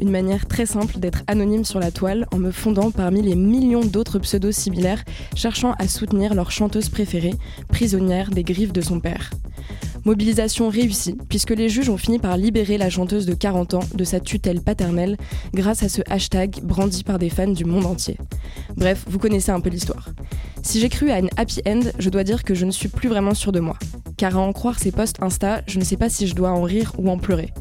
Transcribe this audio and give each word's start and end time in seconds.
Une 0.00 0.10
manière 0.10 0.46
très 0.46 0.64
simple 0.64 0.98
d'être 0.98 1.22
anonyme 1.26 1.66
sur 1.66 1.78
la 1.78 1.90
toile 1.90 2.26
en 2.32 2.38
me 2.38 2.50
fondant 2.50 2.90
parmi 2.90 3.20
les 3.20 3.34
millions 3.34 3.84
d'autres 3.84 4.18
pseudos 4.18 4.56
similaires 4.56 5.04
cherchant 5.36 5.74
à 5.78 5.88
soutenir 5.88 6.32
leur 6.32 6.50
chanteuse 6.50 6.88
préférée, 6.88 7.34
prisonnière 7.68 8.30
des 8.30 8.42
griffes 8.42 8.72
de 8.72 8.80
son 8.80 8.98
père. 8.98 9.30
Mobilisation 10.06 10.70
réussie, 10.70 11.18
puisque 11.28 11.50
les 11.50 11.68
juges 11.68 11.90
ont 11.90 11.98
fini 11.98 12.18
par 12.18 12.38
libérer 12.38 12.78
la 12.78 12.88
chanteuse 12.88 13.26
de 13.26 13.34
40 13.34 13.74
ans 13.74 13.84
de 13.94 14.04
sa 14.04 14.20
tutelle 14.20 14.62
paternelle 14.62 15.18
grâce 15.52 15.82
à 15.82 15.90
ce 15.90 16.00
hashtag 16.08 16.62
brandi 16.62 17.04
par 17.04 17.18
des 17.18 17.28
fans 17.28 17.46
du 17.48 17.66
monde 17.66 17.84
entier. 17.84 18.16
Bref, 18.76 19.04
vous 19.06 19.18
connaissez 19.18 19.52
un 19.52 19.60
peu 19.60 19.68
l'histoire. 19.68 20.08
Si 20.62 20.80
j'ai 20.80 20.88
cru 20.88 21.10
à 21.10 21.18
une 21.18 21.28
happy 21.36 21.60
end, 21.66 21.82
je 21.98 22.08
dois 22.08 22.24
dire 22.24 22.44
que 22.44 22.54
je 22.54 22.64
ne 22.64 22.70
suis 22.70 22.88
plus 22.88 23.10
vraiment 23.10 23.34
sûre 23.34 23.52
de 23.52 23.60
moi. 23.60 23.76
Car 24.16 24.38
à 24.38 24.40
en 24.40 24.54
croire 24.54 24.78
ses 24.78 24.92
posts 24.92 25.22
Insta, 25.22 25.60
je 25.66 25.78
ne 25.78 25.84
sais 25.84 25.98
pas 25.98 26.08
si 26.08 26.26
je 26.26 26.34
dois 26.34 26.50
en 26.50 26.62
rire 26.62 26.92
ou 26.96 27.10
en 27.10 27.18
pleurer. 27.18 27.52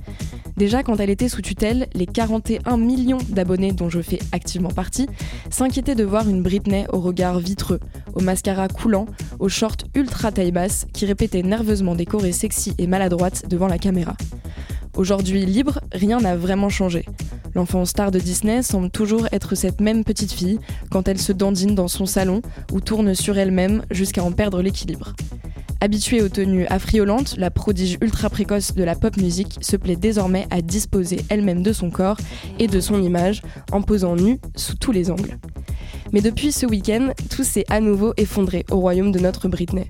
Déjà, 0.59 0.83
quand 0.83 0.97
elle 0.97 1.09
était 1.09 1.29
sous 1.29 1.41
tutelle, 1.41 1.87
les 1.93 2.05
41 2.05 2.75
millions 2.75 3.19
d'abonnés 3.29 3.71
dont 3.71 3.89
je 3.89 4.01
fais 4.01 4.19
activement 4.33 4.71
partie 4.71 5.07
s'inquiétaient 5.49 5.95
de 5.95 6.03
voir 6.03 6.27
une 6.27 6.43
Britney 6.43 6.85
au 6.91 6.99
regard 6.99 7.39
vitreux, 7.39 7.79
au 8.13 8.19
mascara 8.19 8.67
coulant, 8.67 9.05
aux 9.39 9.47
shorts 9.47 9.77
ultra 9.95 10.33
taille 10.33 10.51
basse 10.51 10.85
qui 10.91 11.05
répétait 11.05 11.43
nerveusement 11.43 11.95
des 11.95 12.05
chorés 12.05 12.33
sexy 12.33 12.73
et 12.77 12.87
maladroites 12.87 13.47
devant 13.47 13.67
la 13.67 13.77
caméra. 13.77 14.17
Aujourd'hui 14.97 15.45
libre, 15.45 15.79
rien 15.93 16.19
n'a 16.19 16.35
vraiment 16.35 16.67
changé. 16.67 17.05
L'enfant 17.55 17.85
star 17.85 18.11
de 18.11 18.19
Disney 18.19 18.61
semble 18.61 18.89
toujours 18.89 19.29
être 19.31 19.55
cette 19.55 19.79
même 19.79 20.03
petite 20.03 20.33
fille 20.33 20.59
quand 20.91 21.07
elle 21.07 21.19
se 21.19 21.31
dandine 21.31 21.73
dans 21.73 21.87
son 21.87 22.05
salon 22.05 22.41
ou 22.73 22.81
tourne 22.81 23.15
sur 23.15 23.37
elle-même 23.37 23.83
jusqu'à 23.91 24.25
en 24.25 24.33
perdre 24.33 24.61
l'équilibre. 24.61 25.15
Habituée 25.81 26.21
aux 26.21 26.27
tenues 26.27 26.65
affriolantes, 26.67 27.35
la 27.37 27.51
prodige 27.51 27.97
ultra 28.01 28.29
précoce 28.29 28.75
de 28.75 28.83
la 28.83 28.95
pop 28.95 29.15
music 29.15 29.57
se 29.61 29.77
plaît 29.77 29.95
désormais 29.95 30.45
à 30.49 30.61
disposer 30.61 31.21
elle-même 31.29 31.63
de 31.63 31.71
son 31.71 31.89
corps 31.89 32.17
et 32.59 32.67
de 32.67 32.81
son 32.81 33.01
image 33.01 33.41
en 33.71 33.81
posant 33.81 34.17
nue 34.17 34.39
sous 34.55 34.75
tous 34.75 34.91
les 34.91 35.09
angles. 35.09 35.37
Mais 36.11 36.19
depuis 36.19 36.51
ce 36.51 36.65
week-end, 36.65 37.11
tout 37.29 37.45
s'est 37.45 37.65
à 37.69 37.79
nouveau 37.79 38.13
effondré 38.17 38.65
au 38.71 38.79
royaume 38.79 39.13
de 39.13 39.19
notre 39.19 39.47
Britney. 39.47 39.89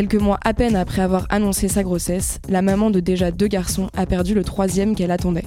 Quelques 0.00 0.14
mois 0.14 0.38
à 0.42 0.54
peine 0.54 0.76
après 0.76 1.02
avoir 1.02 1.26
annoncé 1.28 1.68
sa 1.68 1.82
grossesse, 1.82 2.38
la 2.48 2.62
maman 2.62 2.88
de 2.88 3.00
déjà 3.00 3.30
deux 3.30 3.48
garçons 3.48 3.90
a 3.94 4.06
perdu 4.06 4.32
le 4.32 4.44
troisième 4.44 4.96
qu'elle 4.96 5.10
attendait. 5.10 5.44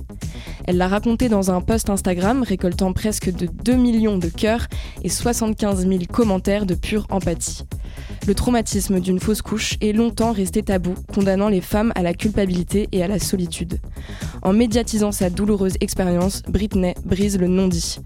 Elle 0.65 0.77
l'a 0.77 0.87
raconté 0.87 1.27
dans 1.27 1.49
un 1.49 1.59
post 1.59 1.89
Instagram 1.89 2.43
récoltant 2.43 2.93
presque 2.93 3.33
de 3.33 3.47
2 3.47 3.73
millions 3.73 4.19
de 4.19 4.27
cœurs 4.27 4.67
et 5.03 5.09
75 5.09 5.87
000 5.87 6.01
commentaires 6.07 6.67
de 6.67 6.75
pure 6.75 7.07
empathie. 7.09 7.63
Le 8.27 8.35
traumatisme 8.35 8.99
d'une 8.99 9.19
fausse 9.19 9.41
couche 9.41 9.75
est 9.81 9.91
longtemps 9.91 10.31
resté 10.31 10.61
tabou, 10.61 10.93
condamnant 11.11 11.49
les 11.49 11.59
femmes 11.59 11.91
à 11.95 12.03
la 12.03 12.13
culpabilité 12.13 12.89
et 12.91 13.01
à 13.01 13.07
la 13.07 13.17
solitude. 13.17 13.79
En 14.43 14.51
médiatisant 14.51 15.13
sa 15.13 15.29
douloureuse 15.29 15.75
expérience, 15.79 16.41
Britney 16.49 16.93
brise 17.05 17.39
le 17.39 17.47
non-dit. 17.47 17.99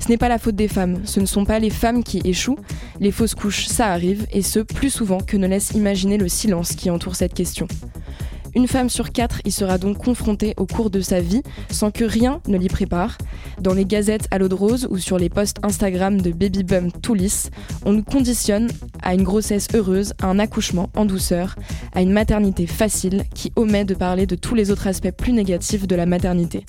Ce 0.00 0.08
n'est 0.08 0.16
pas 0.16 0.30
la 0.30 0.38
faute 0.38 0.56
des 0.56 0.66
femmes, 0.66 1.02
ce 1.04 1.20
ne 1.20 1.26
sont 1.26 1.44
pas 1.44 1.58
les 1.58 1.68
femmes 1.68 2.02
qui 2.02 2.22
échouent, 2.24 2.58
les 2.98 3.12
fausses 3.12 3.34
couches 3.34 3.66
ça 3.66 3.88
arrive, 3.88 4.26
et 4.32 4.40
ce 4.40 4.60
plus 4.60 4.88
souvent 4.88 5.18
que 5.18 5.36
ne 5.36 5.46
laisse 5.46 5.72
imaginer 5.72 6.16
le 6.16 6.28
silence 6.28 6.72
qui 6.72 6.88
entoure 6.88 7.14
cette 7.14 7.34
question. 7.34 7.68
Une 8.54 8.68
femme 8.68 8.90
sur 8.90 9.12
quatre 9.12 9.40
y 9.46 9.50
sera 9.50 9.78
donc 9.78 9.98
confrontée 9.98 10.52
au 10.58 10.66
cours 10.66 10.90
de 10.90 11.00
sa 11.00 11.20
vie 11.20 11.42
sans 11.70 11.90
que 11.90 12.04
rien 12.04 12.40
ne 12.48 12.58
l'y 12.58 12.68
prépare. 12.68 13.16
Dans 13.60 13.72
les 13.72 13.86
gazettes 13.86 14.28
à 14.30 14.38
l'eau 14.38 14.48
de 14.48 14.54
rose 14.54 14.86
ou 14.90 14.98
sur 14.98 15.18
les 15.18 15.30
posts 15.30 15.56
Instagram 15.62 16.20
de 16.20 16.32
Baby 16.32 16.62
Bum 16.62 16.92
tout 16.92 17.16
on 17.84 17.92
nous 17.92 18.02
conditionne 18.02 18.68
à 19.02 19.14
une 19.14 19.22
grossesse 19.22 19.68
heureuse, 19.74 20.14
à 20.20 20.26
un 20.26 20.38
accouchement 20.38 20.90
en 20.96 21.04
douceur, 21.04 21.56
à 21.94 22.02
une 22.02 22.12
maternité 22.12 22.66
facile 22.66 23.24
qui 23.34 23.52
omet 23.54 23.84
de 23.84 23.94
parler 23.94 24.26
de 24.26 24.34
tous 24.34 24.54
les 24.54 24.70
autres 24.70 24.86
aspects 24.86 25.10
plus 25.10 25.32
négatifs 25.32 25.86
de 25.86 25.94
la 25.94 26.06
maternité. 26.06 26.64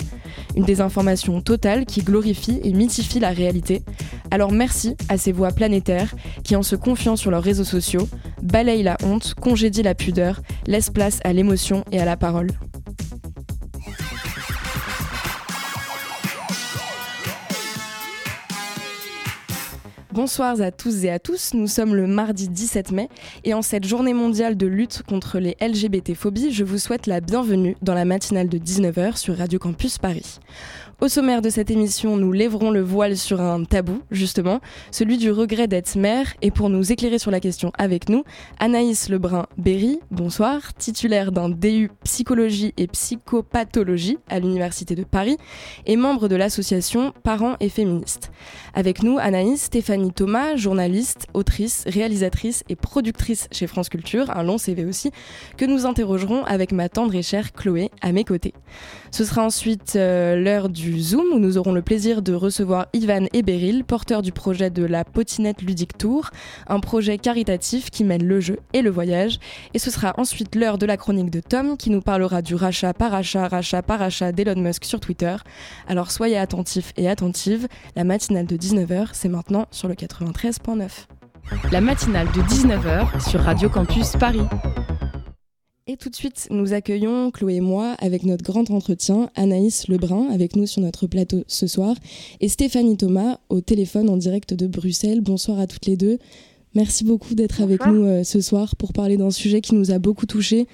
Une 0.55 0.65
désinformation 0.65 1.41
totale 1.41 1.85
qui 1.85 2.01
glorifie 2.01 2.59
et 2.63 2.73
mythifie 2.73 3.19
la 3.19 3.29
réalité. 3.29 3.83
Alors 4.31 4.51
merci 4.51 4.95
à 5.09 5.17
ces 5.17 5.31
voix 5.31 5.51
planétaires 5.51 6.13
qui, 6.43 6.55
en 6.55 6.63
se 6.63 6.75
confiant 6.75 7.15
sur 7.15 7.31
leurs 7.31 7.43
réseaux 7.43 7.63
sociaux, 7.63 8.07
balayent 8.41 8.83
la 8.83 8.97
honte, 9.03 9.33
congédient 9.39 9.83
la 9.83 9.95
pudeur, 9.95 10.41
laissent 10.67 10.89
place 10.89 11.19
à 11.23 11.33
l'émotion 11.33 11.72
et 11.91 11.99
à 11.99 12.05
la 12.05 12.17
parole. 12.17 12.49
Bonsoir 20.13 20.61
à 20.61 20.69
tous 20.69 21.05
et 21.05 21.09
à 21.09 21.17
tous, 21.17 21.55
nous 21.55 21.65
sommes 21.65 21.95
le 21.95 22.05
mardi 22.05 22.47
17 22.47 22.91
mai 22.91 23.09
et 23.45 23.55
en 23.55 23.63
cette 23.63 23.83
journée 23.83 24.13
mondiale 24.13 24.55
de 24.55 24.67
lutte 24.67 25.01
contre 25.01 25.39
les 25.39 25.57
LGBT-phobies, 25.59 26.51
je 26.51 26.63
vous 26.63 26.77
souhaite 26.77 27.07
la 27.07 27.19
bienvenue 27.19 27.75
dans 27.81 27.95
la 27.95 28.05
matinale 28.05 28.47
de 28.47 28.59
19h 28.59 29.17
sur 29.17 29.35
Radio 29.35 29.57
Campus 29.57 29.97
Paris. 29.97 30.37
Au 31.01 31.09
sommaire 31.09 31.41
de 31.41 31.49
cette 31.49 31.71
émission, 31.71 32.15
nous 32.17 32.31
lèverons 32.31 32.71
le 32.71 32.81
voile 32.81 33.17
sur 33.17 33.41
un 33.41 33.65
tabou, 33.65 34.01
justement, 34.11 34.61
celui 34.91 35.17
du 35.17 35.31
regret 35.31 35.67
d'être 35.67 35.95
mère. 35.95 36.33
Et 36.41 36.51
pour 36.51 36.69
nous 36.69 36.91
éclairer 36.91 37.19
sur 37.19 37.31
la 37.31 37.39
question 37.39 37.73
avec 37.77 38.09
nous, 38.09 38.23
Anaïs 38.59 39.09
Lebrun-Berry, 39.09 39.99
bonsoir, 40.11 40.73
titulaire 40.75 41.31
d'un 41.31 41.49
DU 41.49 41.89
psychologie 42.03 42.73
et 42.77 42.87
psychopathologie 42.87 44.17
à 44.29 44.39
l'Université 44.39 44.95
de 44.95 45.03
Paris 45.03 45.37
et 45.85 45.97
membre 45.97 46.27
de 46.29 46.35
l'association 46.35 47.11
Parents 47.23 47.57
et 47.59 47.69
Féministes. 47.69 48.31
Avec 48.73 49.03
nous, 49.03 49.17
Anaïs 49.17 49.63
Stéphanie 49.63 50.13
Thomas, 50.13 50.55
journaliste, 50.55 51.27
autrice, 51.33 51.83
réalisatrice 51.87 52.63
et 52.69 52.75
productrice 52.75 53.49
chez 53.51 53.67
France 53.67 53.89
Culture, 53.89 54.29
un 54.37 54.43
long 54.43 54.57
CV 54.57 54.85
aussi, 54.85 55.11
que 55.57 55.65
nous 55.65 55.85
interrogerons 55.85 56.45
avec 56.45 56.71
ma 56.71 56.87
tendre 56.87 57.15
et 57.15 57.23
chère 57.23 57.51
Chloé 57.51 57.89
à 58.01 58.11
mes 58.11 58.23
côtés. 58.23 58.53
Ce 59.11 59.25
sera 59.25 59.43
ensuite 59.43 59.95
euh, 59.95 60.35
l'heure 60.35 60.69
du 60.69 60.82
Zoom 60.91 61.27
où 61.33 61.39
nous 61.39 61.57
aurons 61.57 61.71
le 61.71 61.81
plaisir 61.81 62.21
de 62.21 62.33
recevoir 62.33 62.87
Ivan 62.93 63.27
et 63.33 63.41
Beryl, 63.41 63.83
porteurs 63.83 64.21
du 64.21 64.31
projet 64.31 64.69
de 64.69 64.83
la 64.83 65.05
Potinette 65.05 65.61
Ludique 65.61 65.97
Tour, 65.97 66.29
un 66.67 66.79
projet 66.79 67.17
caritatif 67.17 67.89
qui 67.89 68.03
mène 68.03 68.25
le 68.25 68.39
jeu 68.39 68.59
et 68.73 68.81
le 68.81 68.89
voyage. 68.89 69.39
Et 69.73 69.79
ce 69.79 69.91
sera 69.91 70.13
ensuite 70.17 70.55
l'heure 70.55 70.77
de 70.77 70.85
la 70.85 70.97
chronique 70.97 71.29
de 71.29 71.39
Tom 71.39 71.77
qui 71.77 71.89
nous 71.89 72.01
parlera 72.01 72.41
du 72.41 72.55
rachat 72.55 72.93
par 72.93 73.11
rachat, 73.11 73.47
rachat 73.47 73.81
par 73.81 73.99
rachat 73.99 74.31
d'Elon 74.31 74.61
Musk 74.61 74.85
sur 74.85 74.99
Twitter. 74.99 75.35
Alors 75.87 76.11
soyez 76.11 76.37
attentifs 76.37 76.93
et 76.97 77.09
attentives, 77.09 77.67
la 77.95 78.03
matinale 78.03 78.45
de 78.45 78.57
19h, 78.57 79.09
c'est 79.13 79.29
maintenant 79.29 79.65
sur 79.71 79.87
le 79.87 79.95
93.9. 79.95 80.89
La 81.71 81.81
matinale 81.81 82.27
de 82.27 82.41
19h 82.41 83.29
sur 83.29 83.41
Radio 83.41 83.69
Campus 83.69 84.11
Paris. 84.19 84.47
Et 85.85 85.97
tout 85.97 86.09
de 86.09 86.15
suite, 86.15 86.47
nous 86.49 86.71
accueillons 86.71 87.29
Chloé 87.29 87.55
et 87.55 87.59
moi 87.59 87.97
avec 87.99 88.23
notre 88.23 88.41
grand 88.41 88.71
entretien, 88.71 89.29
Anaïs 89.35 89.89
Lebrun 89.89 90.29
avec 90.31 90.55
nous 90.55 90.65
sur 90.65 90.81
notre 90.81 91.07
plateau 91.07 91.43
ce 91.47 91.67
soir 91.67 91.97
et 92.39 92.47
Stéphanie 92.47 92.95
Thomas 92.95 93.39
au 93.49 93.59
téléphone 93.59 94.09
en 94.09 94.15
direct 94.15 94.53
de 94.53 94.65
Bruxelles. 94.65 95.19
Bonsoir 95.19 95.59
à 95.59 95.67
toutes 95.67 95.85
les 95.85 95.97
deux. 95.97 96.19
Merci 96.73 97.03
beaucoup 97.03 97.35
d'être 97.35 97.61
avec 97.61 97.85
nous 97.85 98.05
euh, 98.05 98.23
ce 98.23 98.39
soir 98.39 98.77
pour 98.77 98.93
parler 98.93 99.17
d'un 99.17 99.29
sujet 99.29 99.59
qui 99.59 99.75
nous 99.75 99.91
a 99.91 99.99
beaucoup 99.99 100.25
touchés, 100.25 100.67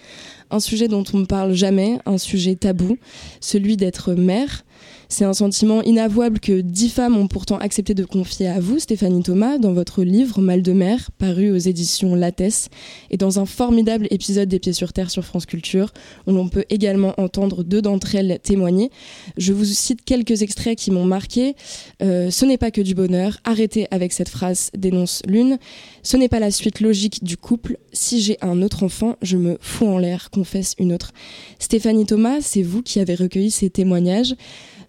un 0.52 0.60
sujet 0.60 0.88
dont 0.88 1.04
on 1.12 1.18
ne 1.18 1.26
parle 1.26 1.54
jamais, 1.54 1.98
un 2.06 2.20
sujet 2.20 2.56
tabou, 2.56 2.96
celui 3.42 3.78
d'être 3.78 4.14
mère. 4.14 4.64
C'est 5.12 5.26
un 5.26 5.34
sentiment 5.34 5.82
inavouable 5.82 6.40
que 6.40 6.62
dix 6.62 6.90
femmes 6.90 7.18
ont 7.18 7.28
pourtant 7.28 7.58
accepté 7.58 7.96
de 7.96 8.06
confier 8.06 8.48
à 8.48 8.60
vous, 8.60 8.78
Stéphanie 8.78 9.24
Thomas, 9.24 9.58
dans 9.58 9.74
votre 9.74 10.04
livre 10.04 10.40
Mal 10.40 10.62
de 10.62 10.72
mer, 10.72 11.10
paru 11.18 11.50
aux 11.50 11.58
éditions 11.58 12.14
Lattès, 12.14 12.70
et 13.10 13.18
dans 13.18 13.40
un 13.40 13.48
formidable 13.48 14.06
épisode 14.12 14.48
des 14.48 14.60
Pieds 14.60 14.72
sur 14.72 14.94
Terre 14.94 15.10
sur 15.10 15.26
France 15.26 15.48
Culture, 15.48 15.92
où 16.28 16.32
l'on 16.32 16.48
peut 16.48 16.64
également 16.70 17.16
entendre 17.18 17.64
deux 17.64 17.82
d'entre 17.82 18.14
elles 18.14 18.38
témoigner. 18.44 18.92
Je 19.36 19.52
vous 19.52 19.66
cite 19.66 20.06
quelques 20.06 20.44
extraits 20.44 20.78
qui 20.78 20.92
m'ont 20.92 21.06
marqué. 21.06 21.56
Euh, 22.04 22.30
ce 22.30 22.46
n'est 22.46 22.60
pas 22.60 22.70
que 22.70 22.82
du 22.82 22.94
bonheur. 22.94 23.40
Arrêtez 23.46 23.88
avec 23.90 24.14
cette 24.14 24.30
phrase, 24.30 24.70
dénonce 24.78 25.24
l'une. 25.28 25.58
Ce 26.04 26.18
n'est 26.18 26.30
pas 26.30 26.40
la 26.40 26.52
suite 26.52 26.82
logique 26.82 27.24
du 27.24 27.36
couple. 27.36 27.80
Si 27.94 28.22
j'ai 28.22 28.38
un 28.42 28.62
autre 28.62 28.84
enfant, 28.84 29.16
je 29.24 29.38
me 29.38 29.58
fous 29.60 29.88
en 29.88 29.98
l'air, 29.98 30.30
confesse 30.30 30.76
une 30.78 30.94
autre. 30.94 31.14
Stéphanie 31.58 32.06
Thomas, 32.06 32.42
c'est 32.42 32.62
vous 32.62 32.84
qui 32.84 33.00
avez 33.00 33.16
recueilli 33.16 33.50
ces 33.50 33.72
témoignages. 33.72 34.36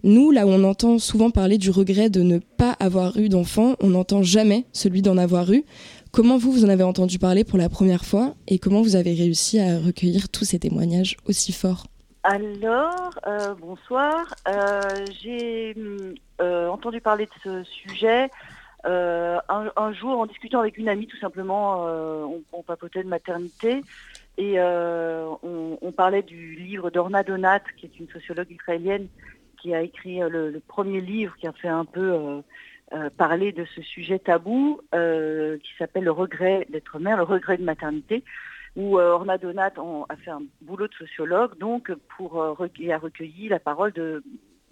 Nous, 0.03 0.31
là 0.31 0.47
où 0.47 0.49
on 0.49 0.63
entend 0.63 0.97
souvent 0.97 1.29
parler 1.29 1.57
du 1.57 1.69
regret 1.69 2.09
de 2.09 2.21
ne 2.21 2.39
pas 2.39 2.75
avoir 2.79 3.17
eu 3.17 3.29
d'enfant, 3.29 3.75
on 3.81 3.89
n'entend 3.89 4.23
jamais 4.23 4.65
celui 4.73 5.01
d'en 5.03 5.17
avoir 5.17 5.51
eu. 5.51 5.63
Comment 6.11 6.37
vous, 6.37 6.51
vous 6.51 6.65
en 6.65 6.69
avez 6.69 6.83
entendu 6.83 7.19
parler 7.19 7.43
pour 7.43 7.57
la 7.57 7.69
première 7.69 8.03
fois 8.03 8.33
et 8.47 8.57
comment 8.57 8.81
vous 8.81 8.95
avez 8.95 9.13
réussi 9.13 9.59
à 9.59 9.77
recueillir 9.77 10.29
tous 10.29 10.43
ces 10.43 10.59
témoignages 10.59 11.17
aussi 11.27 11.53
forts? 11.53 11.85
Alors, 12.23 13.11
euh, 13.27 13.55
bonsoir. 13.55 14.35
Euh, 14.47 14.81
j'ai 15.21 15.75
euh, 16.41 16.67
entendu 16.67 17.01
parler 17.01 17.25
de 17.25 17.31
ce 17.43 17.63
sujet 17.63 18.29
un, 18.83 19.93
jour, 19.93 20.19
en 20.19 20.25
discutant 20.25 20.59
avec 20.59 20.79
une 20.79 20.89
amie, 20.89 21.05
tout 21.05 21.17
simplement, 21.17 21.85
on, 21.85 22.41
on, 22.51 22.63
papotait 22.63 23.03
de 23.03 23.07
maternité 23.07 23.83
et 24.39 24.59
on, 24.59 25.93
parlait 25.95 26.23
du 26.23 26.55
livre 26.55 26.89
d'Orna 26.89 27.21
Donat, 27.21 27.61
qui 27.77 27.85
est 27.85 27.99
une 27.99 28.09
sociologue 28.09 28.49
israélienne, 28.49 29.07
qui 29.61 29.73
a 29.73 29.81
écrit 29.81 30.19
le, 30.19 30.61
premier 30.67 31.01
livre 31.01 31.35
qui 31.37 31.47
a 31.47 31.51
fait 31.53 31.67
un 31.67 31.85
peu 31.85 32.41
parler 33.17 33.51
de 33.51 33.65
ce 33.65 33.81
sujet 33.81 34.19
tabou, 34.19 34.81
qui 34.91 35.71
s'appelle 35.77 36.03
Le 36.03 36.11
regret 36.11 36.67
d'être 36.69 36.99
mère, 36.99 37.17
le 37.17 37.23
regret 37.23 37.57
de 37.57 37.63
maternité 37.63 38.23
où 38.75 38.97
euh, 38.97 39.11
Orna 39.11 39.37
Donat 39.37 39.73
a 40.09 40.15
fait 40.17 40.31
un 40.31 40.43
boulot 40.61 40.87
de 40.87 40.93
sociologue, 40.93 41.57
donc 41.57 41.91
pour 42.17 42.41
euh, 42.41 42.53
a 42.53 42.97
recueilli 42.97 43.49
la 43.49 43.59
parole 43.59 43.91
de 43.91 44.23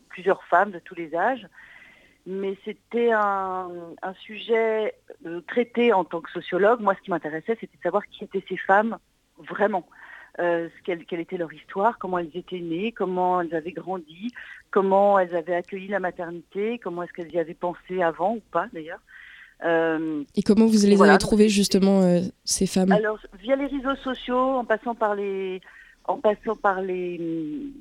plusieurs 0.10 0.44
femmes 0.46 0.72
de 0.72 0.80
tous 0.80 0.96
les 0.96 1.16
âges. 1.16 1.48
Mais 2.26 2.58
c'était 2.64 3.12
un, 3.12 3.70
sujet 4.22 4.94
euh, 5.26 5.42
traité 5.48 5.94
en 5.94 6.04
tant 6.04 6.22
que 6.22 6.32
sociologue. 6.32 6.80
Moi, 6.80 6.94
ce 6.96 7.02
qui 7.02 7.10
m'intéressait, 7.10 7.58
c'était 7.60 7.78
de 7.78 7.82
savoir 7.82 8.06
qui 8.08 8.24
étaient 8.24 8.44
ces 8.48 8.58
femmes 8.58 8.98
vraiment. 9.38 9.88
Quelle, 10.84 11.06
quelle, 11.06 11.20
était 11.20 11.38
leur 11.38 11.52
histoire, 11.54 11.98
comment 11.98 12.20
elles 12.20 12.32
étaient 12.34 12.60
nées, 12.60 12.92
comment 12.92 13.42
elles 13.42 13.54
avaient 13.54 13.72
grandi, 13.72 14.32
comment 14.72 15.20
elles 15.20 15.36
avaient 15.36 15.56
accueilli 15.56 15.88
la 15.88 16.00
maternité, 16.00 16.80
comment 16.80 17.04
est-ce 17.04 17.14
qu'elles 17.14 17.34
y 17.34 17.40
avaient 17.40 17.54
pensé 17.54 18.02
avant 18.02 18.36
ou 18.36 18.42
pas 18.52 18.68
d'ailleurs. 18.74 19.02
Euh, 19.66 20.24
et 20.36 20.42
comment 20.42 20.66
vous 20.66 20.86
les 20.86 21.02
avez 21.02 21.18
trouvées 21.18 21.50
justement 21.50 22.02
euh, 22.02 22.22
ces 22.46 22.66
femmes? 22.66 22.92
Alors 22.92 23.20
via 23.42 23.56
les 23.56 23.66
réseaux 23.66 23.96
sociaux, 23.96 24.56
en 24.56 24.64
passant 24.64 24.96
par 24.96 25.16
les, 25.16 25.62
en 26.06 26.18
passant 26.18 26.56
par 26.56 26.82
les, 26.82 27.20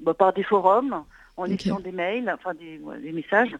bah, 0.03 0.15
par 0.15 0.33
des 0.33 0.43
forums, 0.43 1.05
en 1.37 1.45
écrivant 1.47 1.79
des 1.79 1.93
mails, 1.93 2.35
enfin 2.35 2.55
des, 2.55 2.81
des 3.01 3.13
messages. 3.13 3.57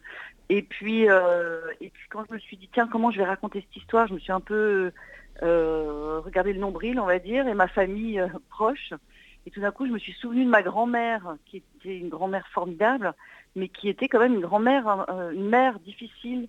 Et 0.49 0.63
puis, 0.63 1.09
euh, 1.09 1.61
et 1.81 1.91
puis 1.91 2.09
quand 2.11 2.25
je 2.29 2.35
me 2.35 2.39
suis 2.39 2.57
dit 2.57 2.69
tiens 2.73 2.89
comment 2.91 3.11
je 3.11 3.19
vais 3.19 3.25
raconter 3.25 3.61
cette 3.61 3.83
histoire, 3.83 4.09
je 4.09 4.15
me 4.15 4.19
suis 4.19 4.33
un 4.33 4.41
peu 4.41 4.91
regardé 5.41 6.53
le 6.53 6.61
nombril, 6.61 6.99
on 7.01 7.07
va 7.07 7.19
dire, 7.19 7.47
et 7.47 7.55
ma 7.55 7.69
famille 7.69 8.23
proche. 8.51 8.93
Et 9.47 9.51
tout 9.51 9.61
d'un 9.61 9.71
coup, 9.71 9.87
je 9.87 9.93
me 9.93 9.99
suis 9.99 10.13
souvenu 10.13 10.45
de 10.45 10.51
ma 10.51 10.63
grand-mère, 10.63 11.37
qui 11.47 11.59
était 11.59 11.97
une 11.97 12.09
grand-mère 12.09 12.47
formidable, 12.49 13.15
mais 13.57 13.69
qui 13.69 13.89
était 13.89 14.09
quand 14.09 14.19
même 14.19 14.35
une 14.35 14.41
grand-mère, 14.41 15.07
une 15.33 15.49
mère 15.49 15.79
difficile, 15.81 16.49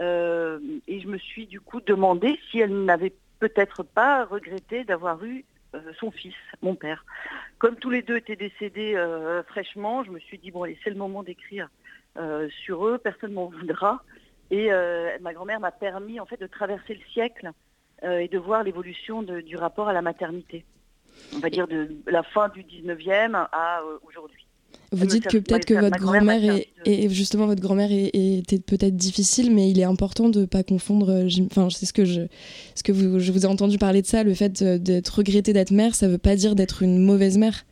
euh, 0.00 0.58
et 0.88 1.00
je 1.00 1.08
me 1.08 1.18
suis 1.18 1.46
du 1.46 1.60
coup 1.60 1.80
demandé 1.80 2.38
si 2.50 2.58
elle 2.60 2.84
n'avait 2.84 3.14
peut-être 3.38 3.82
pas 3.82 4.24
regretté 4.24 4.84
d'avoir 4.84 5.22
eu 5.24 5.44
euh, 5.74 5.80
son 5.98 6.10
fils, 6.10 6.34
mon 6.62 6.74
père. 6.74 7.04
Comme 7.58 7.76
tous 7.76 7.90
les 7.90 8.02
deux 8.02 8.16
étaient 8.16 8.36
décédés 8.36 8.94
euh, 8.96 9.42
fraîchement, 9.44 10.04
je 10.04 10.10
me 10.10 10.18
suis 10.18 10.38
dit, 10.38 10.50
bon, 10.50 10.64
allez, 10.64 10.78
c'est 10.82 10.90
le 10.90 10.96
moment 10.96 11.22
d'écrire 11.22 11.68
sur 12.64 12.86
eux, 12.86 12.96
personne 12.96 13.30
ne 13.30 13.34
m'en 13.34 13.46
voudra. 13.46 14.04
Et 14.52 14.68
ma 15.20 15.34
grand-mère 15.34 15.58
m'a 15.58 15.72
permis 15.72 16.20
en 16.20 16.26
fait 16.26 16.40
de 16.40 16.46
traverser 16.46 16.94
le 16.94 17.00
siècle 17.12 17.50
et 18.04 18.28
de 18.28 18.38
voir 18.38 18.62
l'évolution 18.62 19.22
du 19.22 19.56
rapport 19.56 19.88
à 19.88 19.92
la 19.92 20.02
maternité. 20.02 20.64
On 21.34 21.38
va 21.38 21.50
dire 21.50 21.66
de 21.66 21.88
la 22.06 22.22
fin 22.22 22.48
du 22.48 22.62
19e 22.62 23.34
à 23.52 23.80
aujourd'hui. 24.06 24.44
Vous 24.92 25.06
dites 25.06 25.26
que 25.26 25.38
peut-être 25.38 25.64
que 25.64 25.74
votre 25.74 25.98
grand-mère 25.98 26.60
et 26.84 27.08
justement 27.08 27.46
votre 27.46 27.60
grand-mère 27.60 27.90
était 27.90 28.60
peut-être 28.60 28.96
difficile, 28.96 29.52
mais 29.52 29.68
il 29.70 29.80
est 29.80 29.84
important 29.84 30.28
de 30.28 30.42
ne 30.42 30.46
pas 30.46 30.62
confondre. 30.62 31.10
Euh, 31.10 31.46
enfin, 31.46 31.68
c'est 31.70 31.86
ce 31.86 31.92
que 31.92 32.04
je, 32.04 32.22
ce 32.74 32.82
que 32.82 32.92
vous, 32.92 33.18
je 33.18 33.32
vous 33.32 33.44
ai 33.44 33.48
entendu 33.48 33.78
parler 33.78 34.02
de 34.02 34.06
ça, 34.06 34.22
le 34.22 34.34
fait 34.34 34.62
d'être 34.62 35.08
regretté 35.08 35.52
d'être 35.52 35.72
mère, 35.72 35.94
ça 35.94 36.06
ne 36.06 36.12
veut 36.12 36.18
pas 36.18 36.36
dire 36.36 36.54
d'être 36.54 36.82
une 36.82 37.04
mauvaise 37.04 37.38
mère. 37.38 37.64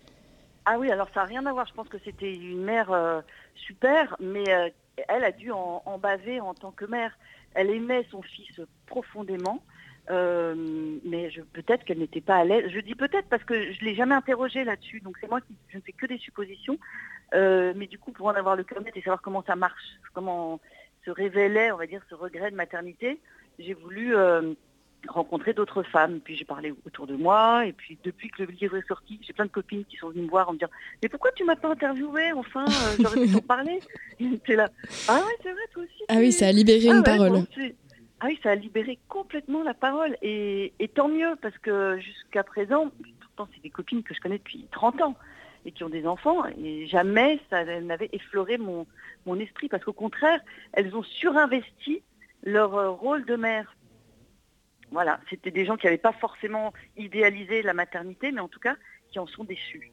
Ah 0.65 0.79
oui, 0.79 0.91
alors 0.91 1.09
ça 1.15 1.21
n'a 1.21 1.27
rien 1.27 1.47
à 1.47 1.53
voir. 1.53 1.67
Je 1.67 1.75
pense 1.75 1.89
que 1.89 1.99
c'était 2.05 2.33
une 2.33 2.63
mère 2.63 2.91
euh, 2.93 3.21
super, 3.55 4.17
mais 4.21 4.49
euh, 4.49 4.69
elle 5.09 5.25
a 5.25 5.33
dû 5.33 5.51
en, 5.53 5.83
en, 5.85 5.99
baver 5.99 6.41
en 6.41 6.55
tant 6.55 6.71
que 6.71 6.85
mère. 6.85 7.17
Elle 7.55 7.71
aimait 7.71 8.07
son 8.11 8.23
fils 8.23 8.61
profondément. 8.87 9.63
Mais 10.09 11.31
peut-être 11.53 11.85
qu'elle 11.85 11.99
n'était 11.99 12.21
pas 12.21 12.37
à 12.37 12.45
l'aise. 12.45 12.71
Je 12.73 12.81
dis 12.81 12.95
peut-être 12.95 13.29
parce 13.29 13.45
que 13.45 13.73
je 13.73 13.81
ne 13.81 13.91
l'ai 13.91 13.95
jamais 13.95 14.15
interrogée 14.15 14.65
là-dessus, 14.65 15.01
donc 15.01 15.17
c'est 15.21 15.29
moi 15.29 15.41
qui 15.41 15.55
je 15.69 15.77
ne 15.79 15.83
fais 15.83 15.93
que 15.93 16.07
des 16.07 16.19
suppositions. 16.19 16.79
Euh, 17.35 17.73
mais 17.77 17.87
du 17.87 17.99
coup, 17.99 18.13
pour 18.13 18.27
en 18.27 18.35
avoir 18.35 18.57
le 18.57 18.65
cœur 18.65 18.83
et 18.95 19.01
savoir 19.01 19.23
comment 19.23 19.43
ça 19.47 19.57
marche, 19.57 19.83
comment 20.13 20.61
se 21.05 21.11
révélait, 21.11 21.73
on 21.73 21.77
va 21.77 21.87
dire, 21.87 22.03
ce 22.09 22.15
regret 22.15 22.51
de 22.51 22.57
maternité, 22.57 23.19
j'ai 23.59 23.75
voulu 23.75 24.15
euh, 24.15 24.53
rencontrer 25.09 25.53
d'autres 25.53 25.83
femmes. 25.83 26.21
Puis 26.21 26.37
j'ai 26.37 26.45
parlé 26.45 26.75
autour 26.87 27.07
de 27.07 27.17
moi. 27.17 27.67
Et 27.67 27.73
puis 27.73 27.99
depuis 28.05 28.29
que 28.31 28.43
le 28.43 28.53
livre 28.53 28.77
est 28.77 28.87
sorti, 28.87 29.19
j'ai 29.23 29.33
plein 29.33 29.47
de 29.47 29.51
copines 29.51 29.85
qui 29.85 29.97
sont 29.97 30.11
venues 30.11 30.23
me 30.23 30.31
voir 30.31 30.49
en 30.49 30.53
me 30.53 30.59
disant 30.59 30.71
Mais 31.03 31.09
pourquoi 31.09 31.33
tu 31.33 31.45
m'as 31.45 31.57
pas 31.57 31.71
interviewé 31.71 32.33
Enfin, 32.33 32.65
euh, 32.67 32.97
j'aurais 33.01 33.27
pu 33.27 33.33
t'en 33.33 33.41
parler. 33.47 33.81
Là. 34.49 34.69
Ah 35.09 35.21
oui, 35.25 35.33
c'est 35.43 35.53
vrai, 35.53 35.63
toi 35.73 35.83
aussi. 35.83 36.05
Ah 36.09 36.17
oui, 36.19 36.33
ça 36.33 36.49
a 36.49 36.53
libéré 36.53 36.89
ah 36.91 36.97
une 36.97 37.03
parole. 37.03 37.45
Ah 38.23 38.27
oui, 38.29 38.39
ça 38.41 38.53
a 38.53 38.55
libéré 38.55 39.01
complètement 39.09 39.65
la 39.65 39.75
parole. 39.75 40.17
Et, 40.23 40.73
et 40.79 40.87
tant 40.87 41.09
mieux, 41.09 41.35
parce 41.43 41.59
que 41.59 41.99
jusqu'à 41.99 42.45
présent, 42.45 42.93
pourtant, 43.21 43.49
c'est 43.53 43.63
des 43.63 43.71
copines 43.71 44.05
que 44.05 44.15
je 44.15 44.21
connais 44.21 44.39
depuis 44.39 44.69
30 44.71 45.03
ans 45.03 45.17
et 45.65 45.73
qui 45.73 45.83
ont 45.83 45.89
des 45.89 46.07
enfants, 46.07 46.45
et 46.59 46.87
jamais 46.87 47.41
ça 47.51 47.65
n'avait 47.81 48.11
effleuré 48.13 48.59
mon, 48.59 48.87
mon 49.27 49.39
esprit, 49.39 49.69
parce 49.69 49.85
qu'au 49.85 49.93
contraire, 49.93 50.41
elles 50.73 50.95
ont 50.95 51.03
surinvesti 51.03 52.03
leur 52.45 52.75
euh, 52.75 52.91
rôle 52.91 53.25
de 53.25 53.35
mère. 53.35 53.77
Voilà, 54.93 55.21
c'était 55.29 55.51
des 55.51 55.65
gens 55.65 55.77
qui 55.77 55.87
n'avaient 55.87 55.99
pas 55.99 56.13
forcément 56.13 56.73
idéalisé 56.97 57.63
la 57.63 57.75
maternité, 57.75 58.31
mais 58.31 58.41
en 58.41 58.49
tout 58.49 58.61
cas 58.61 58.77
qui 59.11 59.19
en 59.19 59.27
sont 59.27 59.45
déçus. 59.45 59.91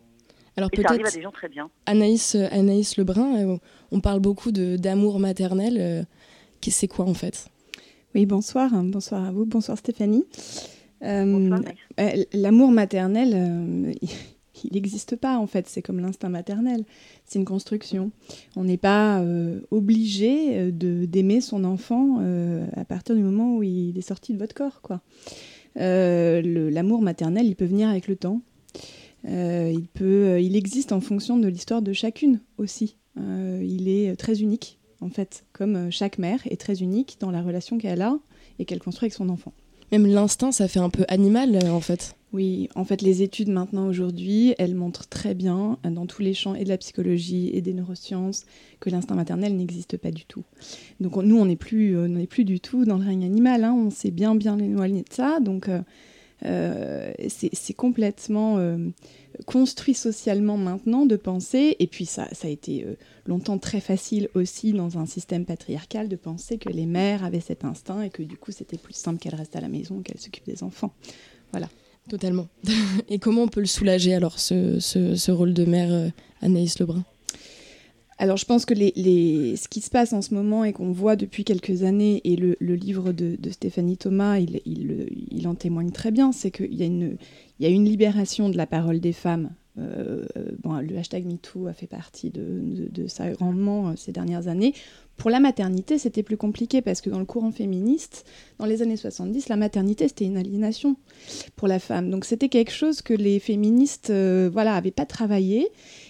Alors 0.56 0.70
peut-être 0.70 0.92
à 0.92 1.12
des 1.12 1.22
gens 1.22 1.32
très 1.32 1.50
bien. 1.50 1.70
Anaïs, 1.86 2.36
euh, 2.36 2.48
Anaïs 2.52 2.98
Lebrun, 2.98 3.38
euh, 3.38 3.58
on 3.92 4.02
parle 4.02 4.20
beaucoup 4.20 4.52
d'amour 4.52 5.20
maternel. 5.20 6.06
C'est 6.62 6.88
quoi 6.88 7.06
en 7.06 7.14
fait? 7.14 7.50
Oui, 8.16 8.26
bonsoir. 8.26 8.72
Bonsoir 8.84 9.24
à 9.24 9.32
vous. 9.32 9.46
Bonsoir 9.46 9.78
Stéphanie. 9.78 10.26
L'amour 11.02 12.72
maternel, 12.72 13.96
il 14.64 14.74
n'existe 14.74 15.16
pas 15.16 15.38
en 15.38 15.46
fait, 15.46 15.68
c'est 15.68 15.84
comme 15.84 16.00
l'instinct 16.00 16.30
maternel, 16.30 16.86
c'est 17.26 17.38
une 17.38 17.46
construction. 17.46 18.12
On 18.56 18.64
n'est 18.64 18.78
pas 18.78 19.20
euh, 19.20 19.62
obligé 19.70 20.58
euh, 20.58 20.72
de 20.72 21.06
d'aimer 21.06 21.40
son 21.40 21.64
enfant 21.64 22.18
euh, 22.22 22.66
à 22.76 22.84
partir 22.84 23.16
du 23.16 23.22
moment 23.22 23.58
où 23.58 23.64
il 23.64 23.96
est 23.96 24.02
sorti 24.02 24.34
de 24.34 24.40
votre 24.40 24.56
corps. 24.56 24.82
quoi. 24.82 25.02
L'amour 25.76 27.02
maternel, 27.02 27.46
il 27.46 27.56
peut 27.56 27.66
venir 27.66 27.90
avec 27.90 28.08
le 28.08 28.16
temps. 28.16 28.42
il, 29.24 29.88
peut, 29.94 30.42
il 30.42 30.56
existe 30.56 30.92
en 30.92 31.00
fonction 31.00 31.38
de 31.38 31.48
l'histoire 31.48 31.84
de 31.84 31.94
chacune 31.94 32.42
aussi. 32.58 32.98
il 33.18 33.88
est 33.88 34.16
très 34.16 34.42
unique 34.42 34.79
en 35.02 35.10
fait, 35.10 35.46
comme 35.54 35.92
chaque 35.92 36.18
mère 36.18 36.40
est 36.46 36.60
très 36.60 36.82
unique 36.82 37.18
dans 37.20 37.32
la 37.32 37.42
relation 37.42 37.78
qu'elle 37.78 38.02
a 38.02 38.18
et 38.60 38.66
qu'elle 38.66 38.80
construit 38.80 39.06
avec 39.06 39.14
son 39.14 39.30
enfant. 39.30 39.54
Même 39.92 40.06
l'instinct, 40.06 40.52
ça 40.52 40.68
fait 40.68 40.80
un 40.80 40.90
peu 40.90 41.06
animal 41.08 41.58
en 41.70 41.80
fait. 41.80 42.16
Oui, 42.32 42.70
en 42.76 42.86
fait, 42.86 43.02
les 43.02 43.24
études 43.24 43.50
maintenant 43.50 43.88
aujourd'hui, 43.88 44.54
elles 44.60 44.76
montrent 44.76 45.08
très 45.08 45.34
bien, 45.34 45.80
dans 45.84 46.06
tous 46.06 46.22
les 46.22 46.36
champs 46.36 46.54
et 46.54 46.64
de 46.64 46.70
la 46.70 46.78
psychologie 46.78 47.50
et 47.54 47.62
des 47.62 47.74
neurosciences, 47.74 48.46
que 48.80 48.92
l'instinct 48.92 49.16
maternel 49.16 49.56
n'existe 49.56 49.98
pas 49.98 50.12
du 50.12 50.26
tout. 50.26 50.44
Donc 51.00 51.16
nous, 51.16 51.38
on 51.38 51.46
n'est 51.46 51.56
plus, 51.56 51.98
euh, 51.98 52.26
plus 52.28 52.46
du 52.46 52.60
tout 52.60 52.86
dans 52.86 52.98
le 52.98 53.06
règne 53.06 53.26
animal, 53.26 53.64
hein. 53.64 53.74
on 53.74 53.90
s'est 53.90 54.12
bien 54.12 54.36
bien 54.36 54.60
éloigné 54.60 55.02
de 55.02 55.12
ça, 55.12 55.40
donc 55.40 55.70
euh, 55.70 55.80
euh, 55.80 55.82
c'est 56.42 57.74
complètement 57.76 58.58
construit 59.46 59.94
socialement 59.94 60.58
maintenant 60.58 61.06
de 61.06 61.16
penser, 61.16 61.76
et 61.80 61.88
puis 61.88 62.06
ça, 62.06 62.28
a 62.44 62.48
été 62.48 62.86
longtemps 63.26 63.58
très 63.58 63.80
facile 63.80 64.30
aussi 64.34 64.74
dans 64.74 64.98
un 64.98 65.06
système 65.06 65.46
patriarcal 65.46 66.08
de 66.08 66.16
penser 66.16 66.58
que 66.58 66.70
les 66.70 66.86
mères 66.86 67.24
avaient 67.24 67.40
cet 67.40 67.66
instinct 67.66 68.02
et 68.02 68.10
que 68.10 68.24
du 68.24 68.38
coup 68.38 68.52
c'était 68.52 68.78
plus 68.78 68.96
simple 68.96 69.20
qu'elles 69.20 69.36
restent 69.36 69.56
à 69.56 69.62
la 69.62 69.70
maison, 69.70 70.02
qu'elles 70.02 70.20
s'occupent 70.20 70.48
des 70.48 70.64
enfants. 70.64 70.94
Voilà. 71.52 71.70
Totalement. 72.10 72.48
Et 73.10 73.20
comment 73.20 73.44
on 73.44 73.48
peut 73.48 73.60
le 73.60 73.68
soulager 73.68 74.16
alors, 74.16 74.40
ce, 74.40 74.80
ce, 74.80 75.32
rôle 75.32 75.54
de 75.54 75.66
mère, 75.66 75.92
euh, 75.92 76.10
Anaïs 76.42 76.80
Lebrun? 76.80 77.06
Alors 78.20 78.36
je 78.36 78.46
pense 78.46 78.66
que 78.66 78.76
ce 78.76 79.68
qui 79.70 79.80
se 79.80 79.90
passe 79.90 80.12
en 80.12 80.22
ce 80.22 80.34
moment 80.34 80.66
et 80.66 80.74
qu'on 80.74 80.92
voit 80.92 81.16
depuis 81.16 81.46
quelques 81.46 81.84
années, 81.84 82.20
et 82.26 82.36
le, 82.36 82.56
livre 82.60 83.14
de, 83.14 83.38
Stéphanie 83.50 83.98
Thomas, 83.98 84.38
il, 84.38 85.48
en 85.48 85.56
témoigne 85.56 85.92
très 85.92 86.12
bien, 86.12 86.34
c'est 86.34 86.52
qu'il 86.52 86.76
y, 86.76 86.84
a 86.84 86.86
une, 86.86 87.16
y 87.62 87.66
a 87.66 87.70
une 87.70 87.86
libération 87.86 88.50
de 88.50 88.58
la 88.58 88.68
parole 88.68 89.00
des 89.00 89.14
femmes. 89.14 89.52
Euh, 89.78 90.26
bon, 90.62 90.74
le 90.80 90.98
hashtag 90.98 91.26
MeToo 91.26 91.68
a 91.68 91.74
fait 91.74 91.88
partie 91.88 92.30
de, 92.30 93.08
ça 93.08 93.30
grandement 93.32 93.90
euh, 93.90 93.94
ces 93.96 94.12
dernières 94.12 94.50
années. 94.50 94.74
Pour 95.16 95.30
la 95.30 95.40
maternité, 95.40 95.98
c'était 95.98 96.24
plus 96.24 96.38
compliqué 96.38 96.82
parce 96.82 97.02
que 97.02 97.10
dans 97.10 97.20
le 97.20 97.26
courant 97.26 97.52
féministe, 97.52 98.26
dans 98.58 98.66
les 98.66 98.82
années 98.82 98.96
70, 98.96 99.50
la 99.50 99.58
maternité, 99.58 100.08
c'était 100.08 100.26
une 100.26 100.38
aliénation 100.38 100.96
pour 101.56 101.68
la 101.68 101.80
femme. 101.80 102.10
Donc 102.10 102.26
c'était 102.26 102.48
quelque 102.48 102.72
chose 102.72 103.02
que 103.02 103.14
les 103.14 103.40
féministes 103.40 104.10
euh, 104.12 104.50
voilà, 104.52 104.74
n'avaient 104.74 104.92
pas 104.92 105.06
travaillé. 105.06 105.68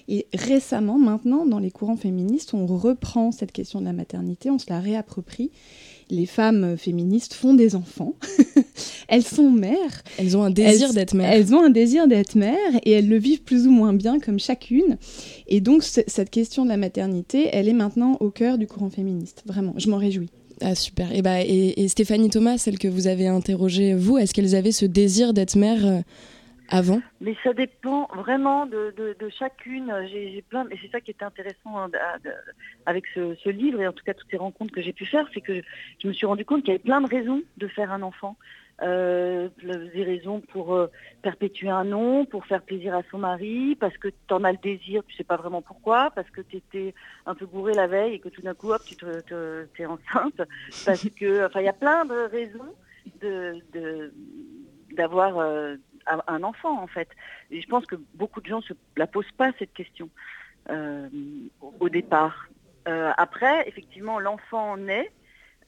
Et 0.10 0.28
récemment, 0.34 0.98
maintenant, 0.98 1.46
dans 1.46 1.60
les 1.60 1.72
courants 1.72 1.96
féministes, 1.96 2.54
on 2.54 2.66
reprend 2.66 3.32
cette 3.32 3.52
question 3.52 3.80
de 3.80 3.86
la 3.86 3.94
maternité, 3.94 4.50
on 4.50 4.60
se 4.60 4.70
la 4.70 4.80
réapproprie 4.80 5.52
les 6.10 6.26
femmes 6.26 6.76
féministes 6.78 7.34
font 7.34 7.54
des 7.54 7.76
enfants. 7.76 8.16
elles 9.08 9.24
sont 9.24 9.52
mères. 9.52 10.04
Elles 10.18 10.36
ont 10.36 10.44
un 10.44 10.50
désir 10.50 10.94
d'être 10.94 11.14
mères. 11.14 11.32
Elles 11.32 11.54
ont 11.54 11.64
un 11.64 11.70
désir 11.70 12.08
d'être 12.08 12.36
mères 12.36 12.58
et 12.84 12.92
elles 12.92 13.08
le 13.08 13.18
vivent 13.18 13.44
plus 13.44 13.68
ou 13.68 13.72
moins 13.72 13.94
bien 13.94 14.20
comme 14.20 14.40
chacune. 14.40 14.98
Et 15.48 15.62
donc 15.62 15.84
cette 15.84 16.30
question 16.30 16.64
de 16.64 16.70
la 16.70 16.78
maternité, 16.78 17.50
elle 17.52 17.68
est 17.68 17.74
maintenant 17.74 18.18
au 18.20 18.32
cœur 18.32 18.58
du 18.58 18.68
courant 18.68 18.90
féministe. 18.90 19.44
Vraiment, 19.46 19.74
je 19.78 19.90
m'en 19.90 19.98
réjouis. 19.98 20.30
Ah 20.62 20.76
super. 20.76 21.14
Et, 21.16 21.22
bah, 21.22 21.42
et, 21.42 21.88
Stéphanie 21.88 22.30
Thomas, 22.30 22.58
celle 22.58 22.80
que 22.80 22.90
vous 22.90 23.08
avez 23.08 23.28
interrogée, 23.28 23.94
vous, 23.94 24.18
est-ce 24.18 24.34
qu'elles 24.34 24.56
avaient 24.56 24.74
ce 24.74 24.86
désir 24.86 25.34
d'être 25.34 25.56
mère 25.56 25.86
euh, 25.86 26.02
Mais 27.22 27.36
ça 27.44 27.54
dépend 27.54 28.08
vraiment 28.16 28.66
de, 28.66 28.94
chacune. 29.38 29.94
J'ai 30.12 30.44
plein, 30.48 30.68
et 30.70 30.78
c'est 30.82 30.92
ça 30.92 31.02
qui 31.02 31.12
était 31.12 31.26
intéressant 31.26 31.78
hein, 31.78 31.90
avec 32.86 33.06
ce, 33.14 33.50
livre 33.50 33.82
et 33.82 33.88
en 33.88 33.94
tout 33.94 34.04
cas 34.04 34.14
toutes 34.14 34.30
ces 34.30 34.38
rencontres 34.38 34.74
que 34.74 34.82
j'ai 34.82 34.94
pu 34.94 35.06
faire, 35.06 35.28
c'est 35.34 35.42
que 35.42 35.62
je 36.02 36.08
me 36.08 36.14
suis 36.14 36.26
rendu 36.26 36.46
compte 36.46 36.62
qu'il 36.62 36.70
y 36.70 36.76
avait 36.76 36.84
plein 36.84 37.02
de 37.02 37.08
raisons 37.08 37.42
de 37.58 37.68
faire 37.68 37.92
un 37.92 38.02
enfant 38.02 38.36
euh, 38.82 39.50
des 39.62 40.04
raisons 40.04 40.40
pour 40.40 40.74
euh, 40.74 40.88
perpétuer 41.22 41.70
un 41.70 41.84
nom, 41.84 42.26
pour 42.26 42.46
faire 42.46 42.62
plaisir 42.62 42.96
à 42.96 43.02
son 43.12 43.18
mari, 43.18 43.76
parce 43.76 43.98
que 43.98 44.08
tu 44.08 44.34
en 44.34 44.44
as 44.46 44.54
le 44.54 44.58
désir, 44.58 45.04
tu 45.06 45.16
sais 45.16 45.26
pas 45.26 45.36
vraiment 45.36 45.62
pourquoi, 45.62 46.12
parce 46.12 46.30
que 46.30 46.40
tu 46.42 46.58
étais 46.58 46.94
un 47.26 47.36
peu 47.36 47.46
bourré 47.46 47.74
la 47.74 47.88
veille 47.88 48.14
et 48.14 48.20
que 48.20 48.30
tout 48.30 48.42
d'un 48.42 48.54
coup, 48.54 48.72
hop, 48.72 48.82
tu 48.86 48.96
te, 48.96 49.68
es 49.78 49.86
enceinte, 49.86 50.42
parce 50.86 51.10
que, 51.10 51.46
enfin, 51.46 51.60
il 51.60 51.66
y 51.66 51.70
a 51.70 51.74
plein 51.74 52.06
de 52.06 52.30
raisons 52.30 52.74
d'avoir 54.96 55.38
euh, 55.40 55.76
un 56.06 56.44
enfant, 56.44 56.82
en 56.82 56.88
fait. 56.88 57.10
Et 57.52 57.62
je 57.62 57.68
pense 57.68 57.86
que 57.86 57.96
beaucoup 58.16 58.42
de 58.42 58.48
gens 58.48 58.62
se 58.62 58.74
la 58.98 59.08
posent 59.08 59.32
pas, 59.38 59.52
cette 59.60 59.74
question, 59.74 60.10
euh, 60.70 61.08
au 61.80 61.90
départ. 61.90 62.50
après, 62.86 63.68
effectivement, 63.68 64.20
l'enfant 64.20 64.78
naît, 64.78 65.12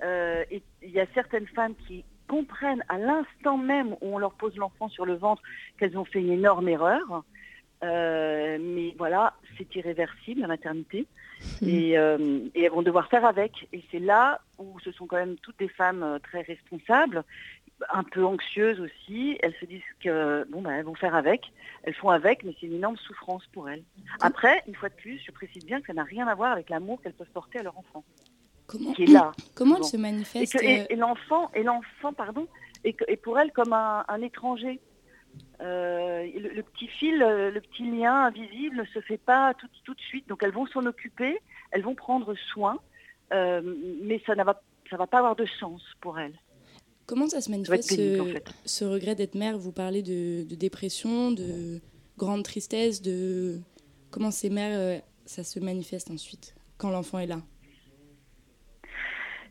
et 0.03 0.63
il 0.81 0.89
y 0.89 0.99
a 0.99 1.05
certaines 1.13 1.47
femmes 1.47 1.75
qui 1.87 2.03
comprennent 2.31 2.83
à 2.87 2.97
l'instant 2.97 3.57
même 3.57 3.93
où 3.99 4.15
on 4.15 4.17
leur 4.17 4.33
pose 4.33 4.55
l'enfant 4.55 4.87
sur 4.87 5.05
le 5.05 5.15
ventre 5.15 5.41
qu'elles 5.77 5.97
ont 5.97 6.05
fait 6.05 6.21
une 6.21 6.31
énorme 6.31 6.69
erreur. 6.69 7.23
Euh, 7.83 8.57
mais 8.61 8.95
voilà, 8.97 9.33
c'est 9.57 9.75
irréversible 9.75 10.41
la 10.41 10.47
maternité. 10.47 11.07
Mmh. 11.61 11.65
Euh, 11.67 12.39
et, 12.53 12.63
elles 12.63 12.71
vont 12.71 12.83
devoir 12.83 13.09
faire 13.09 13.25
avec. 13.25 13.67
Et 13.73 13.83
c'est 13.91 13.99
là 13.99 14.39
où 14.59 14.79
ce 14.79 14.91
sont 14.91 15.07
quand 15.07 15.17
même 15.17 15.35
toutes 15.41 15.59
des 15.59 15.67
femmes 15.67 16.03
euh, 16.03 16.19
très 16.19 16.41
responsables, 16.41 17.23
un 17.89 18.03
peu 18.03 18.25
anxieuses 18.25 18.79
aussi. 18.79 19.37
Elles 19.41 19.53
se 19.59 19.65
disent 19.65 19.81
que 20.03 20.45
bon, 20.49 20.61
ben, 20.61 20.71
elles 20.71 20.85
vont 20.85 20.95
faire 20.95 21.15
avec. 21.15 21.51
Elles 21.83 21.93
font 21.93 22.09
avec, 22.09 22.43
mais 22.43 22.55
c'est 22.59 22.67
une 22.67 22.75
énorme 22.75 22.97
souffrance 22.97 23.45
pour 23.53 23.69
elles. 23.69 23.83
Après, 24.19 24.63
une 24.67 24.75
fois 24.75 24.89
de 24.89 24.95
plus, 24.95 25.19
je 25.25 25.31
précise 25.31 25.65
bien 25.65 25.81
que 25.81 25.87
ça 25.87 25.93
n'a 25.93 26.03
rien 26.03 26.27
à 26.27 26.35
voir 26.35 26.51
avec 26.51 26.69
l'amour 26.69 27.01
qu'elles 27.01 27.13
peuvent 27.13 27.31
porter 27.33 27.59
à 27.59 27.63
leur 27.63 27.77
enfant. 27.77 28.03
Comment, 28.67 28.93
qui 28.93 29.03
est 29.03 29.07
là. 29.07 29.31
Comment 29.55 29.77
elle 29.77 29.83
se 29.83 29.97
manifeste 29.97 30.55
Et, 30.61 30.81
euh 30.81 30.95
l'enfant, 30.95 31.51
et 31.53 31.63
l'enfant, 31.63 32.13
pardon, 32.13 32.47
et, 32.83 32.93
pour 33.17 33.37
elle 33.37 33.51
comme 33.51 33.73
un, 33.73 34.21
étranger. 34.21 34.79
Euh, 35.61 36.27
le, 36.35 36.61
petit 36.61 36.87
fil, 36.87 37.21
euh, 37.23 37.51
le 37.51 37.61
petit 37.61 37.83
lien 37.83 38.25
invisible 38.25 38.77
ne 38.77 38.85
se 38.85 38.99
fait 38.99 39.17
pas 39.17 39.53
tout, 39.53 39.67
tout 39.85 39.93
de 39.93 40.01
suite. 40.01 40.27
Donc 40.27 40.43
elles 40.43 40.51
vont 40.51 40.65
s'en 40.67 40.85
occuper, 40.85 41.39
elles 41.71 41.83
vont 41.83 41.95
prendre 41.95 42.33
soin, 42.51 42.79
mais 43.31 44.21
ça 44.25 44.35
ne 44.35 44.43
va, 44.43 44.61
ça 44.89 44.97
va 44.97 45.07
pas 45.07 45.19
avoir 45.19 45.35
de 45.35 45.45
sens 45.45 45.81
pour 46.01 46.19
elles. 46.19 46.37
Comment 47.05 47.27
ça 47.27 47.41
se 47.41 47.51
manifeste 47.51 47.93
ce, 48.65 48.85
regret 48.85 49.15
d'être 49.15 49.35
mère? 49.35 49.57
Vous 49.57 49.71
parlez 49.71 50.01
de, 50.01 50.43
de, 50.43 50.55
dépression, 50.55 51.31
de 51.31 51.81
grande 52.17 52.43
tristesse, 52.43 53.01
de 53.01 53.59
comment 54.11 54.31
ces 54.31 54.49
mères, 54.49 55.01
ça 55.25 55.43
se 55.43 55.59
manifeste 55.59 56.09
ensuite 56.11 56.55
quand 56.77 56.89
l'enfant 56.89 57.19
est 57.19 57.27
là? 57.27 57.41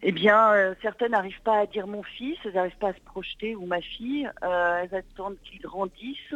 Eh 0.03 0.13
bien, 0.13 0.53
euh, 0.53 0.75
certaines 0.81 1.13
n'arrivent 1.13 1.43
pas 1.43 1.59
à 1.59 1.67
dire 1.67 1.87
mon 1.87 2.03
fils, 2.03 2.39
elles 2.45 2.55
n'arrivent 2.55 2.79
pas 2.79 2.89
à 2.89 2.95
se 2.95 3.01
projeter, 3.01 3.55
ou 3.55 3.67
ma 3.67 3.83
fille. 3.83 4.31
Euh, 4.43 4.83
elles 4.83 4.95
attendent 4.95 5.37
qu'ils 5.45 5.61
grandissent, 5.61 6.35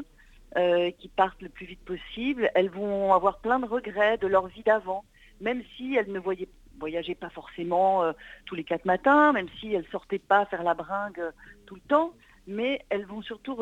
euh, 0.56 0.90
qu'ils 0.98 1.10
partent 1.10 1.40
le 1.40 1.48
plus 1.48 1.64
vite 1.64 1.80
possible. 1.80 2.50
Elles 2.54 2.68
vont 2.68 3.14
avoir 3.14 3.38
plein 3.38 3.58
de 3.58 3.66
regrets 3.66 4.18
de 4.18 4.26
leur 4.26 4.48
vie 4.48 4.62
d'avant, 4.62 5.04
même 5.40 5.62
si 5.76 5.94
elles 5.94 6.12
ne 6.12 6.18
voyaient, 6.18 6.48
voyageaient 6.78 7.14
pas 7.14 7.30
forcément 7.30 8.02
tous 8.46 8.54
les 8.54 8.64
quatre 8.64 8.84
matins, 8.84 9.32
même 9.32 9.48
si 9.60 9.72
elles 9.72 9.86
sortaient 9.90 10.18
pas 10.18 10.44
faire 10.46 10.62
la 10.62 10.74
bringue 10.74 11.22
tout 11.66 11.74
le 11.74 11.80
temps. 11.82 12.12
Mais 12.46 12.84
elles 12.90 13.06
vont 13.06 13.22
surtout 13.22 13.56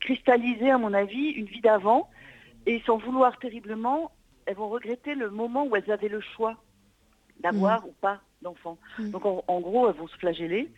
cristalliser, 0.00 0.70
à 0.70 0.78
mon 0.78 0.92
avis, 0.92 1.30
une 1.30 1.46
vie 1.46 1.60
d'avant. 1.60 2.10
Et 2.66 2.80
sans 2.86 2.98
vouloir 2.98 3.38
terriblement, 3.38 4.10
elles 4.46 4.56
vont 4.56 4.68
regretter 4.68 5.14
le 5.14 5.30
moment 5.30 5.66
où 5.66 5.76
elles 5.76 5.90
avaient 5.90 6.08
le 6.08 6.20
choix 6.20 6.56
d'avoir 7.40 7.82
mmh. 7.82 7.88
ou 7.88 7.94
pas 8.00 8.20
d'enfants. 8.42 8.78
Mm. 8.98 9.10
Donc 9.10 9.24
en, 9.24 9.60
gros, 9.60 9.88
elles 9.88 9.96
vont 9.96 10.08
se 10.08 10.16
flageller. 10.16 10.70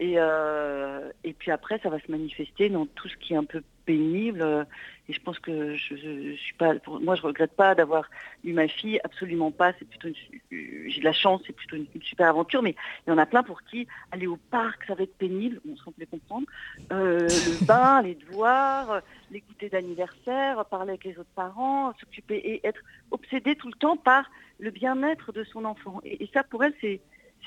Et, 0.00 0.14
euh, 0.16 1.10
et 1.24 1.32
puis 1.32 1.50
après, 1.50 1.78
ça 1.80 1.90
va 1.90 1.98
se 1.98 2.10
manifester 2.10 2.68
dans 2.68 2.86
tout 2.86 3.08
ce 3.08 3.16
qui 3.16 3.34
est 3.34 3.36
un 3.36 3.44
peu 3.44 3.62
pénible. 3.88 4.66
Et 5.08 5.14
je 5.14 5.20
pense 5.20 5.38
que 5.38 5.74
je, 5.74 5.96
je, 5.96 6.36
suis 6.36 6.54
pas, 6.54 6.74
moi, 7.00 7.14
je 7.14 7.22
regrette 7.22 7.52
pas 7.52 7.74
d'avoir 7.74 8.04
eu 8.44 8.52
ma 8.52 8.68
fille, 8.68 9.00
absolument 9.02 9.50
pas. 9.50 9.72
C'est 9.78 9.88
plutôt, 9.88 10.08
j'ai 10.50 11.00
de 11.00 11.04
la 11.04 11.14
chance, 11.14 11.40
c'est 11.46 11.54
plutôt 11.54 11.76
une, 11.76 11.86
super 12.02 12.28
aventure. 12.28 12.62
Mais 12.62 12.74
il 13.06 13.10
y 13.10 13.12
en 13.14 13.18
a 13.18 13.24
plein 13.24 13.42
pour 13.42 13.62
qui 13.62 13.88
aller 14.12 14.26
au 14.26 14.36
parc, 14.36 14.84
ça 14.86 14.94
va 14.94 15.04
être 15.04 15.16
pénible. 15.16 15.60
On 15.66 15.76
semble 15.78 16.06
comprendre. 16.10 16.46
Euh, 16.92 17.20
le 17.20 17.64
bain, 17.70 18.02
les 18.02 18.16
devoirs, 18.16 19.00
les 19.30 19.40
goûters 19.40 19.70
d'anniversaire, 19.70 20.62
parler 20.66 20.90
avec 20.90 21.04
les 21.04 21.18
autres 21.18 21.34
parents, 21.34 21.94
s'occuper 21.98 22.36
et 22.36 22.66
être 22.66 22.82
obsédé 23.10 23.56
tout 23.56 23.68
le 23.68 23.78
temps 23.78 23.96
par 23.96 24.30
le 24.60 24.70
bien-être 24.70 25.32
de 25.32 25.44
son 25.44 25.64
enfant. 25.64 26.02
Et, 26.04 26.28
ça, 26.34 26.42
pour 26.42 26.62
elle, 26.64 26.74
c'est 26.82 27.00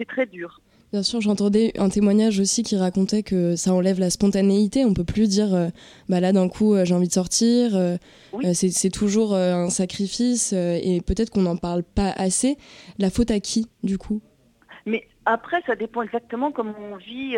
très 0.08 0.26
dur. 0.26 0.60
Bien 0.92 1.04
sûr, 1.04 1.22
j'entendais 1.22 1.72
un 1.80 1.88
témoignage 1.88 2.42
aussi 2.42 2.64
qui 2.64 2.76
racontait 2.76 3.24
que 3.24 3.56
ça 3.56 3.74
enlève 3.74 3.98
la 3.98 4.10
spontanéité. 4.10 4.84
On 4.84 4.94
peut 4.94 5.06
plus 5.06 5.30
dire, 5.30 5.56
euh, 5.56 5.70
bah 6.10 6.20
là 6.20 6.34
d'un 6.34 6.50
coup 6.50 6.76
euh, 6.76 6.84
j'ai 6.84 6.94
envie 6.94 7.08
de 7.08 7.14
sortir. 7.14 7.78
Euh, 7.78 7.96
c'est 8.54 8.90
toujours 8.90 9.34
un 9.34 9.70
sacrifice 9.70 10.52
et 10.52 11.02
peut-être 11.06 11.30
qu'on 11.30 11.44
n'en 11.44 11.56
parle 11.56 11.84
pas 11.84 12.12
assez. 12.18 12.58
La 13.00 13.10
faute 13.10 13.32
à 13.32 13.40
qui 13.40 13.70
du 13.84 13.98
coup? 13.98 14.22
Mais 14.86 15.08
après, 15.26 15.62
ça 15.66 15.78
dépend 15.78 16.02
exactement 16.02 16.52
comment 16.52 16.74
on 16.92 16.98
vit 16.98 17.38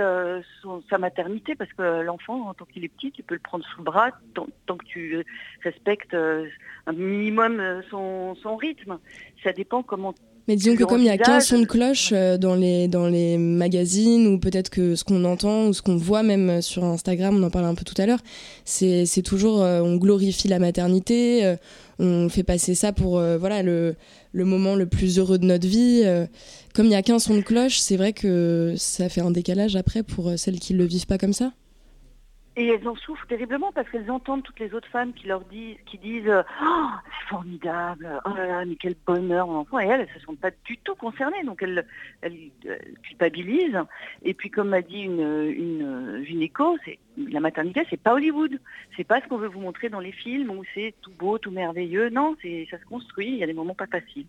sa 0.90 0.98
maternité, 0.98 1.56
parce 1.56 1.72
que 1.74 2.02
l'enfant, 2.02 2.54
tant 2.54 2.66
qu'il 2.66 2.86
est 2.86 2.90
petit, 2.90 3.12
tu 3.12 3.22
peux 3.22 3.36
le 3.36 3.42
prendre 3.42 3.66
sous 3.66 3.80
le 3.80 3.84
bras 3.84 4.12
tant, 4.34 4.78
que 4.78 4.86
tu 4.86 5.24
respectes 5.64 6.16
un 6.16 6.94
minimum 6.94 7.62
son, 7.92 8.34
son 8.42 8.56
rythme. 8.56 8.98
Ça 9.44 9.52
dépend 9.52 9.84
comment 9.84 10.16
mais 10.48 10.56
disons 10.56 10.76
que 10.76 10.84
comme 10.84 11.00
il 11.00 11.06
n'y 11.06 11.10
a 11.10 11.18
qu'un 11.18 11.40
son 11.40 11.60
de 11.60 11.66
cloche 11.66 12.10
euh, 12.12 12.38
dans, 12.38 12.56
les, 12.56 12.88
dans 12.88 13.08
les 13.08 13.38
magazines, 13.38 14.28
ou 14.28 14.40
peut-être 14.40 14.70
que 14.70 14.96
ce 14.96 15.04
qu'on 15.04 15.24
entend, 15.24 15.68
ou 15.68 15.74
ce 15.74 15.82
qu'on 15.82 15.96
voit 15.96 16.24
même 16.24 16.50
euh, 16.50 16.62
sur 16.62 16.84
Instagram, 16.84 17.38
on 17.38 17.44
en 17.44 17.50
parlait 17.50 17.68
un 17.68 17.76
peu 17.76 17.86
tout 17.86 18.00
à 18.02 18.06
l'heure, 18.06 18.20
c'est 18.66 19.06
toujours, 19.24 19.62
euh, 19.62 19.82
on 19.82 19.96
glorifie 19.96 20.48
la 20.48 20.60
maternité, 20.60 21.56
on 22.00 22.28
fait 22.28 22.44
passer 22.44 22.76
ça 22.76 22.92
pour 22.92 23.20
voilà 23.40 23.62
le, 23.64 23.96
le 24.32 24.46
moment 24.46 24.76
le 24.76 24.86
plus 24.86 25.20
heureux 25.20 25.38
de 25.38 25.46
notre 25.46 25.68
vie. 25.68 26.04
comme 26.74 26.88
il 26.88 26.90
n'y 26.90 26.96
a 26.96 27.04
qu'un 27.04 27.20
son 27.20 27.36
de 27.36 27.42
cloche, 27.42 27.80
c'est 27.80 27.98
vrai 27.98 28.14
que 28.14 28.74
ça 28.78 29.10
fait 29.10 29.22
un 29.22 29.32
décalage 29.32 29.76
après 29.76 30.04
pour 30.04 30.32
celles 30.38 30.60
qui 30.60 30.74
ne 30.74 30.80
le 30.80 30.86
vivent 30.86 31.06
pas 31.06 31.18
comme 31.18 31.34
ça. 31.34 31.54
Et 32.56 32.68
elles 32.68 32.88
en 32.88 32.96
souffrent 32.96 33.26
terriblement 33.26 33.72
parce 33.72 33.90
qu'elles 33.90 34.12
entendent 34.12 34.44
toutes 34.44 34.60
les 34.60 34.74
autres 34.74 34.88
femmes 34.90 35.14
qui 35.14 35.28
leur 35.28 35.42
disent, 35.46 35.78
qui 35.88 35.98
disent, 35.98 36.32
oh, 36.62 36.88
c'est 37.06 37.30
formidable, 37.30 38.22
oh 38.26 38.30
là 38.36 38.46
là, 38.46 38.66
mais 38.66 38.76
quel 38.76 38.96
bonheur 39.08 39.48
mon 39.48 39.60
enfant. 39.60 39.80
Et 39.80 39.88
elles, 39.88 40.02
elles 40.02 40.20
se 40.20 40.26
sont 40.26 40.36
pas 40.36 40.52
du 40.66 40.78
tout 40.78 40.94
concernées, 40.96 41.44
donc 41.44 41.64
elles, 41.64 41.86
culpabilisent. 43.02 43.82
Et 44.22 44.36
puis 44.36 44.52
comme 44.52 44.70
m'a 44.70 44.82
dit 44.82 45.00
une, 45.00 45.50
une 45.50 46.24
gynéco, 46.26 46.78
la 47.18 47.40
maternité, 47.40 47.82
c'est 47.90 48.02
pas 48.02 48.14
Hollywood, 48.14 48.60
c'est 48.96 49.04
pas 49.04 49.20
ce 49.22 49.28
qu'on 49.28 49.38
veut 49.38 49.48
vous 49.48 49.60
montrer 49.60 49.90
dans 49.90 50.00
les 50.00 50.12
films 50.12 50.52
où 50.52 50.64
c'est 50.76 50.94
tout 51.02 51.12
beau, 51.18 51.40
tout 51.40 51.52
merveilleux. 51.52 52.10
Non, 52.10 52.36
ça 52.70 52.78
se 52.78 52.86
construit. 52.86 53.30
Il 53.30 53.38
y 53.38 53.44
a 53.44 53.48
des 53.48 53.54
moments 53.54 53.76
pas 53.76 53.88
faciles. 53.88 54.28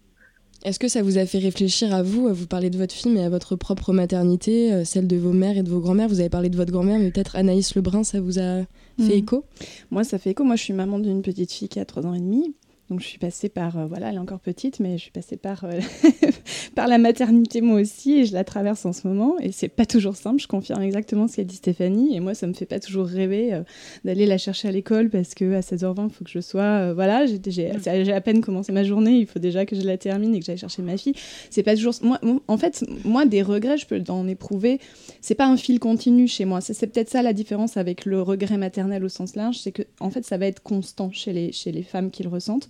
Est-ce 0.64 0.78
que 0.78 0.88
ça 0.88 1.02
vous 1.02 1.18
a 1.18 1.26
fait 1.26 1.38
réfléchir 1.38 1.94
à 1.94 2.02
vous, 2.02 2.26
à 2.26 2.32
vous 2.32 2.46
parler 2.46 2.70
de 2.70 2.78
votre 2.78 2.94
fille, 2.94 3.12
mais 3.12 3.23
à 3.23 3.28
votre 3.28 3.56
propre 3.56 3.92
maternité, 3.92 4.73
euh, 4.73 4.84
celle 4.84 5.06
de 5.06 5.16
vos 5.16 5.32
mères 5.32 5.58
et 5.58 5.62
de 5.62 5.70
vos 5.70 5.80
grands-mères? 5.80 6.08
Vous 6.08 6.20
avez 6.20 6.30
parlé 6.30 6.49
de 6.49 6.56
votre 6.56 6.73
grand-mère, 6.73 6.99
mais 6.99 7.11
peut-être 7.11 7.37
Anaïs 7.37 7.75
Lebrun, 7.75 8.02
ça 8.02 8.20
vous 8.20 8.38
a 8.38 8.62
fait 8.62 8.66
mhm. 8.99 9.11
écho? 9.11 9.44
Moi, 9.90 10.04
ça 10.04 10.18
fait 10.18 10.30
écho. 10.30 10.44
Moi, 10.44 10.56
je 10.56 10.62
suis 10.62 10.73
maman 10.73 10.99
d'une 10.99 11.23
petite 11.23 11.52
fille 11.52 11.68
qui 11.68 11.80
a 11.80 11.84
3 11.84 12.06
ans 12.06 12.14
et 12.14 12.20
demi. 12.20 12.54
Donc 12.90 13.00
je 13.00 13.06
suis 13.06 13.18
passée 13.18 13.48
par, 13.48 13.78
euh, 13.78 13.86
voilà, 13.86 14.10
elle 14.10 14.16
est 14.16 14.18
encore 14.18 14.40
petite, 14.40 14.78
mais 14.78 14.98
je 14.98 15.02
suis 15.02 15.10
passée 15.10 15.38
par, 15.38 15.64
euh, 15.64 15.80
par 16.74 16.86
la 16.86 16.98
maternité 16.98 17.62
moi 17.62 17.80
aussi 17.80 18.18
et 18.18 18.24
je 18.26 18.34
la 18.34 18.44
traverse 18.44 18.84
en 18.84 18.92
ce 18.92 19.08
moment. 19.08 19.36
Et 19.40 19.52
c'est 19.52 19.68
pas 19.68 19.86
toujours 19.86 20.16
simple, 20.16 20.40
je 20.40 20.46
confirme 20.46 20.82
exactement 20.82 21.26
ce 21.26 21.36
qu'a 21.36 21.44
dit 21.44 21.56
Stéphanie. 21.56 22.14
Et 22.14 22.20
moi, 22.20 22.34
ça 22.34 22.46
me 22.46 22.52
fait 22.52 22.66
pas 22.66 22.80
toujours 22.80 23.06
rêver 23.06 23.54
euh, 23.54 23.62
d'aller 24.04 24.26
la 24.26 24.36
chercher 24.36 24.68
à 24.68 24.70
l'école 24.70 25.08
parce 25.08 25.34
que 25.34 25.54
à 25.54 25.60
16h20, 25.60 26.08
il 26.08 26.12
faut 26.12 26.24
que 26.24 26.30
je 26.30 26.40
sois, 26.40 26.92
voilà, 26.92 27.24
j'ai 27.26 28.12
à 28.12 28.20
peine 28.20 28.42
commencé 28.42 28.70
ma 28.70 28.84
journée, 28.84 29.12
il 29.12 29.26
faut 29.26 29.38
déjà 29.38 29.64
que 29.64 29.76
je 29.76 29.82
la 29.82 29.96
termine 29.96 30.34
et 30.34 30.40
que 30.40 30.44
j'aille 30.44 30.58
chercher 30.58 30.82
ma 30.82 30.98
fille. 30.98 31.14
C'est 31.48 31.62
pas 31.62 31.74
toujours, 31.74 31.94
moi, 32.02 32.20
en 32.48 32.58
fait, 32.58 32.84
moi, 33.04 33.24
des 33.24 33.42
regrets, 33.42 33.78
je 33.78 33.86
peux 33.86 34.02
en 34.08 34.28
éprouver. 34.28 34.78
C'est 35.22 35.34
pas 35.34 35.46
un 35.46 35.56
fil 35.56 35.78
continu 35.78 36.28
chez 36.28 36.44
moi. 36.44 36.60
C'est 36.60 36.86
peut-être 36.86 37.10
ça 37.10 37.22
la 37.22 37.32
différence 37.32 37.78
avec 37.78 38.04
le 38.04 38.20
regret 38.20 38.58
maternel 38.58 39.04
au 39.04 39.08
sens 39.08 39.36
large, 39.36 39.58
c'est 39.58 39.72
que 39.72 39.82
en 40.00 40.10
fait, 40.10 40.24
ça 40.24 40.36
va 40.36 40.46
être 40.46 40.62
constant 40.62 41.10
chez 41.10 41.32
les, 41.32 41.52
chez 41.52 41.72
les 41.72 41.82
femmes 41.82 42.10
qui 42.10 42.22
le 42.22 42.28
ressentent. 42.28 42.68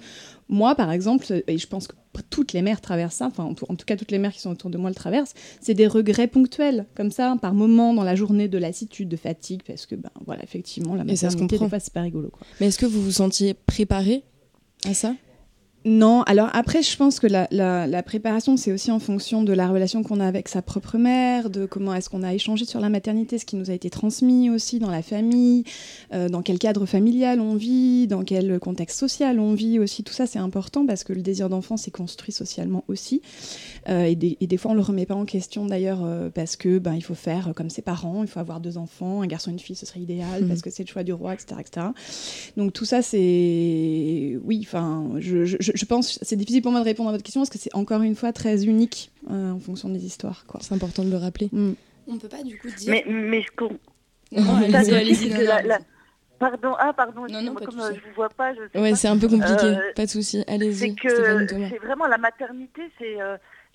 Moi, 0.49 0.75
par 0.75 0.93
exemple, 0.93 1.43
et 1.47 1.59
je 1.59 1.67
pense 1.67 1.89
que 1.89 1.95
toutes 2.31 2.53
les 2.53 2.63
mères 2.63 2.81
traversent 2.81 3.17
ça, 3.17 3.27
enfin 3.27 3.45
en 3.45 3.55
tout 3.55 3.85
cas 3.87 3.97
toutes 3.97 4.11
les 4.11 4.19
mères 4.19 4.33
qui 4.33 4.41
sont 4.41 4.51
autour 4.51 4.71
de 4.71 4.77
moi 4.77 4.91
le 4.91 4.95
traversent, 4.95 5.35
c'est 5.61 5.75
des 5.75 5.87
regrets 5.87 6.27
ponctuels, 6.27 6.87
comme 6.95 7.11
ça, 7.11 7.37
par 7.41 7.55
moment 7.55 7.95
dans 7.95 8.05
la 8.05 8.15
journée 8.15 8.47
de 8.47 8.59
lassitude, 8.59 9.09
de 9.09 9.17
fatigue, 9.17 9.63
parce 9.67 9.87
que 9.87 9.95
ben 9.95 10.11
voilà, 10.27 10.43
effectivement, 10.43 10.95
la 10.95 11.05
maternité, 11.05 11.59
des 11.59 11.69
fois, 11.69 11.81
c'est 11.81 11.93
pas 11.93 12.03
rigolo. 12.03 12.29
Quoi. 12.29 12.47
Mais 12.61 12.67
est-ce 12.67 12.79
que 12.79 12.87
vous 12.87 13.03
vous 13.03 13.13
sentiez 13.13 13.55
préparée 13.55 14.23
à 14.85 14.93
ça? 14.95 15.15
Non, 15.87 16.23
alors 16.23 16.49
après, 16.55 16.83
je 16.83 16.97
pense 16.97 17.21
que 17.21 17.27
la, 17.27 17.47
la, 17.51 18.03
préparation, 18.03 18.57
c'est 18.57 18.73
aussi 18.73 18.91
en 18.91 18.99
fonction 18.99 19.43
de 19.43 19.53
la 19.53 19.69
relation 19.69 20.03
qu'on 20.03 20.19
a 20.19 20.27
avec 20.27 20.49
sa 20.49 20.63
propre 20.63 20.97
mère, 20.97 21.51
de 21.51 21.67
comment 21.67 21.93
est-ce 21.93 22.09
qu'on 22.09 22.23
a 22.23 22.33
échangé 22.33 22.65
sur 22.65 22.81
la 22.81 22.89
maternité, 22.89 23.37
ce 23.37 23.45
qui 23.45 23.57
nous 23.57 23.71
a 23.71 23.75
été 23.75 23.91
transmis 23.91 24.49
aussi 24.49 24.79
dans 24.79 24.91
la 24.91 25.03
famille, 25.03 25.65
euh, 26.15 26.31
dans 26.31 26.41
quel 26.41 26.59
cadre 26.59 26.87
familial 26.87 27.39
on 27.39 27.55
vit, 27.55 28.07
dans 28.07 28.25
quel 28.25 28.59
contexte 28.61 28.99
social 28.99 29.39
on 29.39 29.53
vit 29.53 29.79
aussi. 29.79 30.03
Tout 30.03 30.15
ça, 30.15 30.27
c'est 30.27 30.39
important 30.39 30.87
parce 30.87 31.05
que 31.05 31.13
le 31.13 31.21
désir 31.21 31.51
d'enfant, 31.51 31.77
c'est 31.77 31.91
construit 31.91 32.33
socialement 32.33 32.85
aussi. 32.89 33.21
Euh, 33.91 34.05
et, 34.05 34.15
des, 34.15 34.39
et, 34.41 34.47
des, 34.47 34.57
fois, 34.57 34.71
on 34.71 34.75
le 34.75 34.81
remet 34.81 35.05
pas 35.05 35.15
en 35.15 35.27
question 35.27 35.67
d'ailleurs 35.67 36.03
euh, 36.03 36.31
parce 36.31 36.57
que 36.57 36.79
ben, 36.79 36.95
il 36.95 37.03
faut 37.03 37.15
faire 37.15 37.53
comme 37.55 37.69
ses 37.69 37.83
parents, 37.83 38.23
il 38.23 38.29
faut 38.29 38.41
avoir 38.41 38.61
deux 38.61 38.79
enfants, 38.79 39.21
un 39.21 39.27
garçon 39.27 39.51
et 39.51 39.53
une 39.53 39.59
fille, 39.59 39.77
ce 39.77 39.85
serait 39.85 40.01
idéal 40.01 40.45
mmh. 40.45 40.49
parce 40.49 40.63
que 40.63 40.71
c'est 40.71 40.83
le 40.83 40.89
choix 40.89 41.03
du 41.03 41.13
roi, 41.13 41.35
etc. 41.35 41.61
etc. 41.61 41.87
Donc 42.57 42.73
tout 42.73 42.87
ça, 42.87 43.03
c'est... 43.03 44.39
Oui, 44.43 44.63
enfin, 44.65 45.11
je, 45.19 45.45
je 45.45 45.74
je 45.75 45.85
pense, 45.85 46.19
c'est 46.23 46.37
difficile 46.37 46.63
pour 46.63 46.71
moi 46.71 46.81
de 46.81 46.85
répondre 46.85 47.09
à 47.09 47.13
votre 47.13 47.25
question 47.25 47.41
parce 47.41 47.51
que 47.51 47.59
c'est 47.59 47.75
encore 47.75 48.03
une 48.03 48.15
fois 48.15 48.33
très 48.33 48.65
unique 48.65 49.11
euh, 49.31 49.51
en 49.51 49.59
fonction 49.59 49.89
des 49.89 50.05
histoires. 50.07 50.45
C'est 50.61 50.75
important 50.75 51.05
de 51.05 51.11
le 51.11 51.17
rappeler. 51.17 51.49
Mm. 51.53 51.73
On 52.07 52.15
ne 52.15 52.19
peut 52.19 52.29
pas 52.29 52.43
du 52.43 52.59
coup 52.59 52.69
dire. 52.71 52.93
Mais, 52.93 53.05
mais 53.07 53.43
ce 53.43 53.51
qu'on. 53.57 53.79
Pardon, 56.39 56.75
ah 56.79 56.93
pardon, 56.93 57.27
non, 57.31 57.43
non, 57.43 57.55
comme 57.55 57.79
euh, 57.79 57.95
je 57.95 58.01
vous 58.01 58.15
vois 58.17 58.29
pas, 58.29 58.53
je 58.55 58.61
sais 58.73 58.81
Ouais, 58.81 58.95
c'est 58.97 59.07
un 59.07 59.17
peu 59.17 59.29
compliqué, 59.29 59.67
euh, 59.67 59.93
pas 59.95 60.05
de 60.05 60.11
souci. 60.11 60.45
Allez-y. 60.49 60.75
C'est 60.75 60.95
que 60.95 61.47
c'est 61.71 61.79
vraiment 61.79 62.09
la 62.09 62.19
maternité, 62.19 62.83
c'est 62.99 63.17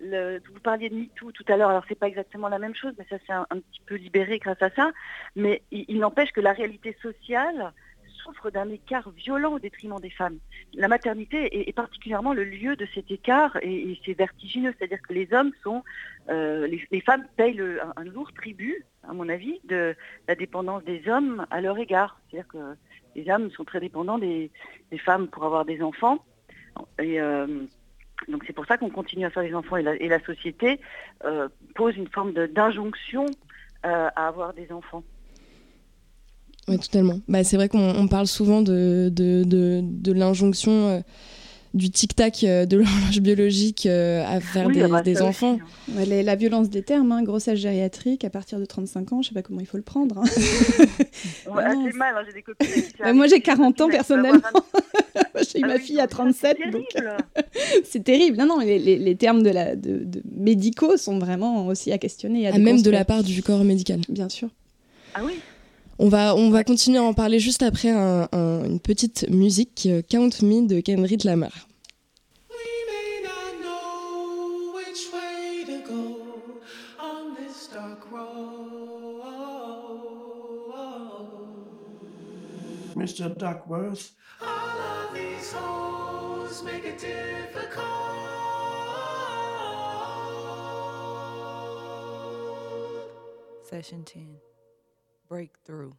le, 0.01 0.41
vous 0.53 0.60
parliez 0.60 0.89
de 0.89 0.96
MeToo 0.96 1.32
tout 1.32 1.46
à 1.48 1.56
l'heure, 1.56 1.70
alors 1.70 1.84
c'est 1.88 1.98
pas 1.98 2.08
exactement 2.08 2.50
la 2.50 2.60
même 2.60 2.75
chose, 2.75 2.94
mais 2.98 3.06
ça 3.10 3.15
s'est 3.25 3.34
un, 3.34 3.46
petit 3.50 3.82
peu 3.86 3.96
libéré 3.96 4.39
grâce 4.39 4.62
à 4.62 4.70
ça. 4.72 4.91
Mais 5.38 5.62
il 5.72 6.00
n'empêche 6.00 6.32
que 6.32 6.41
la 6.41 6.51
réalité 6.51 6.96
sociale, 7.01 7.72
d'un 8.53 8.69
écart 8.69 9.09
violent 9.12 9.53
au 9.53 9.59
détriment 9.59 10.00
des 10.00 10.09
femmes. 10.09 10.38
La 10.74 10.88
maternité 10.88 11.69
est, 11.69 11.74
particulièrement 11.74 12.33
le 12.33 12.43
lieu 12.43 12.75
de 12.75 12.88
cet 12.93 13.12
écart 13.12 13.57
et, 13.62 14.00
c'est 14.05 14.13
vertigineux, 14.13 14.74
c'est-à-dire 14.77 15.01
que 15.01 15.13
les 15.13 15.27
hommes 15.33 15.51
sont, 15.63 15.83
euh, 16.29 16.67
les, 16.67 17.01
femmes 17.01 17.25
payent 17.38 17.62
un, 17.95 18.03
lourd 18.03 18.31
tribut, 18.33 18.86
à 19.07 19.13
mon 19.13 19.29
avis, 19.29 19.59
de 19.65 19.95
la 20.27 20.36
dépendance 20.36 20.83
des 20.83 21.07
hommes 21.07 21.45
à 21.50 21.62
leur 21.62 21.77
égard. 21.77 22.19
C'est-à-dire 22.29 22.48
que 22.48 22.75
les 23.15 23.29
hommes 23.31 23.51
sont 23.51 23.65
très 23.65 23.79
dépendants 23.79 24.19
des, 24.19 24.51
femmes 25.05 25.27
pour 25.27 25.45
avoir 25.45 25.65
des 25.65 25.81
enfants. 25.81 26.24
Et 27.00 27.19
euh, 27.19 27.65
donc 28.27 28.43
c'est 28.45 28.53
pour 28.53 28.65
ça 28.65 28.77
qu'on 28.77 28.89
continue 28.89 29.25
à 29.25 29.29
faire 29.29 29.43
des 29.43 29.53
enfants 29.53 29.77
et 29.77 30.07
la, 30.07 30.19
société 30.21 30.79
euh, 31.25 31.50
pose 31.75 31.95
une 31.98 32.07
forme 32.07 32.33
d'injonction 32.33 33.25
à 33.83 34.27
avoir 34.27 34.53
des 34.53 34.71
enfants. 34.71 35.03
Oui, 36.68 36.78
totalement. 36.78 37.20
Bah, 37.28 37.44
c'est 37.44 37.56
vrai 37.56 37.70
qu'on 37.70 38.08
parle 38.08 38.28
souvent 38.28 38.62
de, 38.62 39.12
de, 39.12 39.44
de, 39.46 40.12
l'injonction 40.12 40.72
euh, 40.72 41.00
du 41.74 41.89
tic-tac 41.89 42.44
euh, 42.44 42.66
de 42.66 42.78
l'horloge 42.78 43.20
biologique 43.22 43.86
euh, 43.86 44.24
à 44.25 44.39
faire 44.39 44.70
des, 44.70 45.22
enfants. 45.22 45.60
Hein. 45.98 46.06
la 46.06 46.36
violence 46.36 46.70
des 46.70 46.84
termes, 46.84 47.12
hein, 47.12 47.24
grossesse 47.24 47.60
gériatrique 47.60 48.24
à 48.24 48.30
partir 48.30 48.60
de 48.60 48.66
35 48.66 49.13
ans, 49.13 49.22
je 49.22 49.30
sais 49.30 49.34
pas 49.34 49.42
comment 49.42 49.62
il 49.62 49.66
faut 49.66 49.78
le 49.78 49.84
prendre. 49.84 50.20
Hein. 50.20 50.24
ouais, 51.56 51.94
mal, 51.94 52.16
j'ai 52.28 52.34
des 52.34 52.42
copines. 52.42 52.68
Bah, 53.00 53.13
moi 53.13 53.28
j'ai 53.28 53.42
40 53.42 53.82
ans 53.82 53.89
personnellement. 53.89 54.42
j'ai 55.51 55.60
eu 55.60 55.63
ah 55.63 55.68
ma 55.68 55.80
fille 55.80 56.00
à 56.00 56.08
37. 56.08 56.58
C'est 57.84 58.04
terrible. 58.04 58.38
Non, 58.38 58.46
non, 58.46 58.60
les, 58.60 58.80
les, 58.80 59.16
termes 59.16 59.44
de 59.44 59.50
la, 59.50 59.75
de, 59.75 60.06
médicaux 60.36 60.98
sont 60.98 61.18
vraiment 61.18 61.68
aussi 61.68 61.92
à 61.92 61.98
questionner. 61.98 62.48
À, 62.48 62.58
même 62.58 62.82
de 62.82 62.92
la 62.92 63.06
part 63.06 63.24
du 63.24 63.42
corps 63.42 63.63
médical. 63.63 64.01
Bien 64.10 64.30
sûr. 64.30 64.50
Ah 65.16 65.22
oui 65.25 65.39
on 66.00 66.08
va, 66.08 66.36
on 66.36 66.50
va 66.50 66.63
continuer 66.63 66.98
à 66.98 67.03
en 67.03 67.13
parler 67.13 67.39
juste 67.39 67.62
après 67.62 67.89
une 67.89 68.79
petite 68.79 69.29
musique, 69.29 69.86
euh, 69.86 70.01
Count 70.01 70.29
Me 70.41 70.65
de 70.65 70.79
Kendrick 70.79 71.24
Lamar. 71.25 71.51
Mr. 82.96 83.29
Duckworth. 83.38 84.12
All 84.41 84.48
of 84.48 85.13
these 85.13 85.53
hoes 85.53 86.64
make 86.64 86.83
it 86.83 87.00
difficult. 87.00 87.85
Session 93.64 94.03
10 94.03 94.49
Breakthrough. 95.29 95.94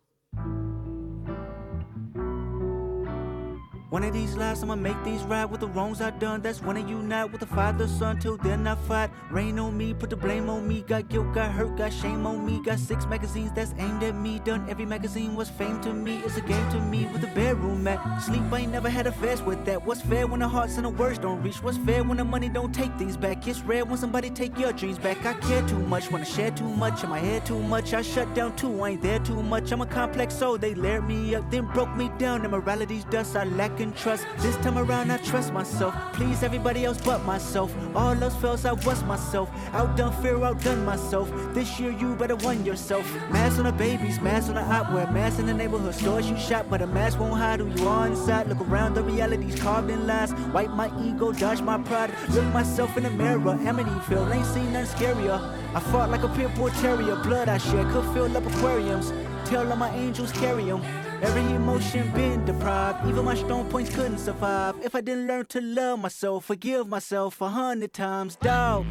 One 3.90 4.05
of 4.05 4.12
these 4.12 4.37
lives, 4.37 4.62
I'ma 4.62 4.76
make 4.76 5.03
these 5.03 5.24
right 5.24 5.44
with 5.44 5.62
the 5.62 5.66
wrongs 5.66 6.00
I 6.00 6.11
done. 6.11 6.42
That's 6.42 6.62
when 6.62 6.76
I 6.76 6.88
unite 6.88 7.33
with 7.33 7.40
the 7.40 7.46
father, 7.46 7.88
son. 7.88 8.20
Till 8.20 8.37
then, 8.37 8.64
I 8.68 8.76
fight. 8.76 9.11
Rain 9.33 9.59
on 9.59 9.76
me, 9.76 9.94
put 9.94 10.11
the 10.11 10.16
blame 10.16 10.48
on 10.48 10.68
me. 10.68 10.83
Got 10.83 11.09
guilt, 11.09 11.35
got 11.35 11.50
hurt, 11.50 11.76
got 11.76 11.92
shame 11.92 12.24
on 12.24 12.46
me. 12.46 12.62
Got 12.62 12.79
six 12.79 13.05
magazines 13.07 13.50
that's 13.53 13.74
aimed 13.79 14.05
at 14.05 14.14
me. 14.14 14.38
Done 14.44 14.64
every 14.70 14.87
magazine 14.87 15.35
was 15.35 15.50
fame 15.50 15.81
to 15.81 15.92
me. 15.92 16.18
It's 16.24 16.37
a 16.37 16.40
game 16.40 16.70
to 16.70 16.81
me 16.81 17.07
with 17.07 17.24
a 17.24 17.35
bedroom 17.35 17.83
mat. 17.83 18.22
Sleep, 18.22 18.42
I 18.53 18.61
ain't 18.61 18.70
never 18.70 18.88
had 18.88 19.09
a 19.09 19.12
fast 19.12 19.44
with 19.44 19.64
that. 19.64 19.85
What's 19.85 20.03
fair 20.03 20.24
when 20.29 20.38
the 20.38 20.46
hearts 20.46 20.76
and 20.76 20.85
the 20.85 20.90
words 20.90 21.18
don't 21.18 21.42
reach? 21.42 21.61
What's 21.61 21.79
fair 21.79 22.05
when 22.05 22.18
the 22.18 22.24
money 22.24 22.48
don't 22.48 22.72
take 22.72 22.96
things 22.96 23.16
back? 23.16 23.48
It's 23.48 23.61
rare 23.62 23.85
when 23.85 23.98
somebody 23.98 24.31
take 24.31 24.57
your 24.57 24.72
dreams 24.72 25.00
back. 25.00 25.26
I 25.26 25.35
care 25.35 25.66
too 25.66 25.81
much, 25.81 26.12
wanna 26.12 26.26
share 26.26 26.53
too 26.53 26.68
much. 26.68 27.03
In 27.03 27.11
my 27.11 27.18
head 27.18 27.44
too 27.44 27.59
much, 27.59 27.92
I 27.92 28.03
shut 28.03 28.33
down 28.35 28.55
too. 28.55 28.85
I 28.85 28.90
ain't 28.90 29.03
there 29.03 29.18
too 29.18 29.42
much. 29.42 29.72
I'm 29.72 29.81
a 29.81 29.87
complex 29.87 30.37
soul. 30.37 30.59
They 30.59 30.76
layered 30.76 31.09
me 31.09 31.35
up, 31.35 31.50
then 31.50 31.66
broke 31.72 31.92
me 31.96 32.09
down. 32.18 32.44
Immorality's 32.44 33.05
dust, 33.07 33.35
I 33.35 33.42
lack 33.42 33.79
in 33.80 33.92
trust. 33.94 34.26
This 34.38 34.56
time 34.56 34.78
around, 34.78 35.10
I 35.10 35.16
trust 35.18 35.52
myself. 35.52 35.94
Please 36.12 36.42
everybody 36.42 36.84
else 36.84 37.00
but 37.00 37.24
myself. 37.24 37.74
All 37.94 38.22
else 38.22 38.36
fails, 38.36 38.64
I 38.64 38.72
was 38.72 39.02
myself. 39.04 39.48
Outdone 39.72 40.12
fear, 40.22 40.42
outdone 40.44 40.84
myself. 40.84 41.30
This 41.54 41.80
year, 41.80 41.90
you 41.90 42.14
better 42.14 42.36
won 42.36 42.64
yourself. 42.64 43.04
Mask 43.30 43.58
on 43.58 43.64
the 43.64 43.72
babies, 43.72 44.20
mask 44.20 44.48
on 44.48 44.54
the 44.54 44.60
opwear, 44.60 45.12
mask 45.12 45.38
in 45.38 45.46
the 45.46 45.54
neighborhood 45.54 45.94
stores 45.94 46.28
you 46.28 46.36
shop, 46.38 46.66
but 46.68 46.82
a 46.82 46.86
mask 46.86 47.18
won't 47.18 47.38
hide 47.38 47.60
who 47.60 47.68
you 47.68 47.88
are 47.88 48.06
inside. 48.06 48.48
Look 48.48 48.60
around, 48.60 48.94
the 48.94 49.02
reality's 49.02 49.58
carved 49.60 49.90
in 49.90 50.06
lies. 50.06 50.32
Wipe 50.52 50.70
my 50.70 50.90
ego, 51.02 51.32
dodge 51.32 51.62
my 51.62 51.78
pride. 51.78 52.12
Look 52.30 52.44
myself 52.52 52.96
in 52.96 53.04
the 53.04 53.10
mirror, 53.10 53.38
Amityville, 53.40 54.34
ain't 54.34 54.46
seen 54.46 54.72
nothing 54.72 54.96
scarier. 54.96 55.38
I 55.74 55.80
fought 55.80 56.10
like 56.10 56.22
a 56.22 56.28
pit 56.28 56.54
bull 56.54 56.70
terrier, 56.70 57.16
blood 57.16 57.48
I 57.48 57.58
shed 57.58 57.86
could 57.92 58.04
fill 58.12 58.36
up 58.36 58.46
aquariums. 58.46 59.12
Tell 59.46 59.68
all 59.70 59.76
my 59.76 59.90
angels 59.94 60.32
carry 60.32 60.64
them. 60.64 61.09
Every 61.22 61.42
emotion 61.54 62.11
been 62.12 62.44
deprived, 62.46 63.06
even 63.06 63.24
my 63.26 63.35
strong 63.35 63.68
points 63.68 63.94
couldn't 63.94 64.18
survive. 64.18 64.74
If 64.83 64.94
I 64.94 65.02
didn't 65.02 65.26
learn 65.26 65.44
to 65.46 65.61
love 65.61 65.98
myself, 65.98 66.46
forgive 66.46 66.88
myself 66.88 67.40
a 67.42 67.48
hundred 67.48 67.92
times, 67.92 68.37
dog. 68.37 68.87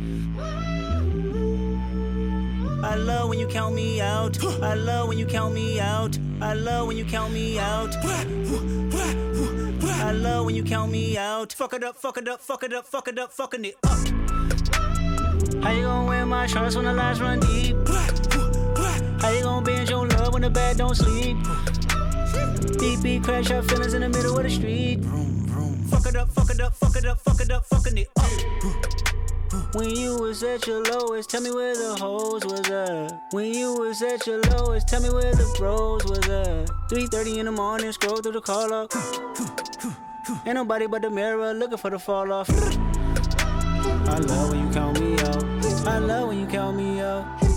I 2.84 2.96
love 2.96 3.30
when 3.30 3.39
you 3.39 3.48
count 3.48 3.74
me 3.74 4.00
out. 4.00 4.44
I 4.62 4.76
love 4.76 5.08
when 5.08 5.18
you 5.18 5.26
count 5.26 5.54
me 5.56 5.80
out. 5.80 6.20
I 6.39 6.54
love 6.54 6.88
when 6.88 6.98
you 6.98 7.06
count 7.06 7.34
me 7.34 7.58
out. 7.58 7.96
I 10.02 10.12
love 10.12 10.46
when 10.46 10.56
you 10.56 10.63
count 10.63 10.92
me 10.92 11.18
out. 11.18 11.52
Fuck 11.54 11.74
it 11.74 11.84
up, 11.84 11.96
fuck 11.96 12.18
it 12.18 12.28
up, 12.28 12.42
fuck 12.42 12.63
it 12.63 12.74
up, 12.74 12.86
fuck 12.86 13.08
it 13.08 13.18
up, 13.18 13.32
fucking 13.32 13.65
it 13.65 13.76
up. 13.84 13.98
How 15.63 15.72
you 15.72 15.82
gonna 15.82 16.08
wear 16.08 16.26
my 16.26 16.46
shorts 16.46 16.76
when 16.76 16.86
the 16.86 16.94
lies 16.94 17.20
run 17.20 17.39
deep? 17.39 17.76
How 19.20 19.30
you 19.30 19.42
gonna 19.42 19.65
bend 19.65 19.89
your 19.89 20.08
love 20.08 20.34
when 20.34 20.44
the 20.44 20.50
bed 20.50 20.78
don't 20.78 20.96
sleep? 20.96 21.36
Beep 22.80 23.02
beep, 23.02 23.24
crash 23.24 23.52
our 23.52 23.62
feelings 23.63 23.93
in 23.93 24.02
the 24.02 24.10
middle 24.10 24.38
of 24.38 24.43
the 24.43 24.50
street. 24.50 25.00
Vroom, 25.00 25.45
vroom. 25.48 25.84
Fuck 25.84 26.06
it 26.08 26.15
up, 26.15 26.30
fuck 26.30 26.50
it 26.50 26.60
up, 26.60 26.74
fuck 26.76 26.95
it 26.95 27.06
up, 27.06 27.19
fuck 27.19 27.41
it 27.41 27.52
up, 27.52 27.65
fucking 27.65 27.98
it 27.98 28.10
up. 28.17 28.30
When 29.76 29.89
you 29.91 30.17
was 30.19 30.41
at 30.43 30.65
your 30.67 30.84
lowest, 30.84 31.30
tell 31.30 31.41
me 31.41 31.52
where 31.52 31.76
the 31.76 31.95
hoes 31.95 32.43
was 32.43 32.69
at. 32.69 33.22
When 33.32 33.54
you 33.54 33.74
was 33.76 34.02
at 34.02 34.26
your 34.26 34.41
lowest, 34.41 34.88
tell 34.88 35.02
me 35.02 35.10
where 35.10 35.34
the 35.34 35.45
bros 35.58 36.04
was 36.06 36.28
at. 36.28 36.69
3:30 36.89 37.39
in 37.39 37.45
the 37.45 37.52
morning, 37.52 37.91
scroll 37.91 38.17
through 38.17 38.34
the 38.34 38.41
call 38.41 38.69
log. 38.69 38.91
Ain't 40.45 40.56
nobody 40.56 40.88
but 40.88 41.02
the 41.02 41.10
mirror 41.10 41.54
looking 41.54 41.78
for 41.78 41.89
the 41.89 42.00
fall 42.00 42.32
off. 42.32 42.50
I 42.50 44.17
love 44.17 44.50
when 44.52 44.67
you 44.67 44.74
count 44.74 45.00
me 45.00 45.13
out. 45.13 45.43
I 45.88 46.00
love 46.00 46.28
when 46.30 46.39
you 46.39 46.48
count 46.48 46.78
me 46.78 47.00
out. 47.00 47.49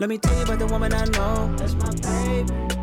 Let 0.00 0.08
me 0.08 0.16
tell 0.16 0.36
you 0.36 0.44
about 0.44 0.60
the 0.60 0.66
woman 0.68 0.94
I 0.94 1.04
know. 1.06 1.56
That's 1.56 1.74
my 1.74 1.90
baby. 1.90 2.77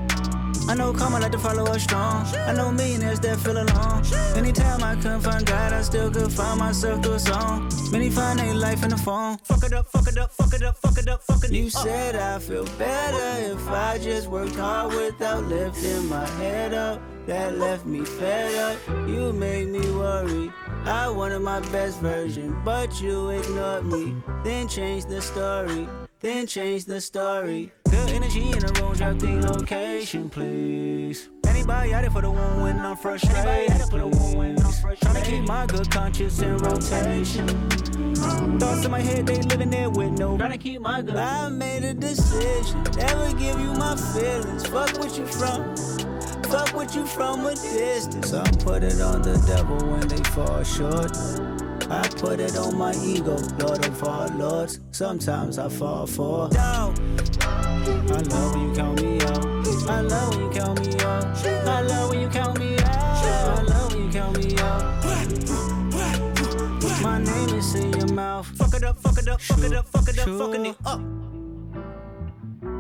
I 0.68 0.74
know 0.74 0.94
karma 0.94 1.20
like 1.20 1.32
to 1.32 1.38
follow 1.38 1.64
us 1.66 1.84
strong. 1.84 2.26
I 2.48 2.54
know 2.54 2.72
millionaires 2.72 3.20
that 3.22 3.38
feel 3.40 3.58
alone. 3.58 4.04
Anytime 4.36 4.84
I 4.84 4.96
couldn't 4.96 5.22
find 5.22 5.46
God, 5.46 5.74
I 5.74 5.82
still 5.82 6.10
could 6.10 6.32
find 6.32 6.60
myself 6.60 7.04
through 7.04 7.14
a 7.14 7.20
song. 7.20 7.70
Many 7.92 8.10
find 8.10 8.40
their 8.40 8.54
life 8.54 8.84
in 8.84 8.90
the 8.90 8.98
phone. 8.98 9.38
Fuck 9.44 9.64
it 9.64 9.74
up, 9.74 9.88
fuck 9.88 10.08
it 10.08 10.18
up, 10.18 10.32
fuck 10.32 10.54
it 10.54 10.64
up, 10.64 10.78
fuck 10.78 10.98
it 10.98 11.08
up, 11.08 11.22
fuck 11.22 11.44
it 11.44 11.46
up. 11.46 11.52
You 11.52 11.70
said 11.70 12.16
I 12.16 12.40
feel 12.40 12.66
better 12.78 13.54
if 13.54 13.68
I 13.70 14.00
just 14.00 14.28
worked 14.28 14.56
hard 14.56 14.94
without 14.94 15.44
lifting 15.44 16.10
my 16.10 16.28
head 16.40 16.74
up. 16.74 17.02
That 17.28 17.58
left 17.58 17.86
me 17.86 18.06
fed 18.06 18.56
up. 18.56 19.08
You 19.08 19.34
made 19.34 19.68
me 19.70 19.80
worry. 19.92 20.52
I 20.86 21.10
wanted 21.10 21.40
my 21.40 21.60
best 21.72 22.00
version, 22.00 22.56
but 22.64 23.02
you 23.02 23.30
ignored 23.30 23.86
me. 23.86 24.16
Then 24.44 24.68
changed 24.68 25.10
the 25.10 25.22
story. 25.22 25.88
Then 26.26 26.48
change 26.48 26.86
the 26.86 27.00
story. 27.02 27.72
Good 27.88 28.10
energy 28.10 28.50
in 28.50 28.58
the 28.58 28.82
room, 28.82 28.94
drop 28.96 29.20
the 29.20 29.48
location, 29.48 30.28
please. 30.28 31.30
Anybody 31.46 31.94
out 31.94 32.02
there 32.02 32.10
for 32.10 32.24
the 32.24 32.32
one 32.32 32.64
when 32.64 32.80
I'm 32.80 32.98
frustrated? 32.98 33.48
i 33.48 34.96
Trying 34.96 35.24
to 35.24 35.30
keep 35.30 35.48
my 35.48 35.68
good 35.68 35.92
conscience 35.92 36.42
in 36.42 36.58
rotation. 36.58 37.48
Thoughts 38.60 38.86
in 38.86 38.90
my 38.90 39.02
head, 39.02 39.28
they 39.28 39.40
living 39.44 39.70
there 39.70 39.92
with 39.92 40.18
no. 40.18 40.36
Trying 40.36 40.54
to 40.54 40.58
keep 40.58 40.82
my 40.82 41.04
good. 41.04 41.16
I 41.16 41.48
made 41.50 41.84
a 41.84 41.94
decision, 41.94 42.82
never 42.98 43.32
give 43.34 43.60
you 43.60 43.74
my 43.74 43.96
feelings. 43.96 44.66
Fuck 44.66 44.98
what 44.98 45.16
you 45.16 45.28
from. 45.28 45.76
Fuck 46.46 46.74
what 46.74 46.96
you 46.96 47.06
from 47.06 47.46
a 47.46 47.54
distance. 47.54 48.34
I 48.34 48.50
put 48.64 48.82
it 48.82 49.00
on 49.00 49.22
the 49.22 49.38
devil 49.46 49.78
when 49.92 50.08
they 50.08 50.24
fall 50.32 50.64
short. 50.64 51.16
I 51.90 52.08
put 52.08 52.40
it 52.40 52.58
on 52.58 52.78
my 52.78 52.94
ego, 53.04 53.38
Lord 53.60 53.86
of 53.86 54.04
all 54.04 54.28
lords. 54.30 54.80
Sometimes 54.92 55.60
I 55.60 55.70
fall 55.70 56.08
for 56.08 56.50
doubt. 56.50 57.00
I 57.42 58.22
love 58.30 58.56
when 58.56 58.70
you 58.70 58.76
count 58.76 59.02
me 59.02 59.22
out. 59.22 59.46
I 59.88 60.02
love 60.02 60.36
when 60.36 60.46
you 60.46 60.52
count 60.52 60.80
me 60.82 60.96
out. 61.04 61.46
I 61.46 61.82
love 61.82 62.10
when 62.10 62.22
you 62.22 62.30
count 62.30 62.60
me 62.60 62.78
out. 62.78 62.86
I 62.88 63.62
love 63.62 63.94
when 63.94 64.06
you 64.06 64.12
count 64.12 64.38
me 64.38 64.58
out. 64.58 64.86
My 67.02 67.20
name 67.20 67.50
is 67.50 67.76
in 67.76 67.94
your 67.94 68.14
mouth. 68.14 68.48
Fuck 68.58 68.74
it 68.74 68.84
up, 68.84 68.98
fuck 68.98 69.20
it 69.20 69.28
up, 69.28 69.40
fuck 69.40 69.60
it 69.60 69.74
up, 69.74 69.88
fuck 69.88 70.10
it 70.10 70.18
up, 70.20 70.28
fucking 70.28 70.66
it 70.66 70.78
up. 70.86 71.02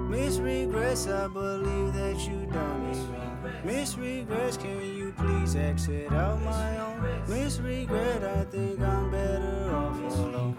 Miss 0.10 0.38
regrets, 0.38 1.08
I 1.08 1.28
believe 1.28 1.94
that 1.94 2.18
you 2.28 2.48
done 2.52 2.92
me. 2.92 3.25
Miss 3.66 3.98
regrets, 3.98 4.58
can 4.58 4.80
you 4.96 5.12
please 5.18 5.56
exit 5.56 6.14
out 6.14 6.40
my 6.44 6.78
own? 6.78 7.24
Miss 7.28 7.60
regret, 7.60 8.24
I 8.24 8.44
think 8.44 8.80
I'm 8.80 9.10
better 9.10 9.76
off 9.76 9.98
alone. 10.20 10.56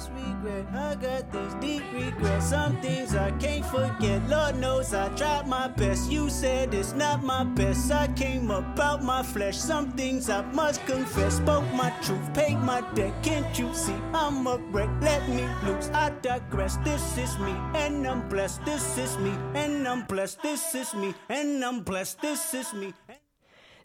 Miss 0.00 0.08
regret, 0.24 0.66
I 0.74 0.94
got 0.94 1.30
this 1.30 1.54
deep 1.60 1.82
regret. 1.92 2.42
Some 2.42 2.80
things 2.80 3.14
I 3.14 3.32
can't 3.32 3.66
forget. 3.66 4.26
Lord 4.30 4.56
knows 4.56 4.94
I 4.94 5.08
tried 5.10 5.46
my 5.46 5.68
best. 5.68 6.10
You 6.10 6.30
said 6.30 6.72
it's 6.72 6.94
not 6.94 7.22
my 7.22 7.44
best. 7.44 7.92
I 7.92 8.08
came 8.08 8.50
about 8.50 9.02
my 9.02 9.22
flesh. 9.22 9.58
Some 9.58 9.92
things 9.92 10.30
I 10.30 10.40
must 10.52 10.86
confess. 10.86 11.36
Spoke 11.36 11.70
my 11.74 11.90
truth, 12.02 12.32
paid 12.32 12.56
my 12.60 12.80
debt. 12.94 13.12
Can't 13.22 13.58
you 13.58 13.74
see 13.74 13.96
I'm 14.14 14.46
a 14.46 14.56
wreck? 14.72 14.88
Let 15.02 15.28
me 15.28 15.46
loose. 15.66 15.90
I 15.92 16.10
digress. 16.22 16.76
This 16.78 17.18
is 17.18 17.38
me, 17.38 17.52
and 17.74 18.06
I'm 18.06 18.26
blessed. 18.28 18.64
This 18.64 18.96
is 18.96 19.18
me, 19.18 19.32
and 19.54 19.86
I'm 19.86 20.04
blessed. 20.06 20.42
This 20.42 20.74
is 20.74 20.94
me, 20.94 21.14
and 21.28 21.62
I'm 21.62 21.80
blessed. 21.80 22.22
This 22.22 22.54
is 22.54 22.72
me. 22.72 22.94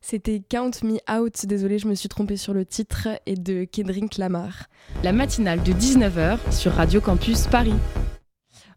C'était 0.08 0.40
Count 0.40 0.70
Me 0.84 1.00
Out, 1.12 1.48
désolé 1.48 1.80
je 1.80 1.88
me 1.88 1.96
suis 1.96 2.10
trompée 2.10 2.38
sur 2.38 2.54
le 2.54 2.64
titre, 2.64 3.08
et 3.26 3.34
de 3.34 3.64
Kendrick 3.64 4.20
Lamar. 4.20 4.70
La 5.04 5.12
matinale 5.12 5.64
de 5.64 5.72
19h 5.74 6.54
sur 6.54 6.74
Radio 6.74 7.02
Campus 7.02 7.48
Paris. 7.48 7.74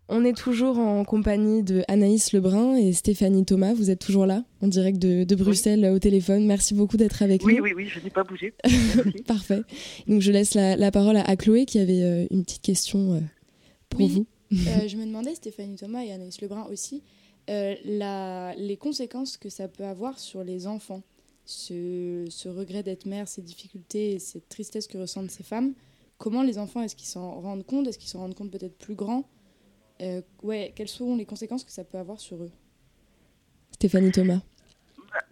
On 0.09 0.25
est 0.25 0.35
toujours 0.35 0.79
en 0.79 1.05
compagnie 1.05 1.63
de 1.63 1.83
Anaïs 1.87 2.33
Lebrun 2.33 2.77
et 2.77 2.95
Stéphanie 2.95 3.45
Thomas. 3.45 3.75
Vous 3.75 3.91
êtes 3.91 3.99
toujours 3.99 4.25
là, 4.25 4.43
en 4.63 4.69
direct 4.69 4.99
de, 4.99 5.35
Bruxelles 5.35 5.85
au 5.95 5.99
téléphone. 5.99 6.47
Merci 6.47 6.73
beaucoup 6.73 6.97
d'être 6.97 7.23
avec 7.23 7.43
nous. 7.43 7.49
Oui, 7.49 7.61
oui, 7.61 7.73
oui, 7.77 7.89
je 7.89 8.01
n'ai 8.01 8.09
pas 8.09 8.25
bougé. 8.25 8.55
Parfait. 9.27 9.61
Donc 10.07 10.23
je 10.23 10.33
laisse 10.33 10.55
la, 10.55 10.91
parole 10.91 11.19
à, 11.19 11.37
Chloé 11.37 11.67
qui 11.67 11.79
avait 11.79 12.05
euh, 12.05 12.27
une 12.31 12.43
petite 12.43 12.63
question 12.63 13.13
euh, 13.13 13.21
pour 13.91 14.09
vous. 14.09 14.27
Euh, 14.51 14.57
je 14.89 14.97
me 14.97 15.05
demandais, 15.05 15.35
Stéphanie 15.35 15.77
Thomas 15.77 16.03
et 16.03 16.11
Anaïs 16.11 16.41
Lebrun 16.41 16.67
aussi, 16.73 17.03
les 17.49 18.79
conséquences 18.81 19.37
que 19.37 19.51
ça 19.51 19.69
peut 19.69 19.85
avoir 19.85 20.19
sur 20.19 20.43
les 20.43 20.67
enfants 20.67 21.03
ce, 21.49 22.49
regret 22.49 22.83
d'être 22.83 23.07
mère, 23.07 23.27
ces 23.27 23.43
difficultés 23.43 24.13
et 24.13 24.19
cette 24.19 24.49
tristesse 24.49 24.87
que 24.87 24.99
ressentent 24.99 25.31
ces 25.31 25.43
femmes, 25.43 25.73
comment 26.19 26.43
les 26.43 26.59
enfants, 26.59 26.83
est-ce 26.83 26.95
qu'ils 26.95 27.09
s'en 27.09 27.41
rendent 27.41 27.65
compte 27.65 27.87
Est-ce 27.87 27.99
qu'ils 27.99 28.09
s'en 28.09 28.21
rendent 28.21 28.35
compte 28.35 28.51
peut-être 28.51 28.77
plus 28.77 28.95
grand 28.95 29.25
euh, 30.03 30.21
ouais, 30.43 30.73
Quelles 30.77 30.89
seront 30.89 31.17
les 31.17 31.25
conséquences 31.25 31.65
que 31.65 31.73
ça 31.73 31.85
peut 31.85 31.99
avoir 31.99 32.21
sur 32.21 32.37
eux? 32.37 32.51
Stéphanie 33.73 34.13
Thomas. 34.13 34.41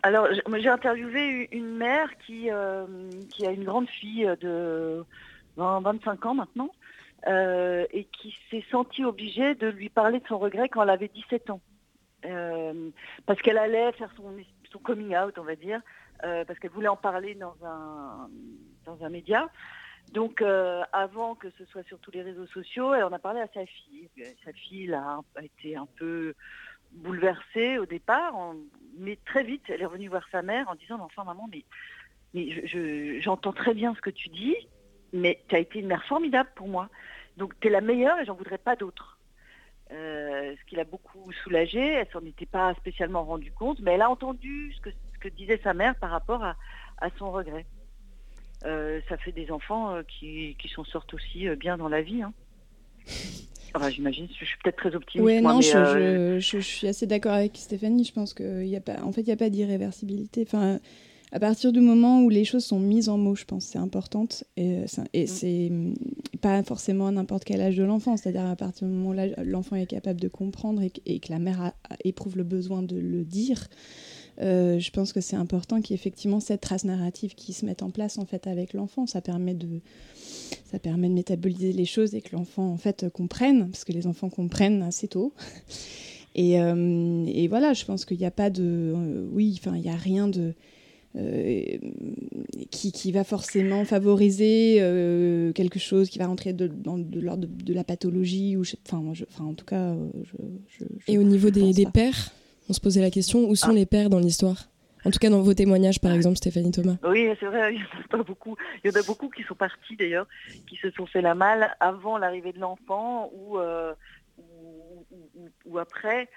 Alors, 0.03 0.29
j'ai 0.33 0.69
interviewé 0.69 1.49
une 1.53 1.77
mère 1.77 2.09
qui, 2.27 2.51
euh, 2.51 2.87
qui 3.31 3.47
a 3.47 3.51
une 3.51 3.65
grande 3.65 3.89
fille 3.89 4.27
de 4.41 5.05
25 5.57 6.27
ans 6.27 6.35
maintenant 6.35 6.71
euh, 7.27 7.85
et 7.93 8.05
qui 8.05 8.35
s'est 8.51 8.65
sentie 8.71 9.05
obligée 9.05 9.55
de 9.55 9.67
lui 9.67 9.91
parler 9.91 10.21
de 10.21 10.27
son 10.29 10.39
regret 10.39 10.69
quand 10.71 10.83
elle 10.83 10.91
avait 10.91 11.09
17 11.09 11.51
ans. 11.51 11.61
parce 13.27 13.41
qu'elle 13.43 13.59
allait 13.59 13.93
faire 13.93 14.11
son, 14.17 14.25
son 14.73 14.79
coming 14.79 15.15
out, 15.15 15.39
on 15.39 15.45
va 15.45 15.57
dire, 15.57 15.81
euh, 16.25 16.45
parce 16.45 16.59
qu'elle 16.59 16.71
voulait 16.71 16.89
en 16.89 16.97
parler 16.97 17.35
dans 17.35 17.57
un, 17.65 18.29
dans 18.85 19.03
un 19.05 19.09
média. 19.09 19.49
Donc 20.13 20.41
euh, 20.41 20.83
avant 20.93 21.35
que 21.35 21.49
ce 21.59 21.65
soit 21.67 21.83
sur 21.85 21.99
tous 21.99 22.11
les 22.13 22.23
réseaux 22.23 22.47
sociaux, 22.47 22.95
elle 22.95 23.05
en 23.05 23.13
a 23.13 23.19
parlé 23.19 23.41
à 23.41 23.49
sa 23.53 23.67
fille. 23.67 24.09
Sa 24.45 24.53
fille 24.53 24.93
a, 24.93 25.21
été 25.43 25.77
un 25.77 25.87
peu 25.97 26.35
bouleversée 26.93 27.79
au 27.79 27.87
départ, 27.87 28.35
mais 28.97 29.19
très 29.27 29.43
vite, 29.43 29.63
elle 29.69 29.83
est 29.83 29.87
revenue 29.87 30.09
voir 30.09 30.27
sa 30.31 30.43
mère 30.43 30.69
en 30.69 30.75
disant, 30.77 30.99
enfin 31.01 31.25
maman, 31.25 31.49
mais, 31.53 31.65
j'entends 33.21 33.53
très 33.53 33.75
bien 33.75 33.95
ce 33.95 34.01
que 34.01 34.11
tu 34.11 34.29
dis, 34.29 34.57
mais 35.13 35.43
tu 35.49 35.57
as 35.57 35.59
été 35.59 35.81
une 35.81 35.87
mère 35.87 36.05
formidable 36.05 36.51
pour 36.55 36.69
moi. 36.69 36.89
Donc 37.37 37.59
tu 37.61 37.69
es 37.69 37.71
la 37.71 37.81
meilleure 37.81 38.19
et 38.21 38.25
j'en 38.25 38.35
voudrais 38.35 38.59
pas 38.59 38.77
d'autre. 38.77 39.19
Euh, 39.93 40.55
ce 40.59 40.65
qui 40.69 40.75
l'a 40.75 40.85
beaucoup 40.85 41.31
soulagée, 41.45 41.93
elle 41.93 42.09
s'en 42.13 42.25
était 42.25 42.47
pas 42.47 42.75
spécialement 42.75 43.25
rendue 43.25 43.53
compte, 43.53 43.81
mais 43.81 43.93
elle 43.93 44.03
a 44.03 44.11
entendu 44.11 44.73
ce 44.75 44.81
que 44.81 44.91
disait 45.29 45.61
sa 45.63 45.75
mère 45.75 45.95
par 45.97 46.11
rapport 46.11 46.43
à, 46.43 46.57
son 47.19 47.31
regret. 47.31 47.67
Euh, 48.65 49.01
ça 49.09 49.17
fait 49.19 49.33
des 49.33 49.51
enfants 49.51 49.95
euh, 49.95 50.03
qui, 50.03 50.57
qui 50.59 50.69
s'en 50.69 50.85
sortent 50.85 51.13
aussi 51.13 51.47
euh, 51.47 51.57
bien 51.57 51.77
dans 51.77 51.89
la 51.89 52.03
vie. 52.03 52.23
Hein. 52.23 52.33
j'imagine, 53.91 54.27
je 54.29 54.45
suis 54.45 54.57
peut-être 54.65 54.77
très 54.77 54.95
optimiste. 54.95 55.27
Oui, 55.27 55.43
non, 55.43 55.61
je, 55.61 56.39
je, 56.41 56.59
suis 56.59 56.89
assez 56.89 57.07
d'accord 57.07 57.35
avec 57.35 57.57
Stéphanie. 57.57 58.05
Je 58.05 58.13
pense 58.13 58.33
qu'il 58.33 58.61
n'y 58.61 58.77
a 58.77 58.81
pas, 58.81 59.03
en 59.03 59.13
fait, 59.13 59.21
il 59.21 59.27
n'y 59.27 59.33
a 59.33 59.37
pas 59.37 59.51
d'irréversibilité. 59.51 60.45
Enfin, 60.47 60.81
à 61.33 61.41
partir 61.41 61.73
du 61.73 61.81
moment 61.81 62.23
où 62.23 62.31
les 62.31 62.45
choses 62.45 62.65
sont 62.65 62.79
mises 62.79 63.09
en 63.09 63.19
mots, 63.19 63.35
je 63.35 63.45
pense 63.45 63.65
c'est 63.65 63.79
importante. 63.79 64.45
Et, 64.57 64.85
et 65.13 65.25
mm. 65.25 65.27
c'est 65.27 65.71
pas 66.41 66.63
forcément 66.63 67.09
à 67.09 67.11
n'importe 67.11 67.45
quel 67.45 67.61
âge 67.61 67.77
de 67.77 67.85
l'enfant. 67.85 68.17
C'est-à-dire 68.17 68.47
à 68.47 68.57
partir 68.57 68.87
du 68.87 68.95
moment 68.95 69.11
où 69.11 69.45
l'enfant 69.45 69.77
est 69.77 69.87
capable 69.87 70.21
de 70.21 70.29
comprendre 70.29 70.83
et, 70.83 71.21
que 71.21 71.33
la 71.33 71.39
mère 71.39 71.73
éprouve 72.05 72.37
le 72.37 72.45
besoin 72.45 72.83
de 72.83 72.97
le 72.97 73.25
dire. 73.25 73.67
Euh, 74.43 74.79
je 74.79 74.91
pense 74.91 75.13
que 75.13 75.21
c'est 75.21 75.37
important 75.37 75.81
qu'il 75.81 75.95
y 75.95 75.95
ait 75.95 76.01
effectivement 76.01 76.41
cette 76.41 76.61
trace 76.61 76.85
narrative 76.85 77.35
qui 77.35 77.53
se 77.53 77.65
mette 77.65 77.83
en 77.83 77.91
place 77.91 78.19
en 78.19 78.27
fait 78.27 78.47
avec 78.47 78.75
l'enfant. 78.75 79.07
Ça 79.07 79.21
permet 79.21 79.55
de 79.55 79.81
ça 80.71 80.79
permet 80.79 81.09
de 81.09 81.15
métaboliser 81.15 81.73
les 81.73 81.85
choses 81.85 82.15
et 82.15 82.21
que 82.21 82.35
l'enfant 82.37 82.69
en 82.69 82.77
fait 82.77 83.07
comprenne, 83.13 83.71
parce 83.71 83.85
que 83.85 83.93
les 83.93 84.07
enfants 84.07 84.29
comprennent 84.29 84.83
assez 84.83 85.09
tôt. 85.09 85.33
Et, 86.39 86.61
euh, 86.61 87.25
et 87.29 87.49
voilà, 87.49 87.73
je 87.73 87.87
pense 87.87 88.05
qu'il 88.05 88.19
n'y 88.19 88.27
a 88.27 88.31
pas 88.31 88.51
de, 88.51 88.63
euh, 88.63 89.27
oui, 89.33 89.59
enfin 89.59 89.75
il 89.75 89.81
n'y 89.81 89.89
a 89.89 89.97
rien 89.97 90.29
de 90.29 90.53
qui, 92.71 92.93
qui, 92.93 93.11
va 93.11 93.25
forcément 93.25 93.87
favoriser 93.87 94.75
quelque 95.55 95.79
chose 95.79 96.11
qui 96.11 96.19
va 96.19 96.27
rentrer 96.27 96.53
de, 96.53 96.67
dans 96.67 96.99
de 96.99 97.21
l'ordre 97.21 97.49
de, 97.49 97.73
la 97.73 97.85
pathologie 97.85 98.55
ou 98.55 98.65
enfin, 98.87 99.03
en 99.41 99.55
tout 99.55 99.65
cas 99.65 99.97
je, 100.25 100.85
et 101.09 101.17
au 101.17 101.23
niveau 101.23 101.49
des, 101.49 101.73
des 101.73 101.87
pères? 101.87 102.35
On 102.69 102.73
se 102.73 102.81
posait 102.81 103.01
la 103.01 103.11
question, 103.11 103.49
où 103.49 103.55
sont 103.55 103.71
ah. 103.71 103.75
les 103.75 103.87
pères 103.87 104.11
dans 104.11 104.19
l'histoire? 104.19 104.69
En 105.07 105.11
tout 105.11 105.21
cas, 105.21 105.31
dans 105.31 105.41
vos 105.41 105.55
témoignages, 105.55 106.01
par 106.01 106.11
exemple, 106.11 106.37
Stéphanie 106.37 106.73
Thomas. 106.73 106.97
Oui, 107.05 107.29
c'est 107.39 107.47
vrai, 107.47 107.75
il 107.75 107.81
y 107.81 107.83
en 107.83 108.01
a 108.05 108.09
pas 108.09 108.23
beaucoup. 108.25 108.57
Il 108.83 108.91
y 108.91 108.97
en 108.97 109.01
a 109.01 109.05
beaucoup 109.05 109.29
qui 109.29 109.45
sont 109.45 109.55
partis 109.55 109.95
d'ailleurs, 109.95 110.27
qui 110.69 110.77
se 110.77 110.91
sont 110.91 111.07
fait 111.07 111.23
la 111.23 111.37
malle 111.37 111.73
avant 111.79 112.19
l'arrivée 112.19 112.53
de 112.53 112.59
l'enfant 112.59 113.31
ou, 113.33 113.59
euh, 113.59 113.95
ou, 115.65 115.79
après. 115.79 116.29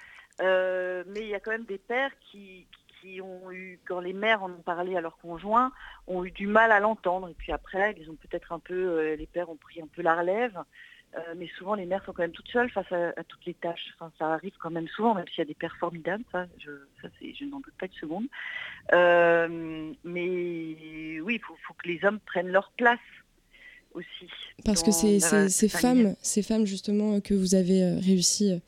Euh, 0.42 1.04
mais 1.08 1.22
il 1.22 1.30
y 1.30 1.34
a 1.34 1.40
quand 1.40 1.50
même 1.50 1.66
des 1.66 1.80
pères 1.80 2.12
qui, 2.30 2.68
qui 3.02 3.22
ont 3.22 3.52
eu, 3.52 3.80
quand 3.88 4.02
les 4.02 4.14
mères 4.14 4.44
en 4.44 4.52
ont 4.52 4.62
parlé 4.64 4.96
à 4.96 5.02
leurs 5.02 5.18
conjoints, 5.18 5.72
ont 6.06 6.24
eu 6.24 6.30
du 6.30 6.46
mal 6.46 6.72
à 6.72 6.80
l'entendre. 6.80 7.28
Et 7.28 7.34
puis 7.34 7.52
après, 7.52 7.96
ils 8.00 8.12
ont 8.12 8.16
peut-être 8.16 8.52
un 8.52 8.60
peu, 8.60 8.76
euh, 8.76 9.16
les 9.16 9.26
pères 9.26 9.50
ont 9.50 9.58
pris 9.58 9.82
un 9.82 9.88
peu 9.88 10.04
la 10.04 10.16
relève. 10.16 10.58
Euh, 11.18 11.34
mais 11.38 11.50
souvent, 11.58 11.74
les 11.74 11.86
mères 11.86 12.04
sont 12.06 12.14
quand 12.14 12.22
même 12.22 12.32
toutes 12.32 12.50
seules 12.50 12.70
face 12.70 12.92
à, 12.92 13.24
toutes 13.24 13.46
les 13.46 13.56
tâches. 13.56 13.94
Enfin, 13.96 14.12
ça 14.20 14.28
arrive 14.34 14.54
quand 14.60 14.70
même 14.70 14.88
souvent, 14.90 15.16
même 15.16 15.28
s'il 15.28 15.40
y 15.40 15.42
a 15.42 15.46
des 15.46 15.56
pères 15.56 15.76
formidables, 15.80 16.24
ça, 16.32 16.46
je, 16.60 16.72
je 17.02 17.46
n'en 17.46 17.60
doute 17.60 17.74
pas 17.80 17.88
une 17.88 17.94
seconde. 17.94 18.26
Euh, 18.94 19.92
mais 20.04 21.20
oui, 21.22 21.36
il 21.36 21.42
faut, 21.42 21.74
que 21.82 21.88
les 21.88 22.00
hommes 22.04 22.20
prennent 22.26 22.50
leur 22.50 22.72
place 22.78 23.00
aussi. 23.96 24.30
Parce 24.66 24.84
que 24.84 24.92
c'est 24.92 25.20
ces 25.50 25.68
femmes, 25.68 26.16
ces 26.22 26.44
femmes 26.44 26.66
justement 26.66 27.20
que 27.22 27.34
vous 27.34 27.56
avez 27.56 27.82
euh, 27.82 28.00
réussi 28.00 28.62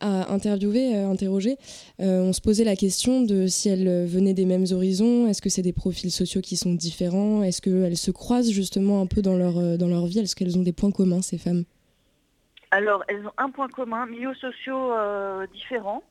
à 0.00 0.30
interviewer, 0.30 0.94
à 0.94 1.08
interroger, 1.08 1.56
on 1.98 2.34
se 2.34 2.42
posait 2.42 2.64
la 2.64 2.76
question 2.76 3.22
de 3.22 3.46
si 3.46 3.70
elles 3.70 4.04
venaient 4.04 4.34
des 4.34 4.44
mêmes 4.44 4.66
horizons, 4.70 5.28
est-ce 5.28 5.40
que 5.40 5.48
c'est 5.48 5.62
des 5.62 5.72
profils 5.72 6.10
sociaux 6.10 6.42
qui 6.42 6.58
sont 6.58 6.74
différents, 6.74 7.42
est-ce 7.42 7.62
qu'elles 7.62 7.96
se 7.96 8.10
croisent 8.10 8.50
justement 8.50 9.00
un 9.00 9.06
peu 9.06 9.22
dans 9.22 9.36
leur, 9.36 9.78
dans 9.78 9.88
leur 9.88 10.04
vie, 10.06 10.18
est-ce 10.18 10.36
qu'elles 10.36 10.58
ont 10.58 10.62
des 10.62 10.74
points 10.74 10.90
communs 10.90 11.22
ces 11.22 11.38
femmes? 11.38 11.64
Alors 12.70 13.04
elles 13.08 13.26
ont 13.26 13.32
un 13.38 13.50
point 13.50 13.68
commun, 13.68 14.06
milieux 14.06 14.34
sociaux 14.34 14.92
différents 15.52 16.02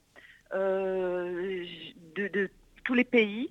de, 0.53 1.65
de 2.15 2.49
tous 2.83 2.93
les 2.93 3.03
pays. 3.03 3.49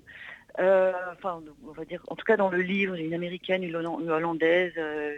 Euh, 0.59 0.93
enfin, 1.11 1.41
on 1.67 1.71
va 1.71 1.85
dire, 1.85 2.01
en 2.07 2.15
tout 2.15 2.25
cas 2.25 2.37
dans 2.37 2.49
le 2.49 2.61
livre, 2.61 2.95
j'ai 2.95 3.03
une 3.03 3.13
américaine, 3.13 3.63
une 3.63 3.75
hollandaise, 3.75 4.73
euh, 4.77 5.15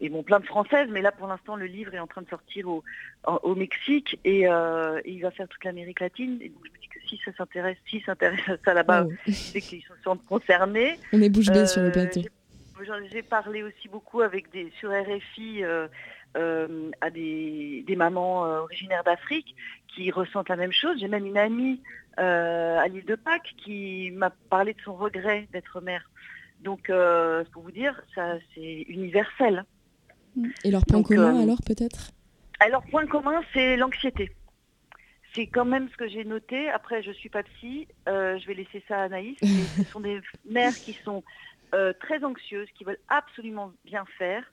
et, 0.00 0.08
bon, 0.08 0.22
plein 0.22 0.40
de 0.40 0.46
françaises, 0.46 0.88
mais 0.90 1.02
là 1.02 1.12
pour 1.12 1.28
l'instant 1.28 1.56
le 1.56 1.66
livre 1.66 1.94
est 1.94 1.98
en 1.98 2.06
train 2.06 2.22
de 2.22 2.28
sortir 2.28 2.68
au, 2.68 2.82
au 3.26 3.54
Mexique 3.54 4.18
euh, 4.26 5.00
et, 5.04 5.12
il 5.12 5.20
va 5.20 5.30
faire 5.30 5.46
toute 5.46 5.62
l'Amérique 5.62 6.00
latine. 6.00 6.38
Et 6.40 6.48
donc 6.48 6.60
je 6.64 6.72
me 6.72 6.78
dis 6.78 6.88
que 6.88 7.00
si 7.06 7.20
ça 7.24 7.32
s'intéresse, 7.36 7.76
si 7.86 8.00
s'intéresse 8.00 8.48
à 8.48 8.56
ça 8.64 8.74
là-bas, 8.74 9.06
oh. 9.06 9.30
c'est 9.30 9.60
qu'ils 9.60 9.82
se 9.82 9.92
sentent 10.02 10.24
concernés. 10.24 10.98
On 11.12 11.20
est 11.20 11.28
bouche 11.28 11.50
bée 11.50 11.66
sur 11.66 11.82
le 11.82 11.92
plateau. 11.92 12.22
J'ai 13.10 13.22
parlé 13.22 13.62
aussi 13.62 13.88
beaucoup 13.88 14.20
avec 14.22 14.50
des 14.50 14.70
sur 14.78 14.90
RFI 14.90 15.62
à 16.34 17.10
des, 17.10 17.84
des 17.86 17.96
mamans 17.96 18.42
originaires 18.42 19.04
d'Afrique 19.04 19.54
qui 19.94 20.10
ressentent 20.10 20.48
la 20.48 20.56
même 20.56 20.72
chose. 20.72 20.98
J'ai 20.98 21.08
même 21.08 21.26
une 21.26 21.38
amie 21.38 21.80
euh, 22.18 22.78
à 22.78 22.86
l'île 22.86 23.04
de 23.04 23.16
Pâques 23.16 23.54
qui 23.64 24.12
m'a 24.12 24.30
parlé 24.30 24.74
de 24.74 24.80
son 24.84 24.94
regret 24.94 25.48
d'être 25.52 25.80
mère. 25.80 26.08
Donc, 26.60 26.88
euh, 26.88 27.42
pour 27.52 27.62
vous 27.62 27.72
dire, 27.72 28.00
ça 28.14 28.34
c'est 28.54 28.82
universel. 28.88 29.64
Et 30.64 30.70
leur 30.70 30.84
point 30.86 31.02
commun 31.02 31.36
euh, 31.36 31.42
alors 31.42 31.58
peut-être? 31.66 32.10
Alors 32.60 32.84
point 32.84 33.06
commun, 33.06 33.40
c'est 33.52 33.76
l'anxiété. 33.76 34.30
C'est 35.34 35.48
quand 35.48 35.64
même 35.64 35.88
ce 35.90 35.96
que 35.96 36.08
j'ai 36.08 36.24
noté. 36.24 36.68
Après, 36.70 37.02
je 37.02 37.10
suis 37.10 37.28
pas 37.28 37.42
psy, 37.42 37.88
je 38.06 38.46
vais 38.46 38.54
laisser 38.54 38.84
ça 38.86 39.00
à 39.00 39.04
Anaïs. 39.04 39.36
ce 39.42 39.82
sont 39.84 40.00
des 40.00 40.20
mères 40.48 40.74
qui 40.74 40.92
sont 41.04 41.24
très 41.98 42.22
anxieuses, 42.22 42.68
qui 42.78 42.84
veulent 42.84 43.00
absolument 43.08 43.72
bien 43.84 44.04
faire, 44.16 44.44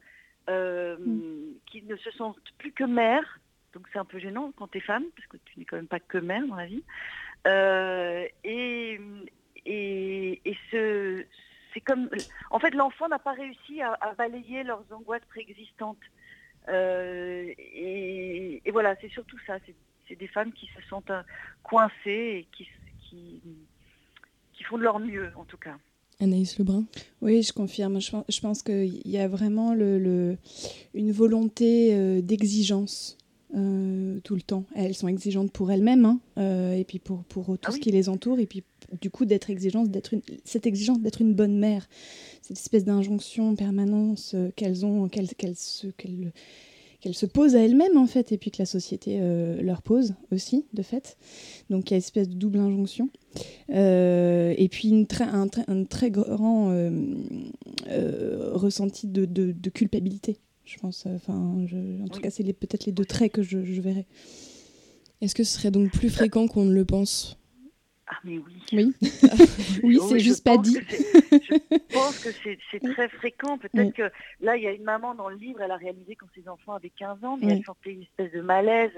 mm. 0.97 1.55
qui 1.65 1.83
ne 1.83 1.95
se 1.95 2.11
sentent 2.11 2.37
plus 2.57 2.71
que 2.71 2.83
mères. 2.83 3.39
Donc 3.73 3.87
c'est 3.91 3.99
un 3.99 4.05
peu 4.05 4.19
gênant 4.19 4.51
quand 4.57 4.69
tu 4.69 4.79
es 4.79 4.81
femme, 4.81 5.05
parce 5.15 5.27
que 5.27 5.37
tu 5.45 5.59
n'es 5.59 5.65
quand 5.65 5.77
même 5.77 5.87
pas 5.87 5.99
que 5.99 6.17
mère 6.17 6.45
dans 6.47 6.55
la 6.55 6.65
vie. 6.65 6.83
Euh, 7.47 8.27
et, 8.43 8.99
et, 9.65 10.57
ce, 10.71 11.23
c'est 11.73 11.81
comme, 11.81 12.09
en 12.49 12.59
fait, 12.59 12.73
l'enfant 12.73 13.07
n'a 13.07 13.19
pas 13.19 13.33
réussi 13.33 13.81
à, 13.81 14.13
balayer 14.17 14.63
leurs 14.63 14.83
angoisses 14.91 15.25
préexistantes. 15.29 16.01
Euh, 16.69 17.53
et, 17.57 18.61
voilà, 18.71 18.95
c'est 19.01 19.09
surtout 19.09 19.37
ça. 19.47 19.57
C'est, 19.65 19.75
des 20.17 20.27
femmes 20.27 20.51
qui 20.51 20.67
se 20.75 20.81
sentent 20.89 21.13
coincées 21.63 21.93
et 22.05 22.47
qui, 22.51 22.67
qui, 22.99 23.41
qui 24.51 24.63
font 24.65 24.77
de 24.77 24.83
leur 24.83 24.99
mieux, 24.99 25.31
en 25.37 25.45
tout 25.45 25.57
cas. 25.57 25.77
Anaïs 26.21 26.57
Lebrun 26.57 26.85
Oui, 27.21 27.41
je 27.43 27.51
confirme. 27.51 27.99
Je, 27.99 28.11
je 28.29 28.39
pense 28.39 28.61
qu'il 28.61 29.01
y 29.05 29.17
a 29.17 29.27
vraiment 29.27 29.73
le, 29.73 29.99
le, 29.99 30.37
une 30.93 31.11
volonté 31.11 31.93
euh, 31.93 32.21
d'exigence 32.21 33.17
euh, 33.55 34.19
tout 34.23 34.35
le 34.35 34.41
temps. 34.41 34.63
Elles 34.75 34.95
sont 34.95 35.09
exigeantes 35.09 35.51
pour 35.51 35.71
elles-mêmes 35.71 36.05
hein, 36.05 36.19
euh, 36.37 36.73
et 36.73 36.85
puis 36.85 36.99
pour, 36.99 37.23
pour 37.25 37.45
tout 37.57 37.69
ah 37.69 37.71
ce 37.71 37.79
qui 37.79 37.91
les 37.91 38.07
entoure 38.07 38.39
et 38.39 38.45
puis 38.45 38.63
du 39.01 39.09
coup 39.09 39.25
d'être 39.25 39.49
exigeante, 39.49 39.89
d'être 39.89 40.13
une, 40.13 40.21
cette 40.45 40.65
exigence 40.65 41.01
d'être 41.01 41.21
une 41.21 41.33
bonne 41.33 41.57
mère, 41.57 41.89
cette 42.41 42.57
espèce 42.57 42.85
d'injonction 42.85 43.55
permanence 43.57 44.33
euh, 44.35 44.51
qu'elles 44.55 44.85
ont, 44.85 45.09
qu'elles 45.09 45.55
se, 45.55 45.87
qu'elles 45.87 46.31
se 47.13 47.25
posent 47.25 47.55
à 47.55 47.63
elles-mêmes 47.63 47.97
en 47.97 48.07
fait 48.07 48.31
et 48.31 48.37
puis 48.37 48.51
que 48.51 48.57
la 48.59 48.65
société 48.65 49.19
leur 49.61 49.81
pose 49.81 50.13
aussi 50.31 50.65
de 50.73 50.81
fait. 50.81 51.17
Donc 51.69 51.89
il 51.89 51.93
y 51.93 51.95
a 51.95 51.97
une 51.97 52.03
espèce 52.03 52.29
de 52.29 52.35
double 52.35 52.59
injonction. 52.59 53.09
et 53.69 54.67
puis 54.71 54.89
une 54.89 55.07
un, 55.19 55.47
un, 55.67 55.83
très 55.85 56.11
grand 56.11 56.69
ressenti 58.53 59.07
de, 59.07 59.25
de, 59.25 59.51
de 59.51 59.69
culpabilité 59.69 60.37
je 60.71 60.77
pense. 60.77 61.05
Euh, 61.05 61.15
enfin, 61.15 61.33
en 61.35 62.07
tout 62.07 62.21
cas, 62.21 62.29
c'est 62.29 62.43
peut-être 62.53 62.85
les 62.85 62.91
deux 62.91 63.05
traits 63.05 63.31
que 63.31 63.43
je, 63.43 63.57
verrais. 63.81 64.05
Est-ce 65.21 65.35
que 65.35 65.43
ce 65.43 65.53
serait 65.53 65.71
donc 65.71 65.91
plus 65.91 66.09
fréquent 66.09 66.47
qu'on 66.47 66.65
ne 66.65 66.73
le 66.73 66.85
pense? 66.85 67.37
Ah 68.13 68.17
mais 68.25 68.37
oui. 68.39 68.61
Oui, 68.73 68.93
oui 69.83 69.99
c'est 70.09 70.19
juste 70.19 70.43
pas 70.43 70.57
dit. 70.57 70.77
je 71.31 71.93
pense 71.93 72.19
que 72.19 72.29
c'est 72.33 72.79
très 72.79 73.07
fréquent. 73.07 73.57
Peut-être 73.57 73.93
que 73.93 74.11
là, 74.41 74.57
il 74.57 74.63
y 74.63 74.67
a 74.67 74.73
une 74.73 74.83
maman 74.83 75.15
dans 75.15 75.29
le 75.29 75.37
livre, 75.37 75.61
elle 75.61 75.71
a 75.71 75.77
réalisé 75.77 76.15
quand 76.17 76.27
ses 76.35 76.47
enfants 76.49 76.73
avaient 76.73 76.89
15 76.89 77.23
ans, 77.23 77.37
mais 77.41 77.53
elle 77.53 77.63
sentait 77.63 77.91
une 77.93 78.03
espèce 78.03 78.33
de 78.33 78.41
malaise 78.41 78.91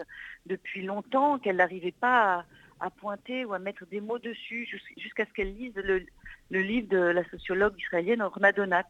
depuis 0.48 0.82
longtemps, 0.82 1.38
qu'elle 1.38 1.58
n'arrivait 1.58 1.92
pas 1.92 2.44
à, 2.80 2.90
pointer 2.90 3.46
ou 3.46 3.54
à 3.54 3.60
mettre 3.60 3.86
des 3.86 4.02
mots 4.02 4.20
dessus, 4.20 4.68
jusqu'à 4.98 5.26
ce 5.26 5.32
qu'elle 5.34 5.56
lise 5.56 5.76
le, 5.76 6.06
le, 6.50 6.62
livre 6.62 6.90
de 6.90 6.98
la 6.98 7.24
sociologue 7.30 7.76
israélienne 7.80 8.22
Orna 8.22 8.52
Donat. 8.52 8.88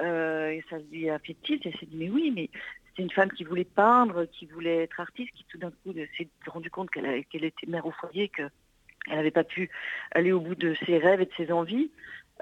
Euh, 0.00 0.50
et 0.50 0.62
ça 0.68 0.76
lui 0.92 1.08
a 1.08 1.18
fait 1.18 1.36
tilt. 1.42 1.64
Elle 1.64 1.76
s'est 1.78 1.86
dit, 1.86 1.96
mais 1.96 2.10
oui, 2.10 2.32
mais 2.34 2.50
c'est 2.94 3.02
une 3.02 3.10
femme 3.10 3.32
qui 3.32 3.44
voulait 3.44 3.64
peindre, 3.64 4.26
qui 4.26 4.44
voulait 4.46 4.82
être 4.82 5.00
artiste, 5.00 5.32
qui 5.34 5.44
tout 5.48 5.58
d'un 5.58 5.70
coup 5.70 5.94
s'est 6.16 6.28
rendu 6.46 6.70
compte 6.70 6.90
qu'elle 6.90 7.24
qu'elle 7.26 7.44
était 7.44 7.66
mère 7.66 7.86
au 7.86 7.92
foyer, 7.92 8.30
qu'elle 9.04 9.16
n'avait 9.16 9.30
pas 9.30 9.44
pu 9.44 9.70
aller 10.12 10.32
au 10.32 10.40
bout 10.40 10.54
de 10.54 10.74
ses 10.86 10.98
rêves 10.98 11.20
et 11.20 11.26
de 11.26 11.32
ses 11.36 11.52
envies. 11.52 11.90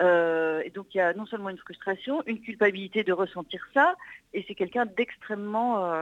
Euh, 0.00 0.62
et 0.64 0.70
donc 0.70 0.94
il 0.94 0.98
y 0.98 1.00
a 1.00 1.12
non 1.12 1.26
seulement 1.26 1.50
une 1.50 1.58
frustration, 1.58 2.22
une 2.26 2.40
culpabilité 2.40 3.04
de 3.04 3.12
ressentir 3.12 3.66
ça, 3.74 3.94
et 4.32 4.44
c'est 4.48 4.54
quelqu'un 4.54 4.86
d'extrêmement 4.86 5.92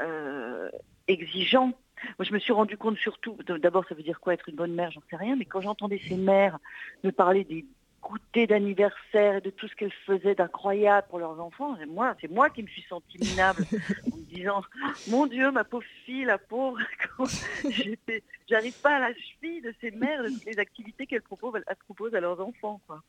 euh, 0.00 0.70
exigeant. 1.08 1.72
Moi, 2.18 2.24
je 2.24 2.32
me 2.32 2.38
suis 2.38 2.52
rendu 2.52 2.76
compte 2.76 2.96
surtout, 2.96 3.36
d'abord, 3.60 3.84
ça 3.88 3.94
veut 3.94 4.04
dire 4.04 4.20
quoi 4.20 4.34
être 4.34 4.48
une 4.48 4.54
bonne 4.54 4.72
mère, 4.72 4.90
j'en 4.92 5.02
sais 5.10 5.16
rien, 5.16 5.34
mais 5.36 5.44
quand 5.44 5.60
j'entendais 5.60 6.00
ces 6.08 6.16
mères 6.16 6.58
me 7.02 7.10
parler 7.10 7.44
des 7.44 7.64
goûter 8.02 8.46
d'anniversaire 8.46 9.36
et 9.36 9.40
de 9.40 9.50
tout 9.50 9.68
ce 9.68 9.74
qu'elles 9.74 9.92
faisaient 10.06 10.34
d'incroyable 10.34 11.06
pour 11.08 11.18
leurs 11.18 11.40
enfants. 11.40 11.76
Et 11.76 11.86
moi, 11.86 12.14
c'est 12.20 12.30
moi 12.30 12.50
qui 12.50 12.62
me 12.62 12.68
suis 12.68 12.82
sentie 12.82 13.18
minable 13.18 13.64
en 14.12 14.16
me 14.16 14.22
disant 14.34 14.62
Mon 15.08 15.26
Dieu, 15.26 15.50
ma 15.50 15.64
pauvre 15.64 15.84
fille, 16.04 16.24
la 16.24 16.38
pauvre, 16.38 16.78
j'arrive 18.48 18.80
pas 18.80 18.96
à 18.96 19.00
la 19.00 19.14
cheville 19.14 19.62
de 19.62 19.74
ces 19.80 19.90
mères, 19.90 20.22
de 20.22 20.28
toutes 20.28 20.44
les 20.44 20.58
activités 20.58 21.06
qu'elles 21.06 21.22
proposent, 21.22 21.62
proposent, 21.86 22.14
à 22.14 22.20
leurs 22.20 22.40
enfants. 22.40 22.80
Quoi. 22.86 23.02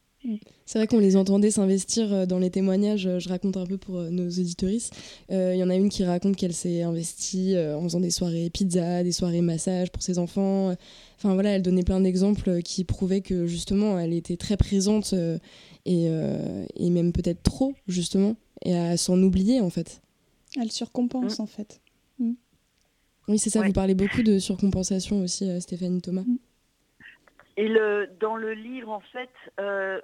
C'est 0.66 0.78
vrai 0.78 0.88
qu'on 0.88 1.00
les 1.00 1.16
entendait 1.16 1.52
s'investir 1.52 2.12
euh, 2.12 2.26
dans 2.26 2.40
les 2.40 2.50
témoignages. 2.50 3.08
Euh, 3.08 3.20
je 3.20 3.30
raconte 3.30 3.58
un 3.58 3.66
peu 3.66 3.78
pour 3.78 3.98
euh, 3.98 4.10
nos 4.10 4.30
auditoristes. 4.30 4.94
Il 5.30 5.56
y 5.56 5.64
en 5.64 5.70
a 5.70 5.76
une 5.76 5.90
qui 5.90 6.04
raconte 6.04 6.36
qu'elle 6.36 6.54
s'est 6.54 6.82
investie 6.82 7.56
en 7.58 7.84
faisant 7.84 8.00
des 8.00 8.12
soirées 8.12 8.50
pizza, 8.50 9.04
des 9.04 9.12
soirées 9.12 9.42
massage 9.42 9.92
pour 9.92 10.02
ses 10.02 10.20
enfants. 10.20 10.76
Enfin 11.18 11.34
voilà, 11.34 11.52
elle 11.52 11.62
donnait 11.62 11.84
plein 11.84 12.00
d'exemples 12.00 12.62
qui 12.62 12.84
prouvaient 12.84 13.22
que 13.22 13.46
justement, 13.46 14.00
elle 14.00 14.14
était 14.14 14.38
très 14.38 14.58
présente 14.58 15.14
et, 15.86 16.06
et 16.06 16.90
même 16.90 17.12
peut-être 17.12 17.44
trop, 17.44 17.74
justement, 17.88 18.36
et 18.64 18.76
à 18.76 18.98
s'en 18.98 19.22
oublier 19.22 19.62
en 19.62 19.70
fait. 19.70 20.02
Elle 20.60 20.72
surcompense 20.72 21.40
mmh. 21.40 21.42
en 21.42 21.46
fait. 21.46 21.82
Mmh. 22.20 22.32
Oui, 23.28 23.40
c'est 23.40 23.50
ça, 23.50 23.62
vous 23.62 23.74
parlez 23.74 23.96
beaucoup 23.96 24.24
de 24.24 24.40
surcompensation 24.40 25.22
aussi, 25.22 25.50
Stéphanie 25.62 26.02
Thomas. 26.02 26.24
Mmh. 26.24 26.38
Et 27.58 27.68
le, 27.68 28.08
dans 28.20 28.36
le 28.36 28.54
livre, 28.54 28.90
en 28.90 29.00
fait, 29.00 29.32
euh, 29.60 30.00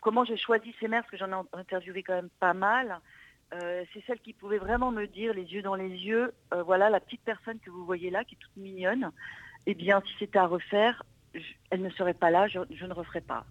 comment 0.00 0.24
j'ai 0.24 0.36
choisi 0.36 0.74
ces 0.80 0.88
mères, 0.88 1.02
parce 1.02 1.10
que 1.10 1.16
j'en 1.16 1.42
ai 1.42 1.46
interviewé 1.52 2.02
quand 2.02 2.14
même 2.14 2.30
pas 2.40 2.54
mal, 2.54 3.00
euh, 3.52 3.84
c'est 3.92 4.04
celle 4.06 4.20
qui 4.20 4.32
pouvait 4.32 4.58
vraiment 4.58 4.92
me 4.92 5.06
dire, 5.06 5.34
les 5.34 5.42
yeux 5.42 5.62
dans 5.62 5.74
les 5.74 5.88
yeux, 5.88 6.32
euh, 6.54 6.62
voilà, 6.62 6.88
la 6.88 7.00
petite 7.00 7.22
personne 7.22 7.58
que 7.58 7.70
vous 7.70 7.84
voyez 7.84 8.10
là, 8.10 8.24
qui 8.24 8.36
est 8.36 8.38
toute 8.38 8.56
mignonne, 8.56 9.10
eh 9.66 9.74
bien, 9.74 10.02
si 10.06 10.14
c'était 10.18 10.38
à 10.38 10.46
refaire, 10.46 11.02
elle 11.70 11.82
ne 11.82 11.90
serait 11.90 12.14
pas 12.14 12.30
là, 12.30 12.48
je, 12.48 12.58
ne 12.58 12.92
referais 12.92 13.20
pas. 13.20 13.44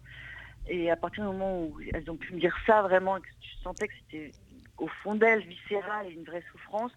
Et 0.67 0.89
à 0.91 0.95
partir 0.95 1.23
du 1.23 1.31
moment 1.31 1.63
où 1.63 1.79
elles 1.93 2.09
ont 2.09 2.17
pu 2.17 2.33
me 2.33 2.39
dire 2.39 2.55
ça, 2.65 2.81
vraiment, 2.81 3.19
que 3.19 3.27
je 3.41 3.61
sentais 3.63 3.87
que 3.87 3.93
c'était 4.05 4.31
au 4.77 4.87
fond 4.87 5.15
d'elles, 5.15 5.41
viscéral 5.41 6.07
et 6.07 6.11
une 6.11 6.23
vraie 6.23 6.43
souffrance, 6.51 6.91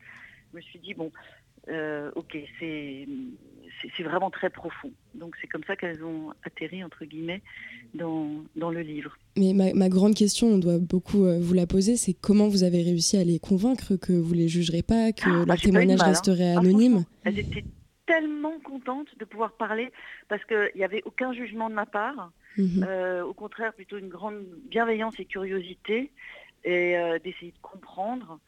je 0.51 0.57
me 0.57 0.63
suis 0.63 0.79
dit, 0.79 0.95
bon, 0.95 1.11
ok, 2.15 2.37
c'est 2.59 3.09
c'est 3.97 4.03
vraiment 4.03 4.31
très 4.31 4.51
profond. 4.51 4.91
Donc 5.15 5.35
c'est 5.41 5.47
comme 5.47 5.65
ça 5.65 5.77
qu'elles 5.77 6.03
ont 6.05 6.33
atterri, 6.45 6.83
entre 6.85 7.05
guillemets, 7.05 7.43
dans, 7.95 8.45
dans 8.57 8.71
le 8.71 8.81
livre. 8.81 9.17
Mais 9.37 9.53
ma, 9.53 9.73
ma, 9.75 9.89
grande 9.89 10.15
question, 10.15 10.49
on 10.49 10.59
doit 10.59 10.79
beaucoup 10.79 11.25
euh, 11.25 11.39
vous 11.41 11.55
la 11.55 11.67
poser, 11.67 11.97
c'est 11.97 12.15
comment 12.15 12.49
vous 12.49 12.65
avez 12.65 12.83
réussi 12.83 13.17
à 13.17 13.25
les 13.25 13.39
convaincre 13.39 13.97
que 13.97 14.13
vous 14.13 14.35
les 14.35 14.49
jugerez 14.49 14.83
pas, 14.83 15.13
que 15.13 15.43
ah, 15.43 15.45
leur 15.47 15.57
témoignage 15.57 16.01
hein. 16.03 16.07
resterait 16.07 16.55
ah, 16.55 16.61
anonyme? 16.61 17.05
Elles 17.25 17.39
étaient 17.39 17.65
tellement 18.07 18.59
contentes 18.65 19.09
de 19.19 19.25
pouvoir 19.25 19.53
parler 19.53 19.91
parce 20.29 20.45
qu'il 20.45 20.73
n'y 20.77 20.85
avait 20.85 21.03
aucun 21.05 21.33
jugement 21.33 21.71
de 21.71 21.75
ma 21.75 21.87
part. 21.87 22.33
Mhm. 22.59 22.85
Euh, 22.87 23.25
au 23.25 23.33
contraire, 23.33 23.73
plutôt 23.73 23.99
une 23.99 24.09
grande 24.09 24.45
bienveillance 24.69 25.15
et 25.19 25.25
curiosité 25.25 26.11
et 26.65 26.97
euh, 26.97 27.19
d'essayer 27.19 27.53
de 27.53 27.63
comprendre 27.63 28.39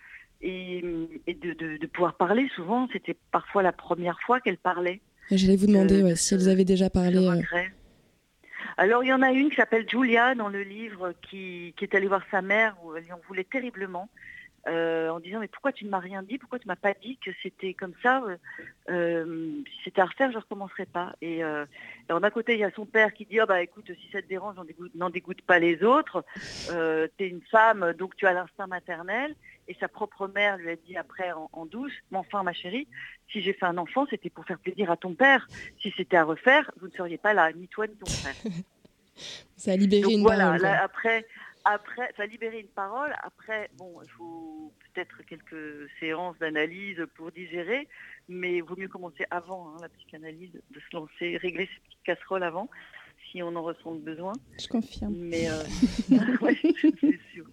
et, 0.42 0.82
de, 0.82 1.52
de, 1.54 1.76
de, 1.78 1.86
pouvoir 1.86 2.14
parler. 2.16 2.48
Souvent, 2.54 2.86
c'était 2.92 3.16
parfois 3.32 3.62
la 3.62 3.72
première 3.72 4.20
fois 4.20 4.40
qu'elles 4.40 4.58
parlaient. 4.58 5.00
J'allais 5.30 5.56
vous 5.56 5.66
demander 5.66 6.16
si 6.16 6.34
elles 6.34 6.48
avaient 6.48 6.64
déjà 6.64 6.90
parlé. 6.90 7.26
Euh. 7.26 7.62
Alors 8.76 9.04
il 9.04 9.08
y 9.08 9.12
en 9.12 9.22
a 9.22 9.30
une 9.30 9.50
qui 9.50 9.56
s'appelle 9.56 9.88
Julia 9.88 10.34
dans 10.34 10.48
le 10.48 10.62
livre 10.62 11.12
qui, 11.22 11.74
qui 11.76 11.84
est 11.84 11.94
allée 11.94 12.08
voir 12.08 12.22
sa 12.30 12.42
mère 12.42 12.76
où 12.84 12.96
elle 12.96 13.04
en 13.12 13.20
voulait 13.28 13.44
terriblement. 13.44 14.08
Euh, 14.66 15.10
en 15.10 15.20
disant 15.20 15.40
mais 15.40 15.48
pourquoi 15.48 15.72
tu 15.72 15.84
ne 15.84 15.90
m'as 15.90 15.98
rien 15.98 16.22
dit, 16.22 16.38
pourquoi 16.38 16.58
tu 16.58 16.66
m'as 16.66 16.76
pas 16.76 16.94
dit 16.94 17.18
que 17.22 17.30
c'était 17.42 17.74
comme 17.74 17.92
ça, 18.02 18.22
euh, 18.22 18.36
euh, 18.88 19.62
si 19.66 19.84
c'était 19.84 20.00
à 20.00 20.06
refaire 20.06 20.30
je 20.30 20.36
ne 20.36 20.40
recommencerai 20.40 20.86
pas. 20.86 21.12
Et, 21.20 21.42
alors 21.42 22.20
d'un 22.20 22.30
côté 22.30 22.54
il 22.54 22.60
y 22.60 22.64
a 22.64 22.70
son 22.70 22.86
père 22.86 23.12
qui 23.12 23.26
dit 23.26 23.40
oh, 23.42 23.46
bah 23.46 23.62
écoute 23.62 23.84
si 23.86 24.10
ça 24.10 24.22
te 24.22 24.26
dérange 24.26 24.56
n'en 24.94 25.10
dégoûte, 25.10 25.42
pas 25.42 25.58
les 25.58 25.82
autres, 25.84 26.24
tu 26.68 27.24
es 27.24 27.28
une 27.28 27.42
femme 27.50 27.92
donc 27.98 28.16
tu 28.16 28.26
as 28.26 28.32
l'instinct 28.32 28.66
maternel. 28.66 29.34
Et 29.68 29.74
sa 29.80 29.88
propre 29.88 30.28
mère 30.28 30.56
lui 30.58 30.70
a 30.70 30.76
dit 30.76 30.96
après 30.96 31.32
en, 31.52 31.66
douce, 31.66 31.92
mais 32.10 32.18
enfin 32.18 32.42
ma 32.42 32.52
chérie, 32.52 32.86
si 33.32 33.40
j'ai 33.40 33.52
fait 33.52 33.66
un 33.66 33.78
enfant 33.78 34.06
c'était 34.10 34.30
pour 34.30 34.44
faire 34.44 34.58
plaisir 34.58 34.90
à 34.90 34.96
ton 34.96 35.14
père. 35.14 35.46
Si 35.80 35.92
c'était 35.96 36.16
à 36.16 36.24
refaire 36.24 36.70
vous 36.80 36.88
ne 36.88 36.92
seriez 36.92 37.18
pas 37.18 37.34
là, 37.34 37.52
ni 37.52 37.68
toi 37.68 37.86
ni 37.86 37.94
ton 37.96 38.06
frère. 38.06 38.34
ça 39.56 39.72
a 39.72 39.76
libéré 39.76 40.12
une 40.12 40.22
voilà, 40.22 40.82
après 40.82 41.26
après, 41.64 42.12
ça 42.16 42.24
a 42.24 42.26
libéré 42.26 42.60
une 42.60 42.68
parole. 42.68 43.14
Après, 43.22 43.70
bon, 43.78 44.00
il 44.02 44.10
faut 44.10 44.72
peut-être 44.92 45.22
quelques 45.22 45.88
séances 45.98 46.38
d'analyse 46.38 47.02
pour 47.16 47.32
digérer, 47.32 47.88
mais 48.28 48.56
il 48.56 48.62
vaut 48.62 48.76
mieux 48.76 48.88
commencer 48.88 49.24
avant 49.30 49.70
hein, 49.70 49.78
la 49.80 49.88
psychanalyse, 49.88 50.52
de 50.52 50.80
se 50.80 50.94
lancer, 50.94 51.38
régler 51.38 51.66
cette 51.72 51.82
petite 51.84 52.02
casserole 52.04 52.42
avant, 52.42 52.68
si 53.34 53.42
on 53.42 53.54
en 53.56 53.62
ressent 53.62 53.92
le 53.92 53.98
besoin. 53.98 54.32
Je 54.60 54.68
confirme. 54.68 55.14
Mais 55.16 55.48
euh... 55.48 55.62
sûr. 57.34 57.44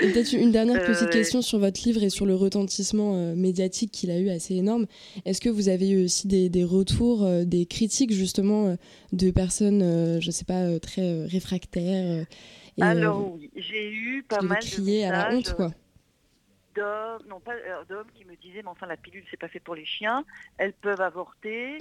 Peut-être 0.00 0.32
une 0.32 0.50
dernière 0.50 0.84
petite 0.84 1.08
euh, 1.08 1.10
question 1.10 1.40
sur 1.40 1.58
votre 1.58 1.80
livre 1.84 2.02
et 2.02 2.10
sur 2.10 2.26
le 2.26 2.34
retentissement 2.34 3.14
euh, 3.14 3.34
médiatique 3.34 3.92
qu'il 3.92 4.10
a 4.10 4.18
eu 4.18 4.28
assez 4.28 4.56
énorme. 4.56 4.86
Est-ce 5.24 5.40
que 5.40 5.48
vous 5.48 5.68
avez 5.68 5.90
eu 5.90 6.04
aussi 6.04 6.26
des, 6.26 6.64
retours, 6.64 7.24
euh, 7.24 7.44
des 7.44 7.64
critiques 7.66 8.12
justement 8.12 8.76
de 9.12 9.30
personnes, 9.30 10.20
je 10.20 10.26
ne 10.26 10.32
sais 10.32 10.44
pas, 10.44 10.78
très 10.80 11.24
réfractaires 11.26 12.26
alors 12.80 13.34
oui, 13.34 13.50
j'ai 13.56 13.90
eu 13.90 14.22
pas 14.22 14.40
mal 14.40 14.60
de 14.60 14.80
messages 14.80 15.10
à 15.10 15.10
la 15.10 15.34
honte, 15.34 15.52
quoi. 15.54 15.70
D'hommes, 16.76 17.28
non 17.28 17.40
pas 17.40 17.54
d'hommes 17.88 18.06
qui 18.14 18.24
me 18.24 18.36
disaient, 18.36 18.62
mais 18.62 18.68
enfin 18.68 18.86
la 18.86 18.96
pilule 18.96 19.24
c'est 19.32 19.36
pas 19.36 19.48
fait 19.48 19.58
pour 19.58 19.74
les 19.74 19.84
chiens, 19.84 20.24
elles 20.58 20.74
peuvent 20.74 21.00
avorter. 21.00 21.78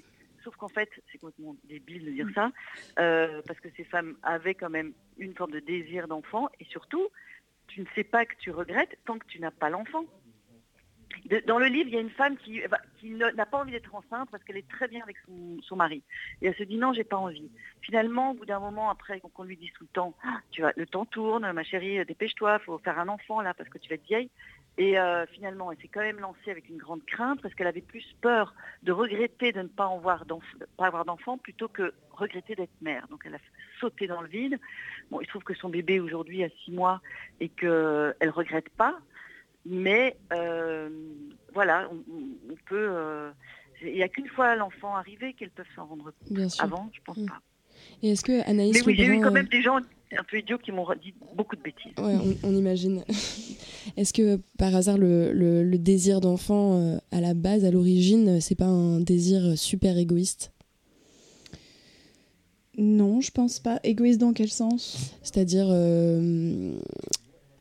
Sauf 0.47 0.55
qu'en 0.55 0.69
fait, 0.69 0.89
c'est 1.11 1.17
complètement 1.17 1.57
débile 1.65 2.05
de 2.05 2.11
dire 2.11 2.29
ça, 2.33 2.51
euh, 2.99 3.41
parce 3.45 3.59
que 3.59 3.67
ces 3.75 3.83
femmes 3.83 4.15
avaient 4.23 4.55
quand 4.55 4.69
même 4.69 4.93
une 5.17 5.35
forme 5.35 5.51
de 5.51 5.59
désir 5.59 6.07
d'enfant, 6.07 6.47
et 6.61 6.63
surtout, 6.63 7.09
tu 7.67 7.81
ne 7.81 7.85
sais 7.95 8.05
pas 8.05 8.25
que 8.25 8.33
tu 8.39 8.51
regrettes 8.51 8.97
tant 9.03 9.19
que 9.19 9.27
tu 9.27 9.41
n'as 9.41 9.51
pas 9.51 9.69
l'enfant 9.69 10.05
dans 11.45 11.59
le 11.59 11.67
livre, 11.67 11.87
il 11.87 11.93
y 11.93 11.97
a 11.97 12.01
une 12.01 12.09
femme 12.09 12.37
qui, 12.37 12.61
n'a 13.03 13.45
pas 13.45 13.57
envie 13.57 13.71
d'être 13.71 13.93
enceinte 13.93 14.29
parce 14.31 14.43
qu'elle 14.43 14.57
est 14.57 14.67
très 14.67 14.87
bien 14.87 15.01
avec 15.03 15.17
son, 15.67 15.75
mari. 15.75 16.03
Et 16.41 16.47
elle 16.47 16.55
se 16.55 16.63
dit 16.63 16.77
non, 16.77 16.93
j'ai 16.93 17.03
pas 17.03 17.17
envie. 17.17 17.49
Finalement, 17.81 18.31
au 18.31 18.33
bout 18.33 18.45
d'un 18.45 18.59
moment, 18.59 18.89
après 18.89 19.19
qu'on 19.19 19.43
lui 19.43 19.57
dise 19.57 19.71
tout 19.73 19.83
le 19.83 19.89
temps, 19.89 20.15
ah, 20.23 20.39
tu 20.51 20.61
vas, 20.61 20.73
le 20.75 20.85
temps 20.85 21.05
tourne, 21.05 21.51
ma 21.51 21.63
chérie, 21.63 22.03
dépêche-toi, 22.05 22.59
il 22.61 22.65
faut 22.65 22.77
faire 22.79 22.99
un 22.99 23.07
enfant 23.07 23.41
là 23.41 23.53
parce 23.53 23.69
que 23.69 23.77
tu 23.77 23.89
vas 23.89 23.95
être 23.95 24.05
vieille. 24.05 24.29
Et 24.77 24.99
euh, 24.99 25.25
finalement, 25.27 25.71
elle 25.71 25.77
s'est 25.79 25.87
quand 25.87 26.01
même 26.01 26.19
lancée 26.19 26.51
avec 26.51 26.69
une 26.69 26.77
grande 26.77 27.03
crainte 27.05 27.41
parce 27.41 27.53
qu'elle 27.55 27.67
avait 27.67 27.81
plus 27.81 28.05
peur 28.21 28.53
de 28.83 28.91
regretter 28.91 29.51
de 29.51 29.61
ne 29.61 29.67
pas, 29.67 29.89
avoir 30.77 31.05
d'enfant 31.05 31.37
plutôt 31.39 31.67
que 31.67 31.93
regretter 32.11 32.55
d'être 32.55 32.81
mère. 32.81 33.07
Donc 33.09 33.23
elle 33.25 33.35
a 33.35 33.39
sauté 33.79 34.05
dans 34.05 34.21
le 34.21 34.27
vide. 34.27 34.59
Bon, 35.09 35.19
il 35.19 35.25
se 35.25 35.29
trouve 35.31 35.43
que 35.43 35.55
son 35.55 35.69
bébé 35.69 35.99
aujourd'hui 35.99 36.43
a 36.43 36.49
six 36.63 36.71
mois 36.71 37.01
et 37.39 37.49
qu'elle 37.49 38.15
ne 38.21 38.29
regrette 38.29 38.69
pas. 38.69 38.99
Mais 39.65 40.15
euh, 40.31 40.89
voilà, 41.53 41.89
on, 41.91 42.55
peut. 42.67 42.87
Euh, 42.91 43.31
il 43.81 43.93
n'y 43.93 44.03
a 44.03 44.07
qu'une 44.07 44.27
fois 44.27 44.55
l'enfant 44.55 44.95
arrivé 44.95 45.33
qu'elles 45.33 45.51
peuvent 45.51 45.65
s'en 45.75 45.85
rendre 45.85 46.13
compte. 46.27 46.55
Avant, 46.59 46.89
je 46.93 47.01
pense 47.03 47.17
mm. 47.17 47.25
pas. 47.25 47.41
Et 48.01 48.11
est-ce 48.11 48.23
que 48.23 48.47
Anaïs 48.47 48.73
Mais 48.73 48.85
oui, 48.85 48.95
j'ai 48.95 49.07
eu 49.07 49.21
quand 49.21 49.31
même 49.31 49.47
des 49.47 49.61
gens 49.61 49.77
un 49.77 50.23
peu 50.23 50.37
idiots 50.37 50.57
qui 50.57 50.71
m'ont 50.71 50.87
dit 51.01 51.13
beaucoup 51.33 51.55
de 51.55 51.61
bêtises. 51.61 51.93
Ouais, 51.97 52.15
on, 52.43 52.55
imagine. 52.55 53.03
est-ce 53.95 54.13
que 54.13 54.39
par 54.57 54.75
hasard 54.75 54.97
le, 54.97 55.31
le, 55.31 55.77
désir 55.77 56.21
d'enfant 56.21 56.73
euh, 56.73 56.97
à 57.11 57.21
la 57.21 57.33
base, 57.33 57.65
à 57.65 57.71
l'origine, 57.71 58.41
c'est 58.41 58.55
pas 58.55 58.65
un 58.65 58.99
désir 58.99 59.57
super 59.57 59.97
égoïste? 59.97 60.51
Non, 62.77 63.21
je 63.21 63.31
pense 63.31 63.59
pas. 63.59 63.79
Égoïste 63.83 64.19
dans 64.19 64.33
quel 64.33 64.49
sens? 64.49 65.11
C'est-à-dire, 65.23 65.67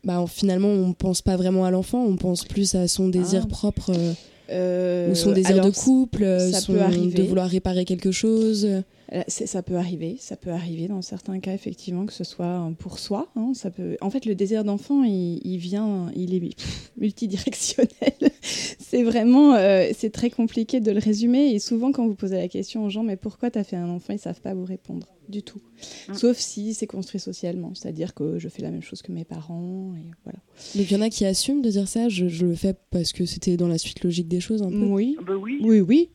bah, 0.06 0.24
finalement, 0.28 0.68
on 0.68 0.92
pense 0.92 1.20
pas 1.20 1.36
vraiment 1.36 1.64
à 1.64 1.72
l'enfant, 1.72 2.04
on 2.04 2.16
pense 2.16 2.44
plus 2.44 2.76
à 2.76 2.86
son 2.86 3.08
désir 3.08 3.42
ah. 3.44 3.48
propre. 3.48 3.90
Euh, 3.90 4.12
ou 4.50 5.14
son 5.14 5.32
désir 5.32 5.64
de 5.64 5.70
couple, 5.70 6.24
ça 6.52 6.60
son, 6.60 6.74
de 6.74 7.22
vouloir 7.22 7.48
réparer 7.48 7.84
quelque 7.84 8.12
chose. 8.12 8.66
Euh, 9.12 9.22
ça 9.28 9.62
peut 9.62 9.76
arriver, 9.76 10.16
ça 10.18 10.36
peut 10.36 10.50
arriver 10.50 10.88
dans 10.88 11.00
certains 11.00 11.38
cas 11.38 11.54
effectivement 11.54 12.06
que 12.06 12.12
ce 12.12 12.24
soit 12.24 12.72
pour 12.78 12.98
soi. 12.98 13.28
Hein, 13.36 13.52
ça 13.54 13.70
peut. 13.70 13.96
En 14.00 14.10
fait, 14.10 14.26
le 14.26 14.34
désir 14.34 14.64
d'enfant, 14.64 15.04
il, 15.04 15.58
vient, 15.58 16.10
il 16.16 16.34
est 16.34 16.56
multidirectionnel. 16.98 17.90
c'est 18.42 19.04
vraiment, 19.04 19.54
euh, 19.54 19.90
c'est 19.96 20.10
très 20.10 20.30
compliqué 20.30 20.80
de 20.80 20.90
le 20.90 20.98
résumer. 20.98 21.52
Et 21.52 21.60
souvent, 21.60 21.92
quand 21.92 22.06
vous 22.06 22.16
posez 22.16 22.36
la 22.36 22.48
question 22.48 22.84
aux 22.84 22.90
gens, 22.90 23.04
mais 23.04 23.16
pourquoi 23.16 23.50
tu 23.50 23.58
as 23.58 23.64
fait 23.64 23.76
un 23.76 23.88
enfant, 23.88 24.12
ils 24.12 24.18
savent 24.18 24.40
pas 24.40 24.54
vous 24.54 24.64
répondre 24.64 25.06
du 25.28 25.42
tout. 25.42 25.60
Mm. 26.08 26.14
Sauf 26.14 26.36
si 26.36 26.74
c'est 26.74 26.86
construit 26.86 27.20
socialement, 27.20 27.72
c'est-à-dire 27.74 28.14
que 28.14 28.38
je 28.38 28.48
fais 28.48 28.62
la 28.62 28.70
même 28.70 28.82
chose 28.82 29.02
que 29.02 29.12
mes 29.12 29.24
parents 29.24 29.94
et 29.96 30.10
voilà. 30.24 30.38
Mais 30.74 30.82
il 30.82 30.92
y 30.92 30.96
en 30.96 31.02
a 31.02 31.10
qui 31.10 31.24
assument 31.24 31.62
de 31.62 31.70
dire 31.70 31.88
ça. 31.88 32.08
Je, 32.08 32.24
le 32.44 32.54
fais 32.54 32.74
parce 32.90 33.12
que 33.12 33.26
c'était 33.26 33.56
dans 33.56 33.68
la 33.68 33.78
suite 33.78 34.02
logique 34.04 34.28
des 34.28 34.40
choses 34.40 34.62
un 34.62 34.70
peu. 34.70 34.84
Oui. 34.86 35.16
Ah 35.18 35.22
bah 35.26 35.34
oui. 35.36 35.58
Oui, 35.62 35.80
oui. 35.80 36.10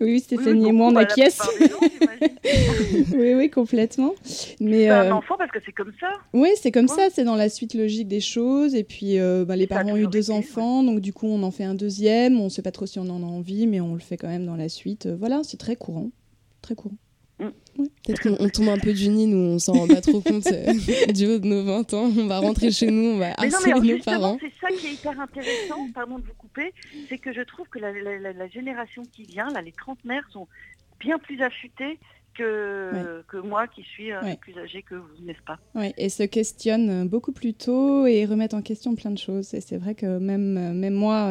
oui, 0.00 0.20
Stéphanie 0.24 0.68
et 0.68 0.72
moi 0.72 0.88
on 0.88 0.96
acquiesce. 0.96 1.40
oui, 3.14 3.34
oui, 3.34 3.50
complètement. 3.50 4.14
Mais 4.60 4.88
un 4.88 5.06
euh, 5.06 5.12
enfant 5.12 5.36
parce 5.38 5.50
que 5.50 5.58
c'est 5.64 5.72
comme 5.72 5.92
ça. 6.00 6.08
Oui, 6.32 6.50
c'est 6.60 6.72
comme 6.72 6.88
ça. 6.88 7.08
C'est 7.10 7.24
dans 7.24 7.36
la 7.36 7.48
suite 7.48 7.74
logique 7.74 8.08
des 8.08 8.20
choses. 8.20 8.74
Et 8.74 8.84
puis 8.84 9.18
euh, 9.18 9.44
bah, 9.44 9.56
les 9.56 9.66
parents 9.66 9.92
ont 9.92 9.96
eu 9.96 10.06
deux 10.06 10.30
enfants, 10.30 10.82
donc 10.82 11.00
du 11.00 11.12
coup 11.12 11.26
on 11.26 11.42
en 11.42 11.50
fait 11.50 11.64
un 11.64 11.74
deuxième. 11.74 12.40
On 12.40 12.44
ne 12.44 12.48
sait 12.48 12.62
pas 12.62 12.72
trop 12.72 12.86
si 12.86 12.98
on 12.98 13.08
en 13.08 13.22
a 13.22 13.26
envie, 13.26 13.66
mais 13.66 13.80
on 13.80 13.94
le 13.94 14.00
fait 14.00 14.16
quand 14.16 14.28
même 14.28 14.46
dans 14.46 14.56
la 14.56 14.68
suite. 14.68 15.06
Voilà, 15.06 15.42
c'est 15.44 15.56
très 15.56 15.76
courant, 15.76 16.10
très 16.62 16.74
courant. 16.74 16.96
Peut-être 17.76 18.22
qu'on 18.22 18.48
tombe 18.48 18.68
un 18.68 18.78
peu 18.78 18.92
du 18.92 19.08
nid, 19.08 19.26
nous, 19.26 19.54
on 19.54 19.58
s'en 19.58 19.72
rend 19.72 19.88
pas 19.88 20.00
trop 20.00 20.20
compte 20.20 20.46
euh, 20.46 20.72
du 21.12 21.26
haut 21.26 21.38
de 21.38 21.46
nos 21.46 21.64
20 21.64 21.94
ans. 21.94 22.12
On 22.16 22.26
va 22.26 22.38
rentrer 22.38 22.70
chez 22.70 22.90
nous, 22.90 23.14
on 23.14 23.18
va 23.18 23.32
harceler 23.36 23.94
nos 23.94 24.02
parents. 24.02 24.38
C'est 24.40 24.52
ça 24.60 24.68
qui 24.76 24.86
est 24.88 24.92
hyper 24.92 25.18
intéressant, 25.18 25.88
pardon 25.94 26.18
de 26.18 26.24
vous 26.24 26.34
couper, 26.34 26.72
c'est 27.08 27.18
que 27.18 27.32
je 27.32 27.40
trouve 27.40 27.66
que 27.68 27.78
la, 27.78 27.92
la, 27.92 28.48
génération 28.48 29.02
qui 29.12 29.24
vient, 29.24 29.48
là, 29.50 29.62
les 29.62 29.72
trentenaires, 29.72 30.26
sont 30.30 30.46
bien 31.00 31.18
plus 31.18 31.40
affûtés 31.42 31.98
que, 32.36 33.22
que 33.28 33.36
moi 33.36 33.66
qui 33.68 33.82
suis 33.82 34.12
euh, 34.12 34.20
plus 34.40 34.56
âgée 34.58 34.82
que 34.82 34.94
vous, 34.94 35.08
n'est-ce 35.22 35.42
pas? 35.46 35.58
Oui, 35.74 35.92
et 35.96 36.08
se 36.08 36.22
questionnent 36.22 37.08
beaucoup 37.08 37.32
plus 37.32 37.54
tôt 37.54 38.06
et 38.06 38.24
remettent 38.24 38.54
en 38.54 38.62
question 38.62 38.94
plein 38.94 39.10
de 39.10 39.18
choses. 39.18 39.54
Et 39.54 39.60
c'est 39.60 39.76
vrai 39.76 39.94
que 39.94 40.18
même, 40.18 40.74
même 40.74 40.94
moi, 40.94 41.28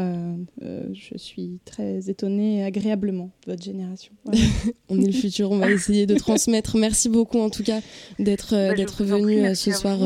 euh, 0.62 0.88
je 0.94 1.18
suis 1.18 1.60
très 1.66 2.10
étonnée 2.10 2.64
agréablement 2.64 3.32
de 3.46 3.52
votre 3.52 3.64
génération. 3.64 4.14
on 4.90 5.00
est 5.00 5.08
le 5.08 5.12
futur, 5.14 5.52
on 5.52 5.58
va 5.58 5.70
essayer 5.72 6.06
de 6.06 6.16
transmettre. 6.16 6.78
Merci 6.78 7.10
beaucoup 7.10 7.40
en 7.40 7.50
tout 7.50 7.64
cas 7.64 7.80
d'être 8.20 8.52
bah, 8.52 8.74
d'être 8.74 9.04
venu 9.04 9.56
ce 9.56 9.72
soir. 9.72 9.98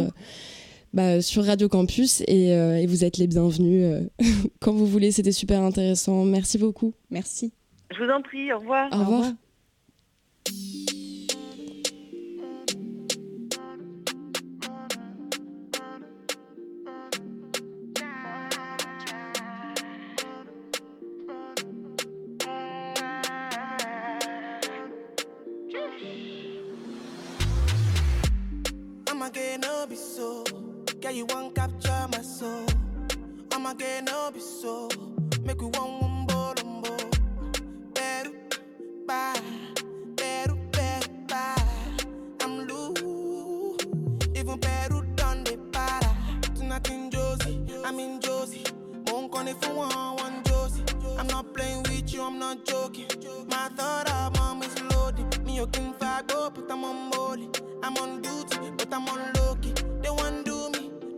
Bah, 0.93 1.21
sur 1.21 1.45
Radio 1.45 1.67
Campus 1.67 2.21
et, 2.27 2.47
et, 2.49 2.87
vous 2.87 3.03
êtes 3.03 3.17
les 3.17 3.27
bienvenus 3.27 4.07
quand 4.61 4.73
vous 4.73 4.87
voulez. 4.87 5.11
C'était 5.11 5.31
super 5.31 5.61
intéressant. 5.61 6.23
Merci 6.23 6.57
beaucoup. 6.57 6.93
Merci. 7.11 7.53
Je 7.91 8.03
vous 8.03 8.09
en 8.09 8.21
prie. 8.21 8.51
Au 8.51 8.59
revoir. 8.59 8.89
Au 8.91 8.99
revoir. 8.99 9.31
You 31.17 31.25
won't 31.25 31.55
capture 31.55 32.07
my 32.11 32.21
soul. 32.21 32.67
I'ma 33.51 33.73
get 33.73 34.03
no 34.03 34.29
be 34.31 34.39
so. 34.39 34.87
Make 35.43 35.59
we 35.61 35.67
one 35.67 35.99
one 35.99 36.25
ball 36.27 36.53
on 36.63 36.81
ball. 36.83 37.09
Better 37.95 38.31
bye. 39.07 39.41
Better, 40.15 40.53
better. 40.71 41.55
I'm 42.41 42.67
loose. 42.67 43.83
Even 44.35 44.59
better 44.59 45.01
done 45.15 45.43
the 45.43 45.57
para. 45.71 46.11
Tonight 46.53 46.87
in 46.91 47.09
Josie. 47.09 47.65
I'm 47.83 47.99
in 47.99 48.21
Josie. 48.21 48.65
Won't 49.07 49.31
call 49.31 49.47
if 49.47 49.57
you 49.65 49.73
want 49.73 50.21
one 50.21 50.43
Josie. 50.43 50.83
I'm 51.17 51.25
not 51.27 51.51
playing 51.51 51.81
with 51.83 52.13
you, 52.13 52.21
I'm 52.21 52.37
not 52.37 52.63
joking. 52.63 53.07
My 53.49 53.69
thought 53.75 54.07
of 54.11 54.37
mom 54.37 54.61
is 54.61 54.79
loaded. 54.93 55.43
Me, 55.43 55.55
you 55.55 55.65
can 55.67 55.95
go, 56.27 56.51
but 56.53 56.71
I'm 56.71 56.83
on 56.83 57.09
board. 57.09 57.39
I'm 57.81 57.97
on 57.97 58.21
duty, 58.21 58.71
but 58.77 58.93
I'm 58.93 59.07
on 59.09 59.33
low 59.33 59.56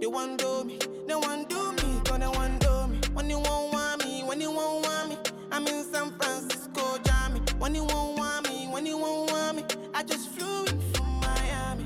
want 0.10 0.40
do 0.40 0.64
me, 0.64 0.80
they 1.08 1.16
want 1.16 1.50
do 1.50 1.72
me, 1.74 2.02
cause 2.06 2.20
they 2.20 2.28
want 2.28 2.60
do 2.60 2.88
me. 2.88 3.00
When 3.14 3.30
you 3.30 3.40
won't 3.40 3.74
want 3.74 4.06
me, 4.06 4.24
when 4.24 4.42
you 4.42 4.52
won't 4.52 4.86
want 4.86 5.10
me, 5.10 5.18
I'm 5.52 5.68
in 5.68 5.84
San 5.84 6.12
Francisco, 6.20 6.98
Jammy. 7.04 7.42
When 7.60 7.76
you 7.76 7.84
won't 7.86 8.18
want 8.18 8.50
me, 8.50 8.68
when 8.68 8.86
you 8.86 8.98
won't 8.98 9.32
want 9.32 9.58
me, 9.58 9.64
I 9.94 10.04
just 10.04 10.30
flew 10.30 10.66
in 10.66 10.80
from 10.94 11.22
Miami. 11.22 11.86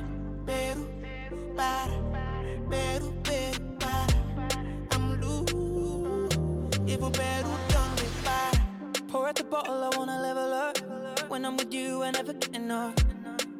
para. 1.55 1.91
Peru, 2.69 3.13
Peru, 3.24 3.78
para. 3.80 4.15
I'm 4.91 5.21
loose. 5.21 6.38
Even 6.88 7.11
Peru 7.11 7.49
done 7.69 7.95
me 7.95 8.07
para. 8.24 9.07
Pour 9.07 9.28
out 9.28 9.36
the 9.36 9.43
bottle, 9.43 9.84
I 9.84 9.97
wanna 9.97 10.21
level 10.21 10.53
up. 10.53 10.78
When 11.30 11.45
I'm 11.45 11.57
with 11.57 11.74
you, 11.74 12.03
I 12.03 12.11
never 12.11 12.34
get 12.34 12.55
enough. 12.55 12.95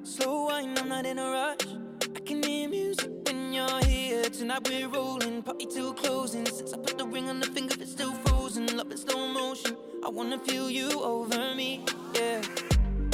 Slow 0.04 0.46
wine, 0.46 0.78
I'm 0.78 0.88
not 0.90 1.06
in 1.06 1.20
a 1.20 1.30
rush. 1.32 1.68
I 2.16 2.20
can 2.20 2.44
hear 2.44 2.70
music 2.70 3.23
when 3.54 3.70
you're 3.70 3.86
here. 3.86 4.24
Tonight 4.30 4.68
we're 4.68 4.88
rolling, 4.88 5.44
party 5.44 5.66
till 5.66 5.94
closing. 5.94 6.46
Since 6.46 6.74
I 6.74 6.78
put 6.78 6.98
the 6.98 7.06
ring 7.06 7.30
on 7.30 7.40
the 7.40 7.46
finger, 7.48 7.76
it's 7.80 7.92
still 7.92 8.14
frozen. 8.26 8.66
Love 8.78 8.92
in 8.92 8.98
slow 8.98 9.28
motion. 9.28 9.76
I 10.06 10.10
wanna 10.10 10.40
feel 10.40 10.70
you 10.70 10.90
over 11.02 11.56
me, 11.56 11.86
yeah. 12.16 12.42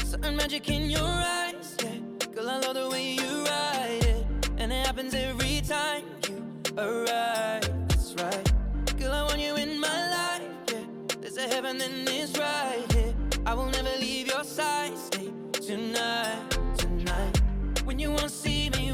Certain 0.04 0.36
magic 0.38 0.70
in 0.70 0.90
your 0.90 1.12
eyes, 1.42 1.76
yeah. 1.84 2.28
Girl, 2.34 2.50
I 2.50 2.60
love 2.60 2.76
the 2.76 2.90
way 2.90 3.14
you 3.14 3.44
ride 3.46 4.04
it, 4.04 4.26
and 4.58 4.72
it 4.72 4.86
happens 4.86 5.14
every 5.14 5.62
time 5.62 6.04
you 6.28 6.38
arrive. 6.78 7.70
That's 7.90 8.14
right. 8.16 8.54
Girl, 8.98 9.14
I 9.14 9.24
want 9.24 9.40
you 9.40 9.56
in 9.56 9.80
my 9.80 10.02
life, 10.18 10.52
yeah. 10.72 11.18
There's 11.20 11.38
a 11.38 11.48
heaven, 11.48 11.78
then 11.78 12.06
it's 12.08 12.38
right 12.38 12.86
here. 12.94 13.14
I 13.46 13.54
will 13.54 13.70
never 13.70 13.92
leave 14.00 14.28
your 14.28 14.44
side. 14.44 14.98
Stay 14.98 15.32
tonight, 15.52 16.58
tonight. 16.78 17.42
When 17.84 18.00
you 18.00 18.12
won't 18.12 18.32
see 18.32 18.59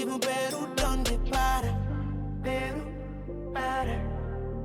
Even 0.00 0.18
Peru, 0.18 0.66
donde 0.76 1.18
para. 1.30 1.76
Peru, 2.42 2.82
para, 3.52 4.02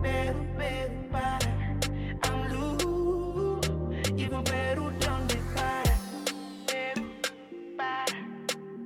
Peru, 0.02 0.48
Peru, 0.58 1.10
para. 1.12 1.50
I'm 2.24 2.54
loose. 2.54 3.66
Peru. 6.68 7.04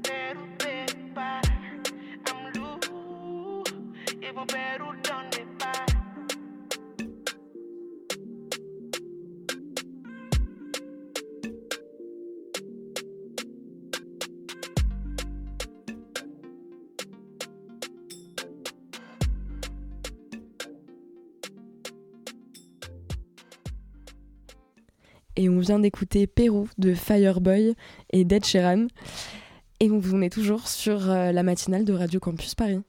Peru, 0.02 0.42
Peru, 0.58 0.96
Peru. 1.14 1.54
I'm 4.38 4.48
Peru, 4.48 4.89
Et 25.40 25.48
on 25.48 25.60
vient 25.60 25.80
d'écouter 25.80 26.28
Pérou 26.28 26.68
de 26.78 26.94
Fireboy 26.94 27.74
et 28.12 28.26
Dead 28.26 28.44
Sheeran. 28.44 28.88
Et 29.80 29.90
on 29.90 30.22
est 30.22 30.30
toujours 30.30 30.68
sur 30.68 31.10
euh, 31.10 31.32
la 31.32 31.44
matinale 31.44 31.86
de 31.86 31.94
Radio 31.94 32.20
Campus 32.20 32.56
Paris. 32.56 32.82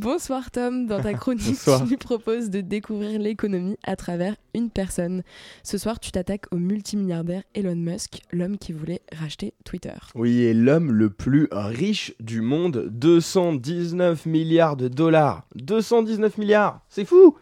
Bonsoir 0.00 0.50
Tom, 0.50 0.86
dans 0.86 1.00
ta 1.00 1.14
chronique 1.14 1.56
tu 1.58 1.90
nous 1.90 1.96
proposes 1.96 2.50
de 2.50 2.60
découvrir 2.60 3.18
l'économie 3.18 3.78
à 3.82 3.96
travers 3.96 4.36
une 4.54 4.68
personne. 4.68 5.22
Ce 5.62 5.78
soir 5.78 5.98
tu 6.00 6.10
t'attaques 6.12 6.44
au 6.52 6.56
multimilliardaire 6.56 7.42
Elon 7.54 7.76
Musk, 7.76 8.20
l'homme 8.30 8.58
qui 8.58 8.72
voulait 8.74 9.00
racheter 9.18 9.54
Twitter. 9.64 9.94
Oui, 10.14 10.40
et 10.42 10.52
l'homme 10.52 10.92
le 10.92 11.08
plus 11.08 11.48
riche 11.50 12.12
du 12.20 12.42
monde, 12.42 12.88
219 12.90 14.26
milliards 14.26 14.76
de 14.76 14.88
dollars. 14.88 15.46
219 15.54 16.36
milliards, 16.36 16.82
c'est 16.90 17.06
fou 17.06 17.34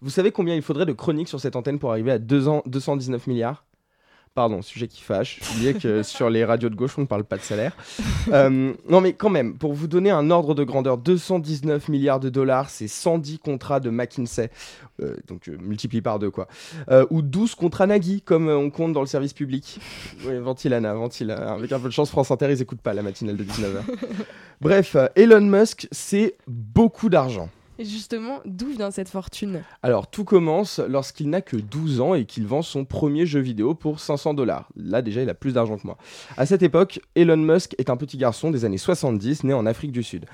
Vous 0.00 0.08
savez 0.08 0.32
combien 0.32 0.54
il 0.54 0.62
faudrait 0.62 0.86
de 0.86 0.92
chroniques 0.94 1.28
sur 1.28 1.40
cette 1.40 1.56
antenne 1.56 1.78
pour 1.78 1.90
arriver 1.90 2.12
à 2.12 2.18
2 2.18 2.48
ans- 2.48 2.62
219 2.64 3.26
milliards? 3.26 3.66
Pardon, 4.38 4.62
sujet 4.62 4.86
qui 4.86 5.02
fâche. 5.02 5.40
Oubliez 5.50 5.74
que 5.74 6.02
sur 6.04 6.30
les 6.30 6.44
radios 6.44 6.68
de 6.68 6.76
gauche, 6.76 6.96
on 6.96 7.00
ne 7.00 7.06
parle 7.08 7.24
pas 7.24 7.38
de 7.38 7.42
salaire. 7.42 7.76
Euh, 8.32 8.72
non, 8.88 9.00
mais 9.00 9.12
quand 9.14 9.30
même, 9.30 9.58
pour 9.58 9.72
vous 9.72 9.88
donner 9.88 10.10
un 10.10 10.30
ordre 10.30 10.54
de 10.54 10.62
grandeur, 10.62 10.96
219 10.96 11.88
milliards 11.88 12.20
de 12.20 12.28
dollars, 12.28 12.70
c'est 12.70 12.86
110 12.86 13.40
contrats 13.40 13.80
de 13.80 13.90
McKinsey, 13.90 14.48
euh, 15.02 15.16
donc 15.26 15.48
euh, 15.48 15.56
multiplie 15.60 16.02
par 16.02 16.20
deux, 16.20 16.30
quoi. 16.30 16.46
Euh, 16.88 17.04
ou 17.10 17.20
12 17.20 17.56
contrats 17.56 17.88
Nagui, 17.88 18.22
comme 18.22 18.48
on 18.48 18.70
compte 18.70 18.92
dans 18.92 19.00
le 19.00 19.08
service 19.08 19.32
public. 19.32 19.80
Oui, 20.24 20.38
Ventilana, 20.38 20.94
Ventilana. 20.94 21.54
Avec 21.54 21.72
un 21.72 21.80
peu 21.80 21.88
de 21.88 21.92
chance, 21.92 22.08
France 22.08 22.30
Inter, 22.30 22.46
ils 22.48 22.62
écoutent 22.62 22.80
pas 22.80 22.94
la 22.94 23.02
matinale 23.02 23.36
de 23.36 23.42
19h. 23.42 23.82
Bref, 24.60 24.96
Elon 25.16 25.40
Musk, 25.40 25.88
c'est 25.90 26.36
beaucoup 26.46 27.08
d'argent. 27.08 27.48
Et 27.80 27.84
justement, 27.84 28.40
d'où 28.44 28.66
vient 28.66 28.90
cette 28.90 29.08
fortune? 29.08 29.62
Alors, 29.84 30.10
tout 30.10 30.24
commence 30.24 30.80
lorsqu'il 30.80 31.30
n'a 31.30 31.40
que 31.40 31.56
12 31.56 32.00
ans 32.00 32.14
et 32.14 32.24
qu'il 32.24 32.44
vend 32.44 32.62
son 32.62 32.84
premier 32.84 33.24
jeu 33.24 33.38
vidéo 33.38 33.72
pour 33.72 34.00
500 34.00 34.34
dollars. 34.34 34.68
Là, 34.74 35.00
déjà, 35.00 35.22
il 35.22 35.30
a 35.30 35.34
plus 35.34 35.52
d'argent 35.52 35.78
que 35.78 35.86
moi. 35.86 35.96
À 36.36 36.44
cette 36.44 36.64
époque, 36.64 37.00
Elon 37.14 37.36
Musk 37.36 37.76
est 37.78 37.88
un 37.88 37.96
petit 37.96 38.16
garçon 38.16 38.50
des 38.50 38.64
années 38.64 38.78
70, 38.78 39.44
né 39.44 39.54
en 39.54 39.64
Afrique 39.64 39.92
du 39.92 40.02
Sud. 40.02 40.26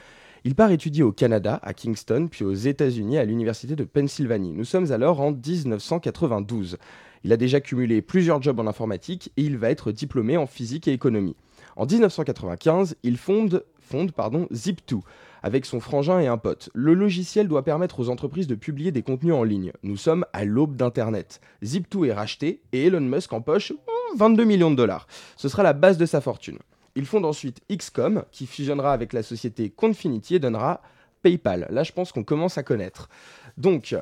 Il 0.45 0.55
part 0.55 0.71
étudier 0.71 1.03
au 1.03 1.13
Canada, 1.13 1.61
à 1.63 1.75
Kingston, 1.75 2.29
puis 2.31 2.47
aux 2.47 2.55
États-Unis, 2.55 3.19
à 3.19 3.27
l'université 3.27 3.77
de 3.77 3.85
Pennsylvanie. 3.85 4.53
Nous 4.53 4.65
sommes 4.65 4.91
alors 4.91 5.21
en 5.21 5.33
1992. 5.33 6.79
Il 7.25 7.33
a 7.33 7.37
déjà 7.37 7.61
cumulé 7.61 8.01
plusieurs 8.01 8.41
jobs 8.41 8.61
en 8.61 8.67
informatique 8.67 9.33
et 9.37 9.43
il 9.43 9.59
va 9.59 9.69
être 9.71 9.93
diplômé 9.93 10.39
en 10.39 10.47
physique 10.47 10.89
et 10.89 10.93
économie. 10.93 11.37
En 11.77 11.85
1995, 11.85 12.97
il 13.03 13.19
fonde, 13.19 13.65
fonde 13.81 14.13
pardon, 14.13 14.47
Zip2 14.53 15.01
avec 15.45 15.67
son 15.67 15.79
frangin 15.79 16.21
et 16.21 16.27
un 16.27 16.39
pote. 16.39 16.71
Le 16.73 16.95
logiciel 16.95 17.49
doit 17.49 17.65
permettre 17.65 18.01
aux 18.01 18.09
entreprises 18.09 18.47
de 18.47 18.55
publier 18.55 18.93
des 18.93 19.03
contenus 19.03 19.35
en 19.35 19.45
ligne. 19.45 19.73
Nous 19.83 19.99
sommes 19.99 20.25
à 20.33 20.47
l'aube 20.47 20.75
d'Internet. 20.75 21.43
Zip2 21.63 22.07
est 22.07 22.15
racheté 22.15 22.63
et 22.73 22.87
Elon 22.87 23.03
Musk 23.03 23.31
empoche 23.31 23.73
hmm, 23.73 24.17
22 24.17 24.45
millions 24.45 24.71
de 24.71 24.77
dollars. 24.77 25.07
Ce 25.37 25.51
sera 25.51 25.63
la 25.63 25.75
base 25.75 25.99
de 25.99 26.07
sa 26.07 26.23
fortune. 26.23 26.57
Il 26.97 27.05
fonde 27.05 27.27
ensuite 27.27 27.61
XCOM, 27.71 28.25
qui 28.33 28.47
fusionnera 28.47 28.95
avec 28.95 29.13
la 29.13 29.23
société 29.23 29.69
Confinity 29.69 30.37
et 30.37 30.39
donnera 30.39 30.81
PayPal. 31.23 31.67
Là, 31.69 31.83
je 31.83 31.93
pense 31.93 32.11
qu'on 32.11 32.25
commence 32.25 32.57
à 32.57 32.63
connaître. 32.63 33.11
Donc, 33.59 33.95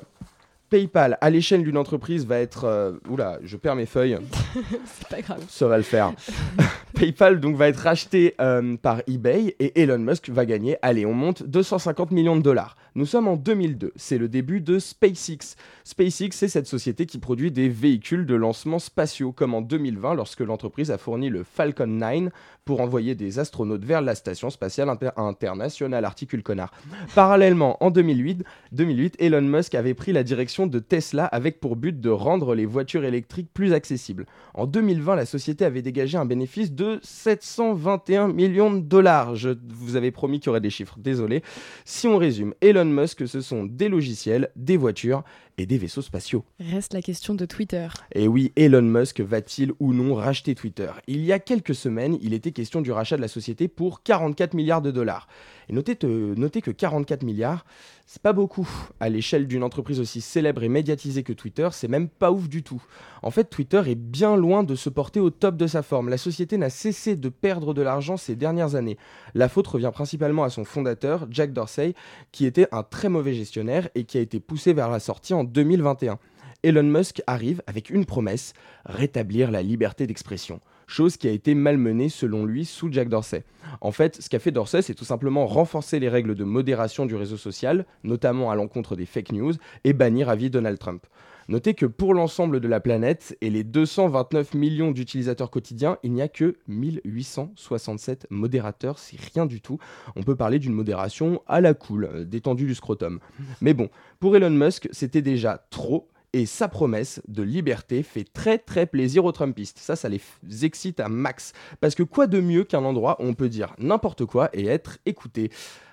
PayPal 0.73 1.19
à 1.21 1.29
l'échelle 1.29 1.65
d'une 1.65 1.77
entreprise 1.77 2.25
va 2.27 2.39
être... 2.39 2.65
euh, 2.65 2.93
Oula, 3.11 3.39
je 3.45 3.59
perds 3.59 3.77
mes 3.77 3.85
feuilles. 3.85 4.17
C'est 4.87 5.07
pas 5.07 5.21
grave. 5.21 5.45
Ça 5.47 5.69
va 5.69 5.77
le 5.77 5.83
faire. 5.83 6.15
PayPal 6.95 7.41
donc 7.41 7.57
va 7.57 7.69
être 7.69 7.77
racheté 7.77 8.35
euh, 8.41 8.79
par 8.81 9.03
eBay 9.07 9.55
et 9.61 9.83
Elon 9.83 9.99
Musk 9.99 10.31
va 10.31 10.47
gagner, 10.47 10.79
allez, 10.81 11.05
on 11.05 11.13
monte 11.13 11.43
250 11.43 12.11
millions 12.11 12.37
de 12.37 12.43
dollars. 12.43 12.77
Nous 12.95 13.07
sommes 13.07 13.27
en 13.27 13.37
2002, 13.37 13.93
c'est 13.97 14.19
le 14.19 14.29
début 14.29 14.61
de 14.61 14.79
SpaceX. 14.79 15.57
SpaceX, 15.85 16.29
c'est 16.33 16.49
cette 16.49 16.67
société 16.67 17.07
qui 17.07 17.19
produit 17.19 17.51
des 17.51 17.69
véhicules 17.71 18.27
de 18.27 18.35
lancement 18.35 18.79
spatiaux, 18.79 19.33
comme 19.33 19.55
en 19.55 19.63
2020 19.63 20.15
lorsque 20.15 20.41
l'entreprise 20.41 20.91
a 20.91 20.99
fourni 20.99 21.31
le 21.31 21.43
Falcon 21.43 21.87
9 21.87 22.29
pour 22.65 22.81
envoyer 22.81 23.15
des 23.15 23.39
astronautes 23.39 23.85
vers 23.85 24.03
la 24.03 24.15
station 24.15 24.51
spatiale 24.51 24.89
inter- 24.91 25.11
internationale. 25.17 26.05
Articule 26.05 26.43
connard. 26.43 26.71
Parallèlement, 27.15 27.83
en 27.83 27.91
2008, 27.91 28.45
2008, 28.73 29.17
Elon 29.19 29.41
Musk 29.43 29.75
avait 29.75 29.95
pris 29.95 30.13
la 30.13 30.23
direction 30.23 30.67
de 30.67 30.79
Tesla 30.79 31.25
avec 31.25 31.61
pour 31.61 31.77
but 31.77 31.99
de 31.99 32.11
rendre 32.11 32.55
les 32.55 32.67
voitures 32.67 33.05
électriques 33.05 33.49
plus 33.53 33.73
accessibles. 33.73 34.27
En 34.55 34.67
2020, 34.67 35.17
la 35.17 35.27
société 35.27 35.65
avait 35.65 35.83
dégagé 35.83 36.19
un 36.19 36.25
bénéfice 36.27 36.73
de 36.73 37.01
721 37.03 38.29
millions 38.29 38.71
de 38.73 38.81
dollars. 38.81 39.35
Je 39.35 39.51
vous 39.69 39.97
avais 39.97 40.11
promis 40.11 40.39
qu'il 40.41 40.49
y 40.49 40.51
aurait 40.51 40.61
des 40.61 40.71
chiffres, 40.71 40.97
désolé. 40.99 41.43
Si 41.85 42.07
on 42.07 42.19
résume, 42.19 42.55
Elon 42.61 42.82
Musk, 42.87 43.27
ce 43.27 43.41
sont 43.41 43.65
des 43.65 43.89
logiciels, 43.89 44.51
des 44.57 44.77
voitures 44.77 45.25
et 45.59 45.67
des 45.67 45.79
vaisseaux 45.79 46.03
spatiaux. 46.03 46.45
Reste 46.61 46.95
la 46.95 47.03
question 47.03 47.35
de 47.35 47.45
Twitter. 47.45 47.89
Et 48.15 48.27
oui, 48.27 48.53
Elon 48.57 48.83
Musk 48.83 49.21
va-t-il 49.21 49.73
ou 49.81 49.93
non 49.93 50.15
racheter 50.15 50.55
Twitter? 50.55 50.91
Il 51.07 51.25
y 51.25 51.33
a 51.33 51.39
quelques 51.39 51.75
semaines, 51.75 52.19
il 52.23 52.33
était 52.33 52.53
question 52.53 52.81
du 52.81 52.91
rachat 52.91 53.17
de 53.17 53.23
la 53.23 53.29
société 53.29 53.69
pour 53.69 54.03
44 54.03 54.55
milliards 54.55 54.83
de 54.83 54.91
dollars. 54.91 55.29
Et 55.69 55.73
notez, 55.73 55.97
que 55.97 56.71
44 56.71 57.23
milliards, 57.23 57.65
c'est 58.13 58.21
pas 58.21 58.35
beaucoup. 58.35 58.69
À 59.01 59.09
l'échelle 59.09 59.47
d'une 59.47 59.63
entreprise 59.63 59.99
aussi 59.99 60.21
célèbre 60.21 60.63
et 60.63 60.69
médiatisée 60.69 61.23
que 61.23 61.33
Twitter, 61.33 61.71
c'est 61.73 61.89
même 61.89 62.11
pas 62.11 62.31
ouf 62.31 62.47
du 62.47 62.63
tout. 62.63 62.83
En 63.23 63.31
fait, 63.31 63.45
Twitter 63.45 63.81
est 63.87 63.95
bien 63.95 64.37
loin 64.37 64.65
de 64.65 64.75
se 64.75 64.91
porter 64.91 65.19
au 65.19 65.31
top 65.31 65.57
de 65.57 65.67
sa 65.67 65.83
forme. 65.83 66.11
La 66.11 66.19
société 66.19 66.59
n'a 66.59 66.69
cessé 66.69 67.17
de 67.17 67.31
perdre 67.31 67.73
de 67.73 67.81
l'argent 67.81 68.19
ces 68.19 68.37
dernières 68.37 68.75
années. 68.75 68.99
La 69.33 69.49
faute 69.49 69.67
revient 69.67 69.91
principalement 69.95 70.45
à 70.45 70.51
son 70.51 70.67
fondateur, 70.67 71.27
Jack 71.31 71.55
Dorsey, 71.55 71.95
qui 72.33 72.45
était 72.45 72.69
un 72.71 72.83
très 72.83 73.09
mauvais 73.09 73.33
gestionnaire 73.33 73.89
et 73.95 74.05
qui 74.05 74.19
a 74.19 74.21
été 74.21 74.41
poussé 74.41 74.75
vers 74.75 74.91
la 74.91 75.01
sortie 75.01 75.33
en 75.33 75.43
2021. 75.43 76.19
Elon 76.65 76.83
Musk 76.83 77.23
arrive 77.27 77.63
avec 77.67 77.89
une 77.89 78.05
promesse, 78.05 78.53
rétablir 78.85 79.51
la 79.51 79.63
liberté 79.63 80.07
d'expression 80.07 80.61
chose 80.87 81.17
qui 81.17 81.29
a 81.29 81.31
été 81.31 81.55
malmenée 81.55 82.09
selon 82.09 82.45
lui 82.45 82.65
sous 82.65 82.93
Jack 82.93 83.09
Dorsey. 83.09 83.45
En 83.81 83.93
fait, 83.93 84.21
ce 84.21 84.29
qu'a 84.29 84.39
fait 84.39 84.51
Dorsey, 84.51 84.83
c'est 84.83 84.95
tout 84.95 85.05
simplement 85.05 85.47
renforcer 85.47 85.99
les 85.99 86.09
règles 86.09 86.35
de 86.35 86.45
modération 86.45 87.07
du 87.07 87.15
réseau 87.15 87.37
social, 87.37 87.87
notamment 88.05 88.51
à 88.51 88.55
l'encontre 88.55 88.97
des 88.97 89.07
fake 89.07 89.33
news, 89.33 89.55
et 89.85 89.93
bannir 89.93 90.29
à 90.29 90.37
vie 90.37 90.51
Donald 90.51 90.79
Trump. 90.79 91.07
Notez 91.49 91.75
que 91.75 91.87
pour 91.87 92.15
l'ensemble 92.15 92.61
de 92.61 92.69
la 92.69 92.81
planète 92.81 93.37
et 93.41 93.51
les 93.51 93.65
229 93.65 94.55
millions 94.55 94.93
d'utilisateurs 94.93 95.51
quotidiens, 95.51 95.99
il 96.03 96.13
n'y 96.13 96.23
a 96.23 96.29
que 96.29 96.57
1867 96.69 98.29
modérateurs, 98.31 98.99
c'est 98.99 99.21
rien 99.35 99.47
du 99.47 99.61
tout. 99.61 99.79
On 100.15 100.23
peut 100.23 100.37
parler 100.37 100.59
d'une 100.59 100.73
modération 100.73 101.43
à 101.47 101.61
la 101.61 101.75
cool, 101.75 102.05
euh, 102.05 102.25
détendue 102.25 102.67
du 102.67 102.75
scrotum. 102.75 103.19
Mais 103.61 103.75
bon, 103.75 103.91
pour 104.21 104.37
Elon 104.37 104.51
Musk, 104.51 104.89
c'était 104.93 105.23
déjà 105.23 105.67
trop 105.71 106.09
et 106.33 106.47
sa 106.47 106.69
promesse 106.69 107.21
de 107.29 107.43
liberté 107.43 108.03
fait 108.03 108.25
très 108.25 108.59
très 108.59 108.87
plaisir 108.87 109.25
aux 109.25 109.33
Trumpistes. 109.33 109.79
Ça, 109.79 109.97
ça 109.97 110.09
les 110.09 110.21
excite 110.63 111.01
à 111.01 111.09
max. 111.09 111.53
Parce 111.81 111.95
que 111.95 112.03
quoi 112.03 112.27
de 112.27 112.41
mieux 112.41 112.65
qu'un 112.65 112.85
endroit 112.85 113.21
où 113.21 113.27
on 113.27 113.35
peut 113.35 113.49
dire 113.49 113.75
n'importe 113.79 114.25
quoi 114.25 114.49
et 114.53 114.67
être 114.67 114.99
écouté? 115.05 115.51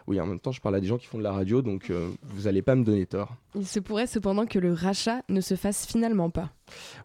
Oui, 0.08 0.20
en 0.20 0.26
même 0.26 0.40
temps, 0.40 0.52
je 0.52 0.60
parle 0.60 0.76
à 0.76 0.80
des 0.80 0.88
gens 0.88 0.98
qui 0.98 1.06
font 1.06 1.20
de 1.20 1.24
la 1.24 1.32
radio, 1.32 1.62
donc 1.62 1.92
euh, 1.92 2.10
vous 2.24 2.44
n'allez 2.44 2.64
pas 2.64 2.76
me 2.76 2.84
donner 2.84 3.06
tort. 3.06 3.36
Il 3.54 3.68
se 3.68 3.80
pourrait 3.80 4.08
cependant 4.08 4.48
que 4.48 4.58
le 4.58 4.74
rachat 4.74 5.22
ne 5.30 5.40
se 5.40 5.56
fasse 5.56 5.86
finalement 5.86 6.32
pas. 6.32 6.50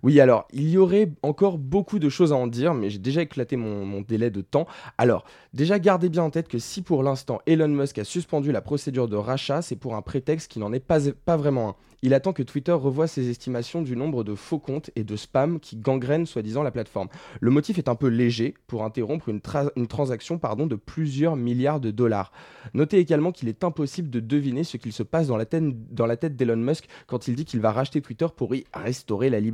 Oui, 0.03 0.21
alors, 0.21 0.47
il 0.53 0.69
y 0.69 0.79
aurait 0.79 1.11
encore 1.23 1.59
beaucoup 1.59 1.99
de 1.99 2.09
choses 2.09 2.33
à 2.33 2.37
en 2.37 2.47
dire, 2.47 2.75
mais 2.75 2.91
j'ai 2.91 2.99
déjà 2.99 3.23
éclaté 3.23 3.57
mon, 3.57 4.01
délai 4.03 4.31
de 4.31 4.41
temps. 4.41 4.67
Alors, 4.99 5.25
déjà, 5.53 5.79
gardez 5.79 6.09
bien 6.09 6.23
en 6.23 6.31
tête 6.31 6.49
que 6.49 6.59
si 6.59 6.83
pour 6.83 7.03
l'instant 7.03 7.41
Elon 7.47 7.69
Musk 7.69 7.99
a 7.99 8.05
suspendu 8.05 8.53
la 8.53 8.61
procédure 8.61 9.09
de 9.09 9.17
rachat, 9.17 9.63
c'est 9.63 9.77
pour 9.77 9.95
un 9.95 10.03
prétexte 10.03 10.51
qui 10.51 10.59
n'en 10.59 10.73
est 10.73 10.81
pas, 10.81 10.99
vraiment 11.37 11.71
un. 11.71 11.75
Il 12.03 12.13
attend 12.13 12.35
que 12.35 12.43
Twitter 12.43 12.73
revoie 12.73 13.07
ses 13.07 13.31
estimations 13.31 13.81
du 13.81 13.97
nombre 13.97 14.25
de 14.25 14.35
faux 14.35 14.59
comptes 14.59 14.91
et 14.95 15.05
de 15.05 15.17
spam 15.17 15.59
qui 15.59 15.77
gangrènent 15.77 16.27
soi-disant 16.27 16.63
la 16.63 16.71
plateforme. 16.71 17.09
Le 17.41 17.51
motif 17.51 17.79
est 17.79 17.89
un 17.89 17.95
peu 17.95 18.09
léger 18.09 18.53
pour 18.67 18.85
interrompre 18.85 19.31
une, 19.31 19.41
transaction 19.41 20.39
de 20.39 20.75
plusieurs 20.75 21.35
milliards 21.35 21.81
de 21.81 21.91
dollars. 21.91 22.31
Notez 22.75 22.99
également 22.99 23.33
qu'il 23.33 23.49
est 23.49 23.65
impossible 23.65 24.11
de 24.11 24.21
deviner 24.21 24.65
ce 24.65 24.77
qu'il 24.77 24.93
se 24.93 25.03
passe 25.03 25.29
dans 25.29 25.39
la 25.39 25.47
dans 25.91 26.05
la 26.05 26.19
tête 26.19 26.37
d'Elon 26.37 26.57
Musk 26.57 26.89
quand 27.07 27.27
il 27.27 27.37
dit 27.37 27.47
qu'il 27.47 27.61
va 27.61 27.73
racheter 27.73 28.03
Twitter 28.03 28.27
pour 28.37 28.55
y 28.55 28.65
restaurer 28.75 29.31
la 29.31 29.41
liberté. 29.41 29.54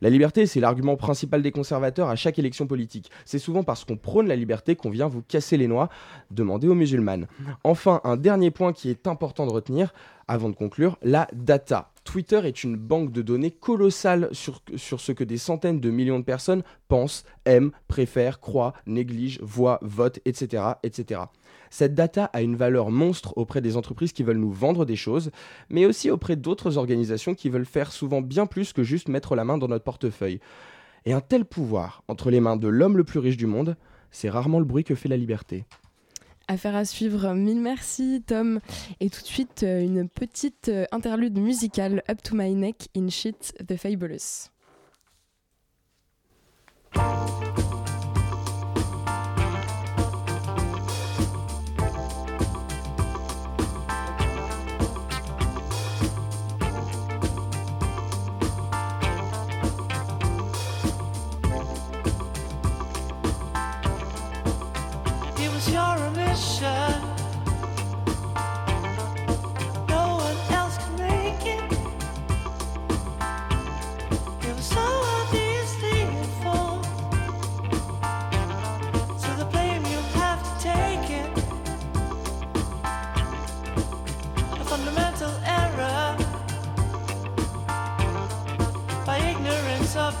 La 0.00 0.10
liberté, 0.10 0.46
c'est 0.46 0.58
l'argument 0.58 0.96
principal 0.96 1.42
des 1.42 1.52
conservateurs 1.52 2.08
à 2.08 2.16
chaque 2.16 2.38
élection 2.38 2.66
politique. 2.66 3.10
C'est 3.24 3.38
souvent 3.38 3.62
parce 3.62 3.84
qu'on 3.84 3.96
prône 3.96 4.26
la 4.26 4.34
liberté 4.34 4.74
qu'on 4.74 4.90
vient 4.90 5.06
vous 5.06 5.22
casser 5.22 5.56
les 5.56 5.68
noix, 5.68 5.88
demandez 6.32 6.66
aux 6.66 6.74
musulmanes. 6.74 7.28
Enfin, 7.62 8.00
un 8.02 8.16
dernier 8.16 8.50
point 8.50 8.72
qui 8.72 8.90
est 8.90 9.06
important 9.06 9.46
de 9.46 9.52
retenir, 9.52 9.94
avant 10.26 10.48
de 10.48 10.56
conclure, 10.56 10.98
la 11.02 11.28
data. 11.32 11.92
Twitter 12.04 12.40
est 12.44 12.64
une 12.64 12.76
banque 12.76 13.12
de 13.12 13.22
données 13.22 13.52
colossale 13.52 14.28
sur, 14.32 14.60
sur, 14.74 15.00
ce 15.00 15.12
que 15.12 15.22
des 15.22 15.38
centaines 15.38 15.78
de 15.78 15.90
millions 15.90 16.18
de 16.18 16.24
personnes 16.24 16.64
pensent, 16.88 17.24
aiment, 17.44 17.70
préfèrent, 17.86 18.40
croient, 18.40 18.72
négligent, 18.86 19.38
voient, 19.40 19.78
votent, 19.82 20.18
etc., 20.24 20.64
etc. 20.82 21.20
Cette 21.72 21.94
data 21.94 22.26
a 22.34 22.42
une 22.42 22.54
valeur 22.54 22.90
monstre 22.90 23.32
auprès 23.38 23.62
des 23.62 23.78
entreprises 23.78 24.12
qui 24.12 24.22
veulent 24.22 24.36
nous 24.36 24.52
vendre 24.52 24.84
des 24.84 24.94
choses, 24.94 25.30
mais 25.70 25.86
aussi 25.86 26.10
auprès 26.10 26.36
d'autres 26.36 26.76
organisations 26.76 27.34
qui 27.34 27.48
veulent 27.48 27.64
faire 27.64 27.92
souvent 27.92 28.20
bien 28.20 28.44
plus 28.44 28.74
que 28.74 28.82
juste 28.82 29.08
mettre 29.08 29.34
la 29.34 29.44
main 29.44 29.56
dans 29.56 29.68
notre 29.68 29.82
portefeuille. 29.82 30.38
Et 31.06 31.14
un 31.14 31.22
tel 31.22 31.46
pouvoir 31.46 32.04
entre 32.08 32.30
les 32.30 32.40
mains 32.40 32.58
de 32.58 32.68
l'homme 32.68 32.98
le 32.98 33.04
plus 33.04 33.20
riche 33.20 33.38
du 33.38 33.46
monde, 33.46 33.74
c'est 34.10 34.28
rarement 34.28 34.58
le 34.58 34.66
bruit 34.66 34.84
que 34.84 34.94
fait 34.94 35.08
la 35.08 35.16
liberté. 35.16 35.64
Affaire 36.46 36.76
à 36.76 36.84
suivre, 36.84 37.32
mille 37.32 37.62
merci 37.62 38.22
Tom. 38.26 38.60
Et 39.00 39.08
tout 39.08 39.22
de 39.22 39.26
suite, 39.26 39.62
euh, 39.62 39.80
une 39.80 40.10
petite 40.10 40.68
euh, 40.68 40.84
interlude 40.92 41.38
musicale 41.38 42.02
Up 42.10 42.22
to 42.22 42.36
My 42.36 42.54
Neck 42.54 42.90
in 42.94 43.08
Shit 43.08 43.54
the 43.66 43.78
Fabulous. 43.78 44.50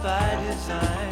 By 0.02 0.34
design. 0.44 1.11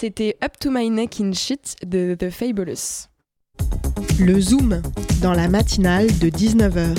C'était 0.00 0.34
Up 0.42 0.52
to 0.58 0.70
My 0.70 0.88
Neck 0.88 1.20
in 1.20 1.32
Shit 1.34 1.76
de 1.86 2.14
The 2.14 2.30
Fabulous. 2.30 3.10
Le 4.18 4.40
Zoom, 4.40 4.80
dans 5.20 5.34
la 5.34 5.46
matinale 5.46 6.06
de 6.06 6.30
19h. 6.30 6.96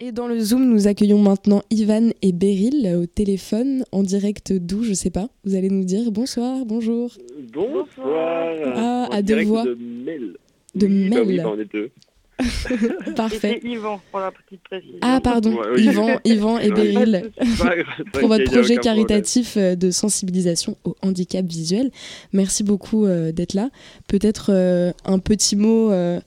Et 0.00 0.10
dans 0.10 0.26
le 0.26 0.36
Zoom, 0.40 0.68
nous 0.68 0.88
accueillons 0.88 1.20
maintenant 1.20 1.62
Ivan 1.70 2.10
et 2.22 2.32
Beryl 2.32 2.92
au 3.00 3.06
téléphone, 3.06 3.84
en 3.92 4.02
direct 4.02 4.52
d'où, 4.52 4.82
je 4.82 4.94
sais 4.94 5.10
pas. 5.10 5.28
Vous 5.44 5.54
allez 5.54 5.70
nous 5.70 5.84
dire 5.84 6.10
bonsoir, 6.10 6.66
bonjour. 6.66 7.12
Bonsoir. 7.52 8.56
Ah, 8.74 9.06
à 9.12 9.22
deux 9.22 9.44
voix. 9.44 9.64
De 9.64 9.76
Mel. 9.76 10.38
De 10.74 10.88
Bah 10.88 11.22
oui, 11.24 11.36
bah 11.36 11.52
on 11.54 11.60
est 11.60 11.72
deux. 11.72 11.92
Parfait. 13.16 13.54
C'était 13.54 13.68
Yvan 13.68 14.00
pour 14.10 14.20
la 14.20 14.30
petite 14.30 14.62
précision. 14.62 14.98
Ah, 15.00 15.20
pardon, 15.22 15.54
Ouais, 15.54 15.66
oui. 15.74 15.84
Yvan, 15.84 16.20
Yvan 16.24 16.58
et. 16.58 16.70
Beryl. 16.76 17.30
Pour 18.12 18.28
votre 18.28 18.44
projet 18.44 18.74
problème. 18.76 18.80
caritatif 18.80 19.56
euh, 19.56 19.74
de 19.74 19.90
sensibilisation 19.90 20.76
au 20.84 20.94
handicap 21.02 21.44
visuel. 21.46 21.90
Merci 22.32 22.62
beaucoup 22.62 23.06
euh, 23.06 23.32
d'être 23.32 23.54
là. 23.54 23.70
Peut-être 24.08 24.50
euh, 24.52 24.92
un 25.04 25.18
petit 25.18 25.56
mot, 25.56 25.90
euh, 25.90 26.20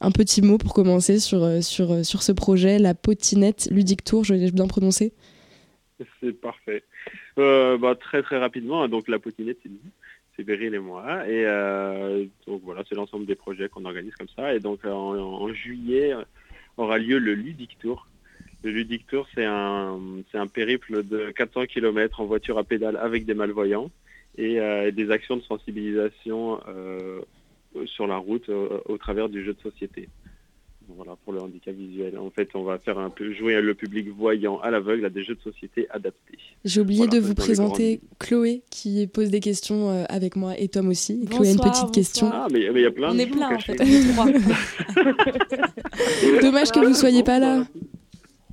un 0.00 0.10
petit 0.10 0.42
mot 0.42 0.58
pour 0.58 0.74
commencer 0.74 1.18
sur 1.20 1.62
sur 1.62 2.04
sur 2.04 2.22
ce 2.22 2.32
projet, 2.32 2.78
la 2.78 2.94
potinette 2.94 3.68
ludique 3.70 4.02
tour. 4.04 4.24
Je 4.24 4.34
l'ai 4.34 4.50
bien 4.50 4.66
prononcé. 4.66 5.12
C'est 6.20 6.32
parfait. 6.32 6.82
Euh, 7.38 7.78
bah, 7.78 7.94
très 7.94 8.22
très 8.22 8.38
rapidement, 8.38 8.82
hein, 8.82 8.88
donc 8.88 9.08
la 9.08 9.18
potinette, 9.18 9.58
c'est 9.62 9.68
nous, 9.68 9.78
c'est 10.36 10.44
Beryl 10.44 10.74
et 10.74 10.78
moi. 10.78 11.26
Et 11.28 11.44
euh, 11.46 12.24
donc 12.46 12.62
voilà, 12.64 12.82
c'est 12.88 12.94
l'ensemble 12.94 13.26
des 13.26 13.34
projets 13.34 13.68
qu'on 13.68 13.84
organise 13.84 14.14
comme 14.14 14.28
ça. 14.34 14.54
Et 14.54 14.60
donc 14.60 14.84
en, 14.84 15.16
en 15.16 15.52
juillet 15.52 16.12
euh, 16.12 16.22
aura 16.76 16.98
lieu 16.98 17.18
le 17.18 17.34
Ludic 17.34 17.78
Tour. 17.78 18.08
Le 18.62 18.70
Ludic 18.70 19.06
Tour, 19.06 19.26
c'est 19.34 19.44
un, 19.44 19.98
un 20.32 20.46
périple 20.46 21.02
de 21.04 21.30
400 21.30 21.66
km 21.66 22.20
en 22.20 22.24
voiture 22.24 22.58
à 22.58 22.64
pédale 22.64 22.96
avec 22.96 23.26
des 23.26 23.34
malvoyants 23.34 23.90
et 24.36 24.58
euh, 24.58 24.90
des 24.90 25.10
actions 25.10 25.36
de 25.36 25.42
sensibilisation 25.42 26.60
euh, 26.68 27.20
sur 27.86 28.06
la 28.06 28.16
route 28.16 28.48
euh, 28.48 28.80
au 28.86 28.98
travers 28.98 29.28
du 29.28 29.44
jeu 29.44 29.54
de 29.54 29.60
société. 29.60 30.08
Voilà, 30.88 31.16
pour 31.24 31.32
le 31.32 31.40
handicap 31.40 31.74
visuel. 31.74 32.18
En 32.18 32.30
fait, 32.30 32.48
on 32.54 32.62
va 32.62 32.78
faire 32.78 32.98
un 32.98 33.10
peu 33.10 33.32
jouer 33.32 33.60
le 33.60 33.74
public 33.74 34.08
voyant 34.08 34.58
à 34.60 34.70
l'aveugle 34.70 35.04
à 35.06 35.10
des 35.10 35.22
jeux 35.22 35.34
de 35.34 35.40
société 35.40 35.86
adaptés. 35.90 36.38
J'ai 36.64 36.80
oublié 36.80 37.06
Voilà, 37.06 37.20
de 37.20 37.26
vous 37.26 37.34
présenter 37.34 38.00
Chloé 38.18 38.62
qui 38.70 39.06
pose 39.06 39.30
des 39.30 39.40
questions 39.40 39.90
euh, 39.90 40.04
avec 40.08 40.36
moi 40.36 40.58
et 40.58 40.68
Tom 40.68 40.88
aussi. 40.88 41.24
Chloé 41.26 41.48
a 41.48 41.50
une 41.52 41.56
Bonsoir, 41.56 41.72
petite 41.72 41.94
question. 41.94 42.30
Ah, 42.32 42.48
mais 42.52 42.68
mais 42.72 42.80
il 42.80 42.84
y 42.84 42.86
a 42.86 42.90
plein 42.90 43.10
On 43.10 43.14
de 43.14 43.20
est 43.20 43.26
plein 43.26 43.54
en 43.54 43.58
fait. 43.58 43.76
Dommage 46.42 46.70
que 46.70 46.86
vous 46.86 46.94
soyez 46.94 47.22
pas 47.22 47.38
là. 47.38 47.64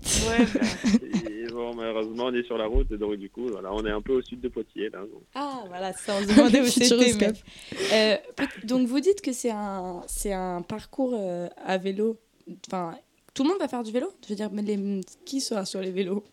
Ouais, 0.01 0.45
bah, 0.53 1.29
Et 1.29 1.47
bon, 1.51 1.75
malheureusement, 1.75 2.25
on 2.25 2.33
est 2.33 2.43
sur 2.43 2.57
la 2.57 2.65
route 2.65 2.91
donc 2.93 3.15
du 3.15 3.29
coup, 3.29 3.47
voilà, 3.47 3.71
on 3.73 3.85
est 3.85 3.91
un 3.91 4.01
peu 4.01 4.13
au 4.13 4.21
sud 4.21 4.39
de 4.41 4.47
Poitiers 4.49 4.89
là. 4.89 4.99
donc. 4.99 5.21
Ah 5.35 5.63
voilà, 5.67 5.93
ça 5.93 6.15
on 6.17 6.23
se 6.23 6.27
demandait 6.35 6.61
où 6.61 6.65
c'était. 6.65 7.13
Mais- 7.19 7.33
Euh, 7.93 8.17
donc 8.63 8.87
vous 8.87 8.99
dites 8.99 9.21
que 9.21 9.31
c'est 9.33 9.51
un, 9.51 10.01
c'est 10.07 10.33
un 10.33 10.61
parcours 10.61 11.13
euh, 11.17 11.47
à 11.63 11.77
vélo. 11.77 12.17
Enfin, 12.67 12.95
tout 13.33 13.43
le 13.43 13.49
monde 13.49 13.59
va 13.59 13.67
faire 13.67 13.83
du 13.83 13.91
vélo? 13.91 14.11
Je 14.23 14.29
veux 14.29 14.35
dire, 14.35 14.49
mais 14.51 14.61
les, 14.63 15.01
qui 15.25 15.39
sera 15.41 15.65
sur 15.65 15.81
les 15.81 15.91
vélos? 15.91 16.23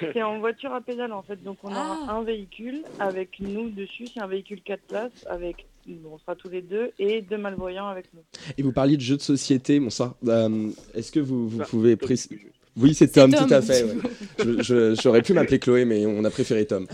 C'est 0.00 0.22
en 0.22 0.38
voiture 0.38 0.72
à 0.72 0.80
pédale 0.80 1.12
en 1.12 1.22
fait. 1.22 1.42
Donc 1.42 1.58
on 1.64 1.68
aura 1.70 1.98
Ah. 2.08 2.12
un 2.12 2.22
véhicule 2.22 2.84
avec 3.00 3.40
nous 3.40 3.70
dessus. 3.70 4.06
C'est 4.06 4.20
un 4.20 4.28
véhicule 4.28 4.62
4 4.62 4.80
places 4.82 5.26
avec 5.28 5.66
on 6.04 6.18
sera 6.18 6.34
tous 6.34 6.48
les 6.48 6.62
deux 6.62 6.92
et 6.98 7.22
deux 7.22 7.36
malvoyants 7.38 7.88
avec 7.88 8.06
nous. 8.14 8.20
Et 8.58 8.62
vous 8.62 8.72
parliez 8.72 8.96
de 8.96 9.02
jeux 9.02 9.16
de 9.16 9.22
société, 9.22 9.80
bon 9.80 9.90
ça. 9.90 10.14
euh, 10.26 10.70
Est-ce 10.94 11.12
que 11.12 11.20
vous, 11.20 11.48
vous 11.48 11.58
Bah, 11.58 11.66
pouvez 11.68 11.96
préciser 11.96 12.40
Oui, 12.76 12.94
c'est 12.94 13.08
Tom, 13.12 13.32
Tom. 13.32 13.46
tout 13.46 13.54
à 13.54 13.62
fait. 13.62 13.84
ouais. 13.84 14.94
J'aurais 15.02 15.22
pu 15.22 15.32
m'appeler 15.32 15.58
Chloé, 15.58 15.84
mais 15.84 16.06
on 16.06 16.24
a 16.24 16.30
préféré 16.30 16.66
Tom. 16.66 16.86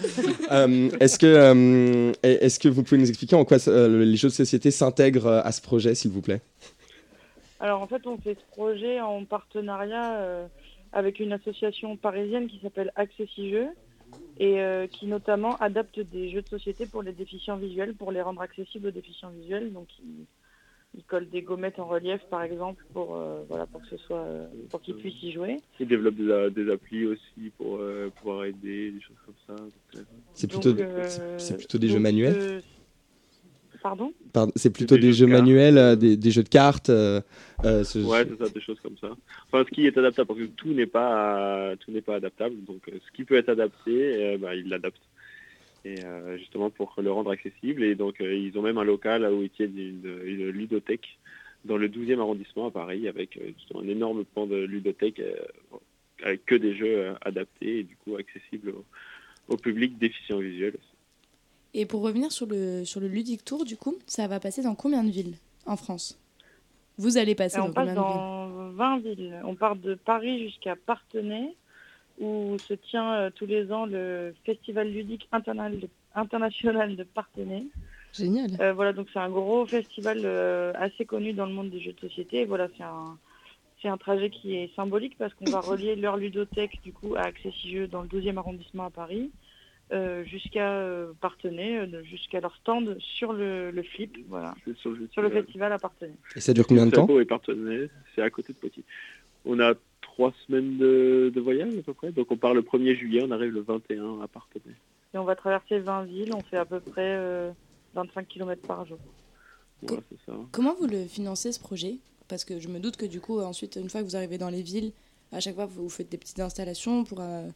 Euh, 0.50 0.90
Est-ce 1.00 1.18
que, 1.18 1.26
euh, 1.26 2.12
est-ce 2.22 2.58
que 2.58 2.68
vous 2.68 2.82
pouvez 2.82 3.00
nous 3.00 3.08
expliquer 3.08 3.36
en 3.36 3.44
quoi 3.44 3.56
euh, 3.68 4.04
les 4.04 4.16
jeux 4.16 4.28
de 4.28 4.32
société 4.34 4.70
s'intègrent 4.70 5.28
à 5.44 5.50
ce 5.52 5.60
projet, 5.62 5.94
s'il 5.94 6.10
vous 6.10 6.20
plaît? 6.22 6.40
Alors 7.60 7.82
en 7.82 7.86
fait, 7.86 8.06
on 8.06 8.16
fait 8.18 8.34
ce 8.34 8.46
projet 8.52 9.00
en 9.00 9.24
partenariat 9.24 10.16
euh, 10.18 10.46
avec 10.92 11.20
une 11.20 11.32
association 11.32 11.96
parisienne 11.96 12.48
qui 12.48 12.58
s'appelle 12.62 12.90
Accessi 12.96 13.50
Jeux 13.50 13.68
et 14.38 14.60
euh, 14.60 14.86
qui 14.86 15.06
notamment 15.06 15.56
adapte 15.56 16.00
des 16.00 16.30
jeux 16.30 16.42
de 16.42 16.48
société 16.48 16.86
pour 16.86 17.02
les 17.02 17.12
déficients 17.12 17.56
visuels, 17.56 17.94
pour 17.94 18.12
les 18.12 18.22
rendre 18.22 18.40
accessibles 18.40 18.88
aux 18.88 18.92
déficients 18.92 19.30
visuels. 19.30 19.72
Donc 19.72 19.88
ils, 19.98 20.24
ils 20.96 21.04
collent 21.04 21.28
des 21.30 21.42
gommettes 21.42 21.78
en 21.78 21.86
relief 21.86 22.20
par 22.30 22.42
exemple 22.42 22.82
pour 22.92 23.16
euh, 23.16 23.42
voilà 23.48 23.66
pour 23.66 23.80
que 23.82 23.88
ce 23.88 23.96
soit 23.98 24.22
euh, 24.24 24.46
pour 24.70 24.80
qu'ils 24.82 24.94
puissent 24.96 25.22
y 25.22 25.32
jouer. 25.32 25.60
Ils 25.78 25.86
développent 25.88 26.16
des, 26.16 26.50
des 26.64 26.70
applis 26.72 27.06
aussi 27.06 27.52
pour 27.58 27.76
euh, 27.78 28.10
pouvoir 28.16 28.44
aider, 28.44 28.90
des 28.92 29.00
choses 29.00 29.16
comme 29.24 29.34
ça. 29.46 29.56
C'est 30.32 30.46
plutôt, 30.48 30.68
euh, 30.80 31.04
c'est- 31.36 31.56
plutôt 31.58 31.78
des 31.78 31.88
jeux 31.88 32.00
manuels 32.00 32.36
euh, 32.38 32.60
Pardon 33.82 34.12
Pardon, 34.32 34.52
C'est 34.56 34.70
plutôt 34.72 34.96
des 34.96 35.00
des, 35.02 35.06
jeux 35.12 35.12
jeux 35.12 35.26
de 35.26 35.30
cartes. 35.32 35.42
manuels, 35.42 35.78
euh, 35.78 35.96
des, 35.96 36.16
des 36.16 36.30
jeux 36.30 36.42
de 36.42 36.48
cartes 36.48 36.90
euh, 36.90 37.20
euh, 37.64 37.82
ce- 37.84 37.98
Ouais, 37.98 38.24
c'est 38.28 38.38
ça, 38.44 38.50
des 38.50 38.60
choses 38.60 38.78
comme 38.80 38.96
ça. 38.98 39.10
Enfin, 39.50 39.64
ce 39.66 39.70
qui 39.74 39.86
est 39.86 39.96
adaptable, 39.96 40.26
parce 40.28 40.40
que 40.40 40.44
tout 40.46 40.72
n'est 40.72 40.86
pas 40.86 41.74
tout 41.80 41.90
n'est 41.90 42.02
pas 42.02 42.16
adaptable. 42.16 42.56
Donc, 42.64 42.82
euh, 42.88 42.98
ce 43.06 43.12
qui 43.16 43.24
peut 43.24 43.36
être 43.36 43.48
adapté, 43.48 43.90
euh, 44.34 44.38
bah, 44.38 44.54
ils 44.54 44.68
l'adaptent. 44.68 45.00
Et 45.86 45.94
euh, 46.04 46.36
justement 46.36 46.68
pour 46.68 46.94
le 47.02 47.10
rendre 47.10 47.30
accessible. 47.30 47.82
Et 47.84 47.94
donc, 47.94 48.20
euh, 48.20 48.34
ils 48.34 48.56
ont 48.58 48.62
même 48.62 48.76
un 48.78 48.84
local 48.84 49.24
où 49.32 49.42
ils 49.42 49.48
tiennent 49.50 49.78
une, 49.78 50.20
une 50.24 50.48
ludothèque 50.50 51.18
dans 51.64 51.76
le 51.78 51.88
12e 51.88 52.20
arrondissement 52.20 52.66
à 52.68 52.70
Paris, 52.70 53.08
avec 53.08 53.38
euh, 53.38 53.50
un 53.78 53.88
énorme 53.88 54.24
pan 54.24 54.46
de 54.46 54.56
ludothèque 54.56 55.20
euh, 55.20 55.34
avec 56.22 56.44
que 56.44 56.54
des 56.54 56.74
jeux 56.74 56.98
euh, 56.98 57.14
adaptés 57.22 57.78
et 57.78 57.82
du 57.82 57.96
coup 57.96 58.16
accessibles 58.16 58.70
au, 58.70 58.84
au 59.48 59.56
public 59.56 59.98
déficient 59.98 60.38
visuel. 60.38 60.74
Et 61.74 61.86
pour 61.86 62.02
revenir 62.02 62.32
sur 62.32 62.46
le, 62.46 62.84
sur 62.84 63.00
le 63.00 63.08
Ludic 63.08 63.44
Tour, 63.44 63.64
du 63.64 63.76
coup, 63.76 63.96
ça 64.06 64.26
va 64.26 64.40
passer 64.40 64.62
dans 64.62 64.74
combien 64.74 65.04
de 65.04 65.10
villes 65.10 65.36
en 65.66 65.76
France? 65.76 66.18
Vous 66.98 67.16
allez 67.16 67.34
passer 67.34 67.56
Et 67.58 67.60
dans 67.60 67.68
on 67.68 67.72
passe 67.72 67.88
combien 67.88 68.02
de 68.02 68.08
villes 68.08 68.16
dans 68.16 68.70
20 68.72 68.98
villes. 68.98 69.40
On 69.44 69.54
part 69.54 69.76
de 69.76 69.94
Paris 69.94 70.42
jusqu'à 70.44 70.74
Parthenay, 70.76 71.54
où 72.18 72.56
se 72.66 72.74
tient 72.74 73.14
euh, 73.14 73.30
tous 73.34 73.46
les 73.46 73.72
ans 73.72 73.86
le 73.86 74.34
Festival 74.44 74.88
ludique 74.90 75.28
interna- 75.32 75.70
international 76.14 76.96
de 76.96 77.04
Parthenay. 77.04 77.64
Génial. 78.12 78.50
Euh, 78.60 78.72
voilà, 78.72 78.92
donc 78.92 79.06
c'est 79.12 79.20
un 79.20 79.30
gros 79.30 79.64
festival 79.66 80.20
euh, 80.24 80.72
assez 80.74 81.04
connu 81.04 81.32
dans 81.32 81.46
le 81.46 81.52
monde 81.52 81.70
des 81.70 81.80
jeux 81.80 81.92
de 81.92 82.00
société. 82.08 82.40
Et 82.40 82.44
voilà, 82.44 82.66
c'est 82.76 82.82
un, 82.82 83.16
c'est 83.80 83.88
un 83.88 83.96
trajet 83.96 84.30
qui 84.30 84.56
est 84.56 84.74
symbolique 84.74 85.16
parce 85.16 85.32
qu'on 85.34 85.48
va 85.50 85.60
relier 85.60 85.94
leur 85.94 86.16
ludothèque 86.16 86.80
du 86.82 86.92
coup 86.92 87.14
à 87.14 87.20
Accessi 87.20 87.70
Jeux 87.70 87.86
dans 87.86 88.02
le 88.02 88.08
12e 88.08 88.36
arrondissement 88.36 88.86
à 88.86 88.90
Paris. 88.90 89.30
Euh, 89.92 90.24
jusqu'à 90.24 90.72
euh, 90.72 91.12
Parthenay, 91.20 91.78
euh, 91.78 92.02
jusqu'à 92.04 92.40
leur 92.40 92.54
stand 92.56 92.96
sur 93.00 93.32
le, 93.32 93.70
le 93.70 93.82
flip, 93.82 94.16
voilà, 94.28 94.54
sur, 94.76 94.96
sur 95.10 95.22
le 95.22 95.30
festival 95.30 95.72
à 95.72 95.78
Parthenay. 95.78 96.14
Et 96.36 96.40
ça 96.40 96.52
dure 96.52 96.66
combien 96.66 96.86
de 96.86 96.92
temps 96.92 97.08
et 97.18 97.24
Parthenay, 97.24 97.88
c'est 98.14 98.22
à 98.22 98.30
côté 98.30 98.52
de 98.52 98.58
Poitiers. 98.58 98.84
On 99.44 99.58
a 99.58 99.74
trois 100.00 100.32
semaines 100.46 100.76
de, 100.78 101.32
de 101.34 101.40
voyage 101.40 101.76
à 101.76 101.82
peu 101.82 101.94
près. 101.94 102.12
Donc 102.12 102.30
on 102.30 102.36
part 102.36 102.54
le 102.54 102.62
1er 102.62 102.94
juillet, 102.94 103.22
on 103.26 103.30
arrive 103.30 103.52
le 103.52 103.62
21 103.62 104.20
à 104.20 104.28
Parthenay. 104.28 104.74
Et 105.14 105.18
on 105.18 105.24
va 105.24 105.34
traverser 105.34 105.78
20 105.80 106.04
villes, 106.04 106.32
on 106.34 106.40
fait 106.40 106.56
à 106.58 106.64
peu 106.64 106.78
près 106.78 107.16
euh, 107.16 107.50
25 107.94 108.28
km 108.28 108.62
par 108.66 108.84
jour. 108.86 108.98
Voilà, 109.82 110.02
c'est 110.10 110.30
ça. 110.30 110.38
Comment 110.52 110.74
vous 110.74 110.86
le 110.86 111.06
financez 111.06 111.52
ce 111.52 111.58
projet? 111.60 111.96
Parce 112.28 112.44
que 112.44 112.60
je 112.60 112.68
me 112.68 112.78
doute 112.78 112.96
que 112.96 113.06
du 113.06 113.20
coup, 113.20 113.40
ensuite, 113.40 113.76
une 113.76 113.90
fois 113.90 114.02
que 114.02 114.06
vous 114.06 114.14
arrivez 114.14 114.38
dans 114.38 114.50
les 114.50 114.62
villes, 114.62 114.92
à 115.32 115.40
chaque 115.40 115.54
fois, 115.54 115.66
vous 115.66 115.88
faites 115.88 116.10
des 116.10 116.18
petites 116.18 116.40
installations 116.40 117.02
pour 117.04 117.20
euh, 117.20 117.48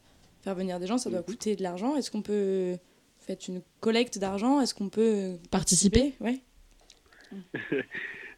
faire 0.44 0.54
venir 0.54 0.78
des 0.78 0.86
gens, 0.86 0.98
ça 0.98 1.10
doit 1.10 1.22
coûter 1.22 1.56
de 1.56 1.62
l'argent. 1.62 1.96
Est-ce 1.96 2.10
qu'on 2.10 2.22
peut 2.22 2.76
faire 3.18 3.36
une 3.48 3.62
collecte 3.80 4.18
d'argent 4.18 4.60
Est-ce 4.60 4.74
qu'on 4.74 4.90
peut 4.90 5.38
Participer? 5.50 6.14
Ouais. 6.20 6.40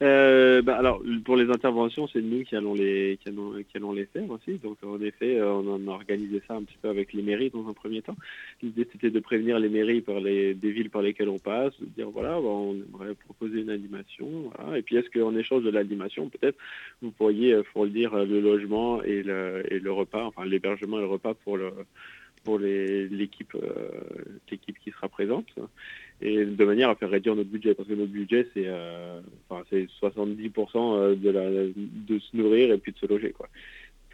Euh, 0.03 0.61
bah, 0.63 0.77
alors 0.77 1.03
pour 1.25 1.37
les 1.37 1.51
interventions, 1.51 2.07
c'est 2.09 2.21
nous 2.21 2.45
qui 2.45 2.55
allons 2.55 2.75
les 2.75 3.19
qui 3.23 3.29
allons, 3.31 3.53
qui 3.55 3.77
allons 3.77 3.93
les 3.93 4.07
faire 4.07 4.29
aussi. 4.31 4.59
Donc 4.59 4.77
en 4.85 5.01
effet, 5.01 5.39
euh, 5.39 5.53
on 5.53 5.89
a 5.89 5.93
organisé 5.93 6.43
ça 6.47 6.55
un 6.55 6.63
petit 6.63 6.77
peu 6.81 6.89
avec 6.89 7.13
les 7.13 7.23
mairies 7.23 7.51
dans 7.51 7.67
un 7.69 7.73
premier 7.73 8.03
temps. 8.03 8.17
L'idée 8.63 8.87
c'était 8.93 9.11
de 9.11 9.21
prévenir 9.21 9.59
les 9.59 9.69
mairies 9.69 10.03
par 10.03 10.21
les 10.21 10.55
des 10.55 10.71
villes 10.71 10.91
par 10.91 11.03
lesquelles 11.03 11.31
on 11.31 11.39
passe, 11.39 11.73
de 11.81 11.87
dire 11.87 12.11
voilà, 12.11 12.39
bon, 12.41 12.73
on 12.73 12.99
aimerait 12.99 13.15
proposer 13.15 13.61
une 13.63 13.71
animation, 13.71 14.51
voilà. 14.55 14.79
Et 14.79 14.83
puis 14.83 14.97
est-ce 14.97 15.09
qu'en 15.11 15.35
échange 15.35 15.63
de 15.63 15.71
l'animation, 15.71 16.29
peut-être 16.29 16.59
vous 17.01 17.11
pourriez 17.11 17.55
euh, 17.55 17.63
fournir 17.63 18.15
euh, 18.15 18.27
le 18.27 18.41
logement 18.41 19.03
et 19.03 19.23
le 19.23 19.63
et 19.71 19.79
le 19.79 19.93
repas, 19.93 20.25
enfin 20.25 20.45
l'hébergement 20.45 20.99
et 20.99 21.03
le 21.03 21.07
repas 21.07 21.35
pour 21.35 21.57
le 21.57 21.71
pour 22.47 22.61
l'équipe 22.61 23.55
euh, 23.57 23.91
l'équipe 24.49 24.79
qui 24.79 24.93
sera 24.93 25.09
présente 25.09 25.49
et 26.23 26.45
de 26.45 26.65
manière 26.65 26.89
à 26.91 26.95
faire 26.95 27.11
réduire 27.11 27.35
notre 27.35 27.51
budget 27.51 27.75
parce 27.75 27.89
que 27.89 27.95
notre 27.95 28.13
budget 28.13 28.47
c'est 28.55 28.67
euh, 28.67 29.21
enfin, 29.49 29.65
c'est 29.69 29.89
70% 30.01 31.19
de 31.19 31.31
la 31.31 31.51
de 31.51 32.19
se 32.21 32.37
nourrir 32.37 32.73
et 32.73 32.79
puis 32.79 32.93
de 32.93 32.99
se 32.99 33.07
loger 33.07 33.33
quoi. 33.33 33.49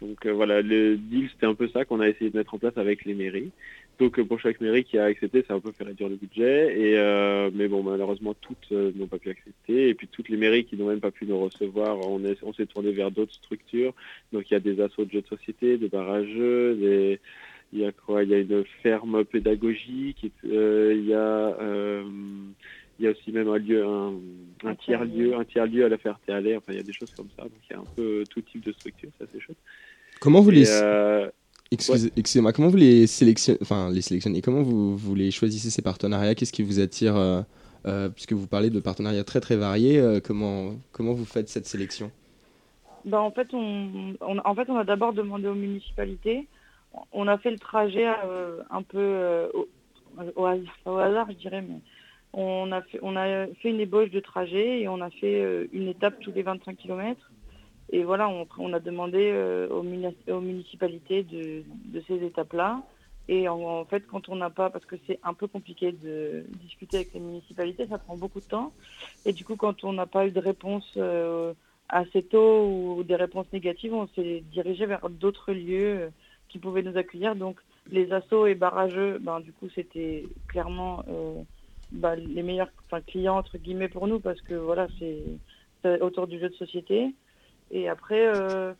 Donc 0.01 0.25
euh, 0.25 0.33
voilà 0.33 0.61
le 0.61 0.97
deal 0.97 1.29
c'était 1.31 1.45
un 1.45 1.53
peu 1.53 1.67
ça 1.69 1.85
qu'on 1.85 1.99
a 1.99 2.09
essayé 2.09 2.29
de 2.29 2.37
mettre 2.37 2.53
en 2.55 2.57
place 2.57 2.77
avec 2.77 3.05
les 3.05 3.13
mairies. 3.13 3.51
Donc 3.99 4.17
euh, 4.17 4.25
pour 4.25 4.39
chaque 4.39 4.59
mairie 4.59 4.83
qui 4.83 4.97
a 4.97 5.05
accepté 5.05 5.45
ça 5.47 5.53
a 5.53 5.57
un 5.57 5.59
peu 5.59 5.71
fait 5.71 5.83
réduire 5.83 6.09
le 6.09 6.15
budget 6.15 6.77
et 6.77 6.97
euh, 6.97 7.51
mais 7.53 7.67
bon 7.67 7.83
malheureusement 7.83 8.33
toutes 8.33 8.71
euh, 8.71 8.91
n'ont 8.95 9.07
pas 9.07 9.19
pu 9.19 9.29
accepter. 9.29 9.89
Et 9.89 9.93
puis 9.93 10.07
toutes 10.07 10.29
les 10.29 10.37
mairies 10.37 10.65
qui 10.65 10.75
n'ont 10.75 10.87
même 10.87 10.99
pas 10.99 11.11
pu 11.11 11.25
nous 11.25 11.39
recevoir 11.39 11.99
on 12.09 12.25
est 12.25 12.37
on 12.43 12.53
s'est 12.53 12.65
tourné 12.65 12.91
vers 12.91 13.11
d'autres 13.11 13.33
structures. 13.33 13.93
Donc 14.31 14.49
il 14.49 14.53
y 14.53 14.57
a 14.57 14.59
des 14.59 14.81
assauts 14.81 15.05
de 15.05 15.11
jeux 15.11 15.21
de 15.21 15.27
société 15.27 15.77
des 15.77 15.89
barrages 15.89 16.35
des 16.35 17.19
il 17.73 17.79
y 17.79 17.85
a 17.85 17.91
quoi? 17.91 18.23
Il 18.23 18.29
y 18.29 18.33
a 18.35 18.39
une 18.39 18.63
ferme 18.81 19.25
pédagogique, 19.25 20.31
il 20.43 21.05
y 21.07 21.13
a 21.13 21.57
il 22.99 23.05
y 23.05 23.07
a 23.07 23.11
aussi 23.11 23.31
même 23.31 23.49
un 23.49 23.57
lieu, 23.57 23.83
un, 23.83 24.75
tiers 24.75 25.03
lieu, 25.03 25.35
un 25.35 25.43
tiers 25.43 25.65
lieu 25.65 25.83
à 25.83 25.89
la 25.89 25.97
Ferté-Alais. 25.97 26.55
Enfin, 26.55 26.73
il 26.73 26.77
y 26.77 26.79
a 26.79 26.83
des 26.83 26.93
choses 26.93 27.11
comme 27.15 27.27
ça. 27.35 27.43
Donc 27.43 27.53
il 27.69 27.73
y 27.73 27.75
a 27.75 27.79
un 27.79 27.85
peu 27.95 28.23
tout 28.29 28.41
type 28.41 28.63
de 28.63 28.71
structure, 28.71 29.09
ça 29.19 29.25
c'est 29.33 29.39
chouette. 29.39 29.57
Comment 30.21 30.41
vous 30.41 30.51
les 30.51 30.69
Excusez-moi, 31.71 32.53
comment 32.53 32.69
vous 32.69 32.77
les 32.77 33.07
sélectionnez, 33.07 33.57
enfin 33.61 33.91
les 33.91 34.01
sélectionnez, 34.01 34.41
comment 34.41 34.61
vous, 34.61 34.95
vous 34.95 35.15
les 35.15 35.31
choisissez 35.31 35.71
ces 35.71 35.81
partenariats? 35.81 36.35
Qu'est-ce 36.35 36.53
qui 36.53 36.61
vous 36.61 36.79
attire 36.79 37.15
euh, 37.85 38.09
puisque 38.09 38.33
vous 38.33 38.47
parlez 38.47 38.69
de 38.69 38.79
partenariats 38.79 39.23
très 39.23 39.41
très 39.41 39.57
variés, 39.57 39.99
euh, 39.99 40.19
comment, 40.23 40.75
comment 40.93 41.13
vous 41.13 41.25
faites 41.25 41.49
cette 41.49 41.65
sélection? 41.65 42.11
Ben, 43.03 43.19
en, 43.19 43.31
fait, 43.31 43.47
on, 43.53 44.15
en 44.21 44.55
fait, 44.55 44.69
on 44.69 44.77
a 44.77 44.85
d'abord 44.85 45.11
demandé 45.11 45.47
aux 45.47 45.55
municipalités. 45.55 46.47
On 47.11 47.27
a 47.27 47.37
fait 47.37 47.51
le 47.51 47.59
trajet 47.59 48.07
euh, 48.07 48.61
un 48.69 48.83
peu 48.83 49.49
au, 50.35 50.45
hasard, 50.45 51.27
je 51.31 51.37
dirais, 51.37 51.61
mais 51.61 51.79
on 52.33 52.71
a, 52.71 52.81
fait, 52.81 52.99
une 53.69 53.79
ébauche 53.79 54.09
de 54.09 54.19
trajet 54.19 54.81
et 54.81 54.87
on 54.87 55.01
a 55.01 55.09
fait 55.09 55.67
une 55.71 55.87
étape 55.87 56.19
tous 56.19 56.31
les 56.31 56.43
25 56.43 56.77
km. 56.77 57.31
Et 57.91 58.03
voilà, 58.03 58.29
on, 58.57 58.73
a 58.73 58.79
demandé 58.79 59.31
aux, 59.69 59.83
municipalités 59.83 61.23
de, 61.23 61.63
ces 62.07 62.23
étapes-là. 62.23 62.81
Et 63.29 63.47
en, 63.47 63.85
fait, 63.85 64.05
quand 64.07 64.27
on 64.29 64.35
n'a 64.35 64.49
pas, 64.49 64.69
parce 64.69 64.85
que 64.85 64.95
c'est 65.07 65.19
un 65.23 65.33
peu 65.33 65.47
compliqué 65.47 65.91
de 65.91 66.43
discuter 66.61 66.97
avec 66.97 67.13
les 67.13 67.19
municipalités, 67.19 67.87
ça 67.87 67.97
prend 67.97 68.17
beaucoup 68.17 68.41
de 68.41 68.45
temps. 68.45 68.73
Et 69.25 69.31
du 69.31 69.45
coup, 69.45 69.55
quand 69.55 69.83
on 69.83 69.93
n'a 69.93 70.05
pas 70.05 70.27
eu 70.27 70.31
de 70.31 70.39
réponse 70.39 70.91
euh, 70.97 71.53
assez 71.87 72.23
tôt 72.23 72.65
ou 72.67 73.03
des 73.03 73.15
réponses 73.15 73.47
négatives, 73.53 73.93
on 73.93 74.07
s'est 74.07 74.43
dirigé 74.51 74.85
vers 74.85 75.09
d'autres 75.09 75.53
lieux 75.53 76.01
euh, 76.01 76.09
qui 76.53 76.59
pouvaient 76.59 76.83
nous 76.83 76.95
accueillir. 76.97 77.35
Donc, 77.35 77.57
les 77.91 78.13
assauts 78.13 78.45
et 78.45 78.53
barrageux, 78.53 79.17
ben, 79.19 79.41
du 79.41 79.51
coup, 79.51 79.67
c'était 79.73 80.23
clairement 80.47 81.03
euh, 81.09 81.41
ben, 81.91 82.15
les 82.15 82.43
meilleurs 82.43 82.71
clients, 83.07 83.37
entre 83.37 83.57
guillemets, 83.57 83.89
pour 83.89 84.07
nous, 84.07 84.19
parce 84.19 84.39
que 84.41 84.53
voilà, 84.53 84.87
c'est 84.99 85.99
autour 85.99 86.27
du 86.27 86.39
jeu 86.39 86.49
de 86.49 86.55
société. 86.55 87.07
Et 87.71 87.89
après, 87.89 88.27
euh, 88.27 88.73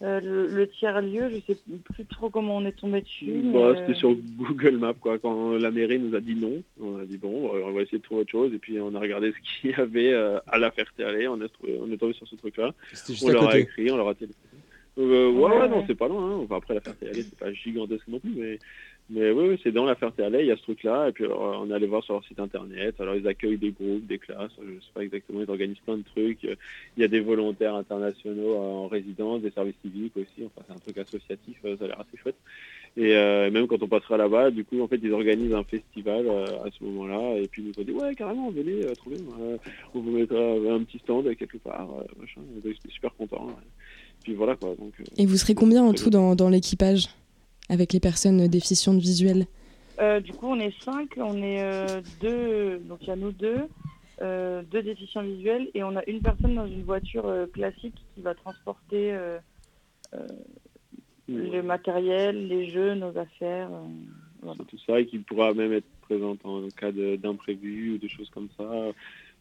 le, 0.00 0.64
tiers-lieu, 0.66 1.28
je 1.28 1.52
sais 1.52 1.60
plus 1.84 2.06
trop 2.06 2.30
comment 2.30 2.56
on 2.56 2.64
est 2.64 2.72
tombé 2.72 3.02
dessus. 3.02 3.42
Bah, 3.52 3.74
c'était 3.76 3.94
sur 3.94 4.16
Google 4.38 4.78
Maps, 4.78 4.94
quoi. 4.94 5.18
Quand 5.18 5.52
la 5.52 5.70
mairie 5.70 5.98
nous 5.98 6.16
a 6.16 6.20
dit 6.20 6.34
non, 6.34 6.62
on 6.80 6.98
a 6.98 7.04
dit 7.04 7.18
bon, 7.18 7.50
on 7.52 7.72
va 7.72 7.82
essayer 7.82 7.98
de 7.98 8.02
trouver 8.02 8.22
autre 8.22 8.30
chose. 8.30 8.54
Et 8.54 8.58
puis 8.58 8.80
on 8.80 8.94
a 8.94 8.98
regardé 8.98 9.32
ce 9.32 9.60
qu'il 9.60 9.70
y 9.70 9.74
avait 9.74 10.12
euh, 10.12 10.40
à 10.48 10.58
la 10.58 10.70
Ferté-Aller. 10.70 11.28
On, 11.28 11.34
on 11.34 11.92
est 11.92 11.98
tombé 11.98 12.14
sur 12.14 12.26
ce 12.26 12.36
truc-là. 12.36 12.74
On 13.22 13.28
leur 13.28 13.50
a 13.50 13.58
écrit, 13.58 13.90
on 13.90 13.98
leur 13.98 14.08
a 14.08 14.14
téléphoné. 14.14 14.51
Euh, 14.98 15.30
ouais, 15.30 15.58
ouais, 15.58 15.68
non, 15.68 15.84
c'est 15.86 15.94
pas 15.94 16.08
loin. 16.08 16.30
Hein. 16.30 16.40
Enfin, 16.44 16.56
après, 16.56 16.74
la 16.74 16.80
Ferté-Aller, 16.80 17.22
c'est 17.22 17.38
pas 17.38 17.52
gigantesque 17.52 18.06
non 18.08 18.18
plus, 18.18 18.34
mais 18.36 18.58
mais 19.10 19.30
oui, 19.30 19.60
c'est 19.62 19.72
dans 19.72 19.84
la 19.84 19.94
Ferté-Alais, 19.94 20.40
il 20.40 20.46
y 20.46 20.52
a 20.52 20.56
ce 20.56 20.62
truc-là. 20.62 21.08
Et 21.08 21.12
puis 21.12 21.26
on 21.26 21.70
est 21.70 21.74
allé 21.74 21.86
voir 21.86 22.02
sur 22.02 22.14
leur 22.14 22.24
site 22.24 22.40
internet. 22.40 22.98
Alors 23.00 23.14
ils 23.14 23.26
accueillent 23.28 23.58
des 23.58 23.70
groupes, 23.70 24.06
des 24.06 24.18
classes, 24.18 24.52
je 24.58 24.72
sais 24.80 24.92
pas 24.94 25.02
exactement, 25.02 25.40
ils 25.42 25.50
organisent 25.50 25.80
plein 25.84 25.98
de 25.98 26.02
trucs. 26.02 26.44
Il 26.44 26.56
y 26.96 27.04
a 27.04 27.08
des 27.08 27.20
volontaires 27.20 27.74
internationaux 27.74 28.56
en 28.56 28.86
résidence, 28.86 29.42
des 29.42 29.50
services 29.50 29.74
civiques 29.82 30.16
aussi. 30.16 30.46
Enfin, 30.46 30.64
c'est 30.66 30.74
un 30.74 30.78
truc 30.78 30.98
associatif, 30.98 31.58
euh, 31.64 31.76
ça 31.76 31.84
a 31.84 31.88
l'air 31.88 32.00
assez 32.00 32.16
chouette. 32.16 32.36
Et 32.96 33.14
euh, 33.16 33.50
même 33.50 33.66
quand 33.66 33.82
on 33.82 33.88
passera 33.88 34.16
là-bas, 34.16 34.50
du 34.50 34.64
coup, 34.64 34.80
en 34.80 34.88
fait, 34.88 35.00
ils 35.02 35.12
organisent 35.12 35.54
un 35.54 35.64
festival 35.64 36.26
euh, 36.26 36.64
à 36.64 36.70
ce 36.70 36.84
moment-là. 36.84 37.38
Et 37.38 37.48
puis 37.48 37.62
ils 37.62 37.68
nous 37.68 37.82
ont 37.82 37.84
dit, 37.84 37.92
ouais, 37.92 38.14
carrément, 38.14 38.50
venez, 38.50 38.80
trouver. 38.96 39.16
on 39.94 40.00
vous 40.00 40.10
mettra 40.10 40.38
un 40.38 40.82
petit 40.84 40.98
stand 40.98 41.34
quelque 41.36 41.58
part. 41.58 41.88
machin. 42.18 42.40
Ils 42.54 42.70
étaient 42.70 42.90
super 42.90 43.14
contents. 43.14 43.48
Puis 44.22 44.34
voilà 44.34 44.56
quoi. 44.56 44.74
Donc, 44.76 44.94
et 45.16 45.26
vous 45.26 45.36
serez 45.36 45.54
combien 45.54 45.82
en 45.82 45.92
tout 45.92 46.10
dans, 46.10 46.34
dans 46.34 46.48
l'équipage 46.48 47.08
avec 47.68 47.92
les 47.92 48.00
personnes 48.00 48.46
déficientes 48.48 49.00
visuelles 49.00 49.46
euh, 50.00 50.20
Du 50.20 50.32
coup, 50.32 50.46
on 50.46 50.60
est 50.60 50.74
cinq, 50.82 51.14
on 51.16 51.42
est 51.42 51.62
euh, 51.62 52.00
deux, 52.20 52.78
donc 52.80 52.98
il 53.02 53.08
y 53.08 53.10
a 53.10 53.16
nous 53.16 53.32
deux, 53.32 53.62
euh, 54.20 54.62
deux 54.70 54.82
déficients 54.82 55.22
visuels, 55.22 55.68
et 55.74 55.82
on 55.82 55.96
a 55.96 56.04
une 56.06 56.20
personne 56.20 56.54
dans 56.54 56.66
une 56.66 56.82
voiture 56.82 57.32
classique 57.52 57.94
qui 58.14 58.22
va 58.22 58.34
transporter 58.34 59.16
le 61.28 61.62
matériel, 61.62 62.48
les 62.48 62.70
jeux, 62.70 62.94
nos 62.94 63.16
affaires. 63.16 63.70
Tout 64.68 64.78
ça, 64.86 64.98
et 64.98 65.06
qui 65.06 65.18
pourra 65.18 65.54
même 65.54 65.72
être 65.72 65.86
présente 66.00 66.44
en 66.44 66.66
cas 66.76 66.90
d'imprévu 66.90 67.92
ou 67.92 67.98
de 67.98 68.08
choses 68.08 68.28
comme 68.30 68.48
ça 68.58 68.68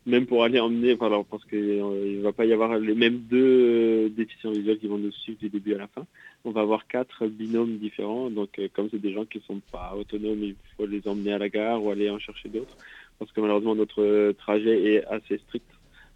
même 0.05 0.25
pour 0.25 0.43
aller 0.43 0.59
emmener, 0.59 0.95
parce 0.95 1.45
qu'il 1.45 1.77
ne 1.77 2.21
va 2.21 2.31
pas 2.31 2.45
y 2.45 2.53
avoir 2.53 2.77
les 2.77 2.95
mêmes 2.95 3.19
deux 3.19 4.09
déficients 4.09 4.51
visuels 4.51 4.79
qui 4.79 4.87
vont 4.87 4.97
nous 4.97 5.11
suivre 5.11 5.39
du 5.39 5.49
début 5.49 5.75
à 5.75 5.79
la 5.79 5.87
fin 5.87 6.05
on 6.43 6.51
va 6.51 6.61
avoir 6.61 6.87
quatre 6.87 7.27
binômes 7.27 7.77
différents. 7.77 8.29
Donc, 8.29 8.57
euh, 8.59 8.67
comme 8.73 8.89
c'est 8.89 8.99
des 8.99 9.13
gens 9.13 9.25
qui 9.25 9.37
ne 9.39 9.43
sont 9.43 9.61
pas 9.71 9.93
autonomes, 9.95 10.43
il 10.43 10.55
faut 10.77 10.85
les 10.85 11.07
emmener 11.07 11.33
à 11.33 11.37
la 11.37 11.49
gare 11.49 11.83
ou 11.83 11.91
aller 11.91 12.09
en 12.09 12.19
chercher 12.19 12.49
d'autres. 12.49 12.75
Parce 13.19 13.31
que 13.31 13.41
malheureusement, 13.41 13.75
notre 13.75 14.31
trajet 14.33 14.93
est 14.93 15.05
assez 15.05 15.37
strict 15.37 15.65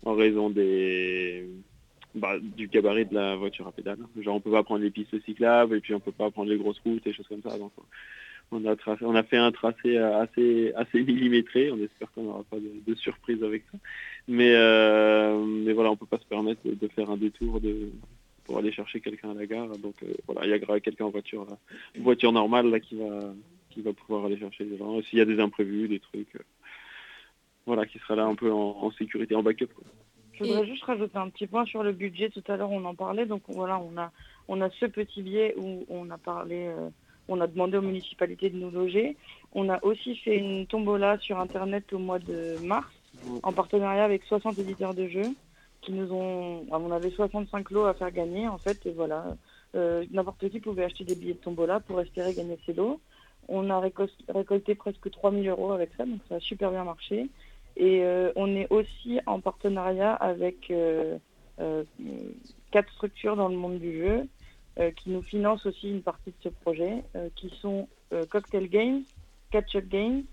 en 0.04 0.16
raison 0.16 0.50
des, 0.50 1.48
bah, 2.16 2.38
du 2.40 2.68
gabarit 2.68 3.06
de 3.06 3.14
la 3.14 3.36
voiture 3.36 3.68
à 3.68 3.72
pédale. 3.72 4.00
Genre, 4.20 4.36
on 4.36 4.40
peut 4.40 4.52
pas 4.52 4.64
prendre 4.64 4.84
les 4.84 4.92
pistes 4.92 5.24
cyclables 5.26 5.76
et 5.76 5.80
puis 5.80 5.94
on 5.94 6.00
peut 6.00 6.12
pas 6.12 6.32
prendre 6.32 6.50
les 6.50 6.58
grosses 6.58 6.80
routes 6.84 7.06
et 7.06 7.14
choses 7.14 7.28
comme 7.28 7.44
ça. 7.44 7.56
On 8.52 8.66
a, 8.66 8.76
on 9.02 9.16
a 9.16 9.24
fait 9.24 9.38
un 9.38 9.52
tracé 9.52 9.98
assez, 9.98 10.74
assez 10.76 11.04
millimétré. 11.04 11.72
On 11.72 11.78
espère 11.78 12.12
qu'on 12.12 12.24
n'aura 12.24 12.44
pas 12.44 12.58
de, 12.60 12.96
surprise 12.96 13.44
avec 13.44 13.64
ça. 13.72 13.78
Mais, 14.28 14.54
euh, 14.56 15.44
mais 15.44 15.74
voilà, 15.74 15.92
on 15.92 15.96
peut 15.96 16.06
pas 16.06 16.20
se 16.20 16.26
permettre 16.26 16.62
de 16.64 16.88
faire 16.90 17.10
un 17.10 17.18
détour 17.18 17.60
de, 17.60 17.90
pour 18.46 18.58
aller 18.58 18.72
chercher 18.72 19.02
quelqu'un 19.02 19.32
à 19.32 19.34
la 19.34 19.46
gare. 19.46 19.70
Donc 19.78 19.96
euh, 20.04 20.14
voilà, 20.28 20.46
il 20.46 20.50
y 20.50 20.54
a 20.54 20.80
quelqu'un 20.80 21.06
en 21.06 21.10
voiture, 21.10 21.46
voiture 21.98 22.32
normale 22.32 22.70
là 22.70 22.80
qui 22.80 22.96
va 22.96 23.34
qui 23.72 23.82
va 23.82 23.92
pouvoir 23.92 24.26
aller 24.26 24.40
chercher 24.40 24.64
les 24.64 24.78
gens. 24.78 25.02
S'il 25.02 25.20
y 25.20 25.22
a 25.22 25.26
des 25.26 25.40
imprévus, 25.40 25.90
des 25.90 26.00
trucs, 26.00 26.34
euh, 26.38 26.44
voilà, 27.66 27.86
qui 27.86 28.00
sera 28.00 28.16
là 28.16 28.24
un 28.24 28.36
peu 28.36 28.50
en, 28.50 28.90
sécurité, 28.92 29.36
en 29.36 29.44
backup. 29.44 29.68
Je 30.32 30.46
voudrais 30.46 30.66
juste 30.66 30.84
rajouter 30.84 31.18
un 31.18 31.30
petit 31.30 31.46
point 31.46 31.66
sur 31.66 31.84
le 31.84 31.92
budget. 31.92 32.30
Tout 32.30 32.44
à 32.48 32.56
l'heure, 32.56 32.72
on 32.72 32.86
en 32.86 32.96
parlait. 32.96 33.26
Donc 33.26 33.44
voilà, 33.50 33.80
on 33.80 33.98
a 33.98 34.12
on 34.48 34.62
a 34.62 34.70
ce 34.70 34.86
petit 34.86 35.22
biais 35.22 35.56
où 35.58 35.86
on 35.90 36.10
a 36.10 36.18
parlé. 36.18 36.72
Euh, 37.30 37.34
on 37.34 37.42
a 37.42 37.48
demandé 37.48 37.78
aux 37.78 37.82
municipalités 37.82 38.50
de 38.50 38.58
nous 38.58 38.72
loger. 38.72 39.18
On 39.54 39.70
a 39.70 39.84
aussi 39.84 40.16
fait 40.18 40.38
une 40.38 40.68
tombola 40.68 41.18
sur 41.20 41.40
Internet 41.40 41.92
au 41.94 42.00
mois 42.00 42.20
de 42.20 42.58
mars, 42.64 42.92
en 43.44 43.54
partenariat 43.54 44.04
avec 44.04 44.24
60 44.24 44.60
éditeurs 44.60 44.94
de 44.94 45.08
jeux 45.08 45.30
qui 45.82 45.92
nous 45.92 46.12
ont. 46.12 46.66
On 46.70 46.92
avait 46.92 47.12
65 47.12 47.72
lots 47.72 47.86
à 47.86 47.94
faire 47.94 48.12
gagner, 48.12 48.48
en 48.48 48.58
fait, 48.58 48.86
et 48.86 48.92
voilà. 48.92 49.36
Euh, 49.76 50.06
n'importe 50.12 50.50
qui 50.50 50.60
pouvait 50.60 50.86
acheter 50.86 51.04
des 51.04 51.16
billets 51.16 51.34
de 51.34 51.40
tombola 51.40 51.82
pour 51.82 52.00
espérer 52.00 52.34
gagner 52.34 52.58
ces 52.66 52.74
lots. 52.74 53.02
On 53.48 53.70
a 53.70 53.80
récolté 53.80 54.74
presque 54.76 55.12
3000 55.12 55.50
euros 55.50 55.72
avec 55.74 55.92
ça, 55.98 56.06
donc 56.06 56.20
ça 56.30 56.36
a 56.36 56.40
super 56.40 56.72
bien 56.72 56.84
marché. 56.84 57.28
Et 57.78 58.04
euh, 58.04 58.32
on 58.38 58.56
est 58.56 58.68
aussi 58.72 59.20
en 59.26 59.42
partenariat 59.42 60.14
avec 60.14 60.72
euh, 60.72 61.18
quatre 62.72 62.92
structures 62.94 63.36
dans 63.36 63.50
le 63.50 63.58
monde 63.58 63.80
du 63.80 64.00
jeu 64.00 64.28
qui 64.98 65.10
nous 65.10 65.22
financent 65.22 65.66
aussi 65.66 65.90
une 65.90 66.02
partie 66.02 66.32
de 66.32 66.36
ce 66.44 66.50
projet, 66.50 67.04
qui 67.36 67.50
sont 67.62 67.88
Cocktail 68.30 68.68
Games, 68.68 69.04
Catch-up 69.52 69.86
Games, 69.88 70.24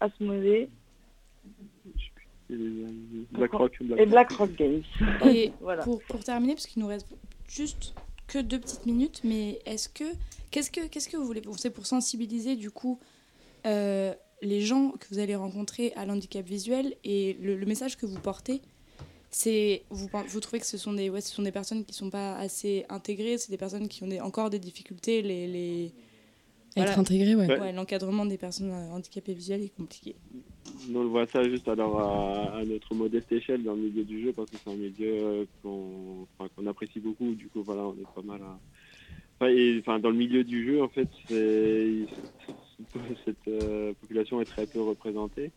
Asmodee, 0.00 0.68
et 2.48 2.56
BlackRock, 3.32 3.76
Black 3.82 4.56
Games. 4.56 4.82
Et 5.26 5.52
pour, 5.84 6.02
pour, 6.02 6.22
terminer, 6.22 6.54
parce 6.54 6.66
qu'il 6.66 6.82
nous 6.82 6.88
reste 6.88 7.08
juste 7.48 7.94
que 8.26 8.38
deux 8.38 8.60
petites 8.60 8.86
minutes, 8.86 9.20
mais 9.24 9.60
est-ce 9.66 9.88
que 9.88 10.04
qu'est-ce 10.50 10.70
que 10.70 10.86
qu'est-ce 10.86 11.08
que 11.08 11.16
vous 11.16 11.26
voulez 11.26 11.42
C'est 11.56 11.70
pour 11.70 11.86
sensibiliser 11.86 12.56
du 12.56 12.70
coup 12.70 13.00
euh, 13.66 14.14
les 14.42 14.60
gens 14.60 14.90
que 14.90 15.06
vous 15.10 15.18
allez 15.18 15.34
rencontrer 15.34 15.92
à 15.96 16.06
l'handicap 16.06 16.44
visuel 16.44 16.94
et 17.04 17.36
le, 17.40 17.56
message 17.66 17.96
que 17.96 18.06
vous 18.06 18.18
portez. 18.20 18.62
C'est 19.38 19.82
vous, 19.90 20.08
vous 20.28 20.40
trouvez 20.40 20.60
que 20.60 20.66
ce 20.66 20.78
sont 20.78 20.94
des 20.94 21.10
ouais, 21.10 21.20
ce 21.20 21.34
sont 21.34 21.42
des 21.42 21.52
personnes 21.52 21.84
qui 21.84 21.92
sont 21.92 22.08
pas 22.08 22.36
assez 22.36 22.86
intégrées, 22.88 23.36
c'est 23.36 23.50
des 23.50 23.58
personnes 23.58 23.86
qui 23.86 24.02
ont 24.02 24.08
des, 24.08 24.18
encore 24.18 24.48
des 24.48 24.58
difficultés 24.58 25.20
les, 25.20 25.46
les 25.46 25.92
être 26.74 26.98
intégré, 26.98 27.34
ouais. 27.34 27.46
ouais 27.46 27.72
L'encadrement 27.72 28.24
des 28.24 28.38
personnes 28.38 28.72
handicapées 28.72 29.34
visuelles 29.34 29.62
est 29.62 29.76
compliqué 29.76 30.16
on 30.94 31.02
le 31.02 31.08
voit 31.08 31.26
ça 31.26 31.42
juste 31.42 31.68
alors 31.68 32.00
à, 32.00 32.64
notre 32.64 32.94
modeste 32.94 33.30
échelle 33.32 33.62
dans 33.62 33.74
le 33.74 33.82
milieu 33.82 34.04
du 34.04 34.22
jeu 34.22 34.32
parce 34.32 34.50
que 34.50 34.56
c'est 34.56 34.70
un 34.70 34.74
milieu 34.74 34.94
euh, 35.02 35.44
qu'on 35.62 36.66
apprécie 36.66 37.00
beaucoup. 37.00 37.34
Du 37.34 37.48
coup, 37.48 37.62
voilà, 37.62 37.82
on 37.82 37.92
est 37.92 38.14
pas 38.14 38.22
mal 38.22 38.40
à. 38.42 38.58
Enfin, 39.80 39.98
dans 39.98 40.10
le 40.10 40.16
milieu 40.16 40.44
du 40.44 40.66
jeu, 40.66 40.82
en 40.82 40.88
fait, 40.88 41.08
cette 41.28 41.36
euh, 43.48 43.92
population 44.00 44.40
est 44.40 44.46
très 44.46 44.66
peu 44.66 44.80
représentée. 44.80 45.50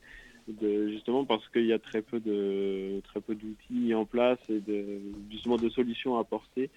Justement 0.62 1.26
parce 1.26 1.48
qu'il 1.50 1.66
y 1.66 1.74
a 1.74 1.80
très 1.80 2.02
peu 2.02 2.20
de 2.20 3.02
très 3.04 3.22
peu 3.22 3.36
d'outils 3.36 3.94
en 3.94 4.06
place 4.06 4.40
et 4.50 4.60
de, 4.60 5.02
justement 5.30 5.58
de 5.58 5.70
solutions 5.70 6.18
à 6.18 6.22
apporter 6.22 6.70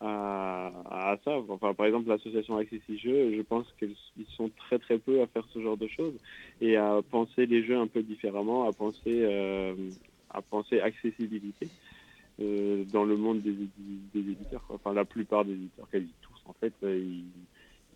à, 0.00 1.16
ça. 1.24 1.38
Enfin, 1.48 1.74
par 1.74 1.86
exemple, 1.86 2.08
l'association 2.08 2.56
Accessi 2.56 2.98
Jeux, 2.98 3.34
je 3.36 3.42
pense 3.42 3.66
qu'ils 3.78 4.26
sont 4.36 4.50
très 4.56 4.78
très 4.78 4.98
peu 4.98 5.22
à 5.22 5.26
faire 5.26 5.44
ce 5.52 5.60
genre 5.60 5.76
de 5.76 5.86
choses 5.86 6.14
et 6.60 6.76
à 6.76 7.00
penser 7.10 7.46
les 7.46 7.64
jeux 7.64 7.76
un 7.76 7.86
peu 7.86 8.02
différemment, 8.02 8.68
à 8.68 8.72
penser, 8.72 9.22
euh, 9.22 9.74
à 10.30 10.42
penser 10.42 10.80
accessibilité 10.80 11.68
euh, 12.40 12.84
dans 12.92 13.04
le 13.04 13.16
monde 13.16 13.40
des, 13.40 13.56
éditeurs. 14.18 14.64
Enfin, 14.68 14.92
la 14.92 15.04
plupart 15.04 15.44
des 15.44 15.52
éditeurs, 15.52 15.88
quasi 15.90 16.12
tous, 16.22 16.42
en 16.46 16.52
fait, 16.54 16.74
euh, 16.82 17.22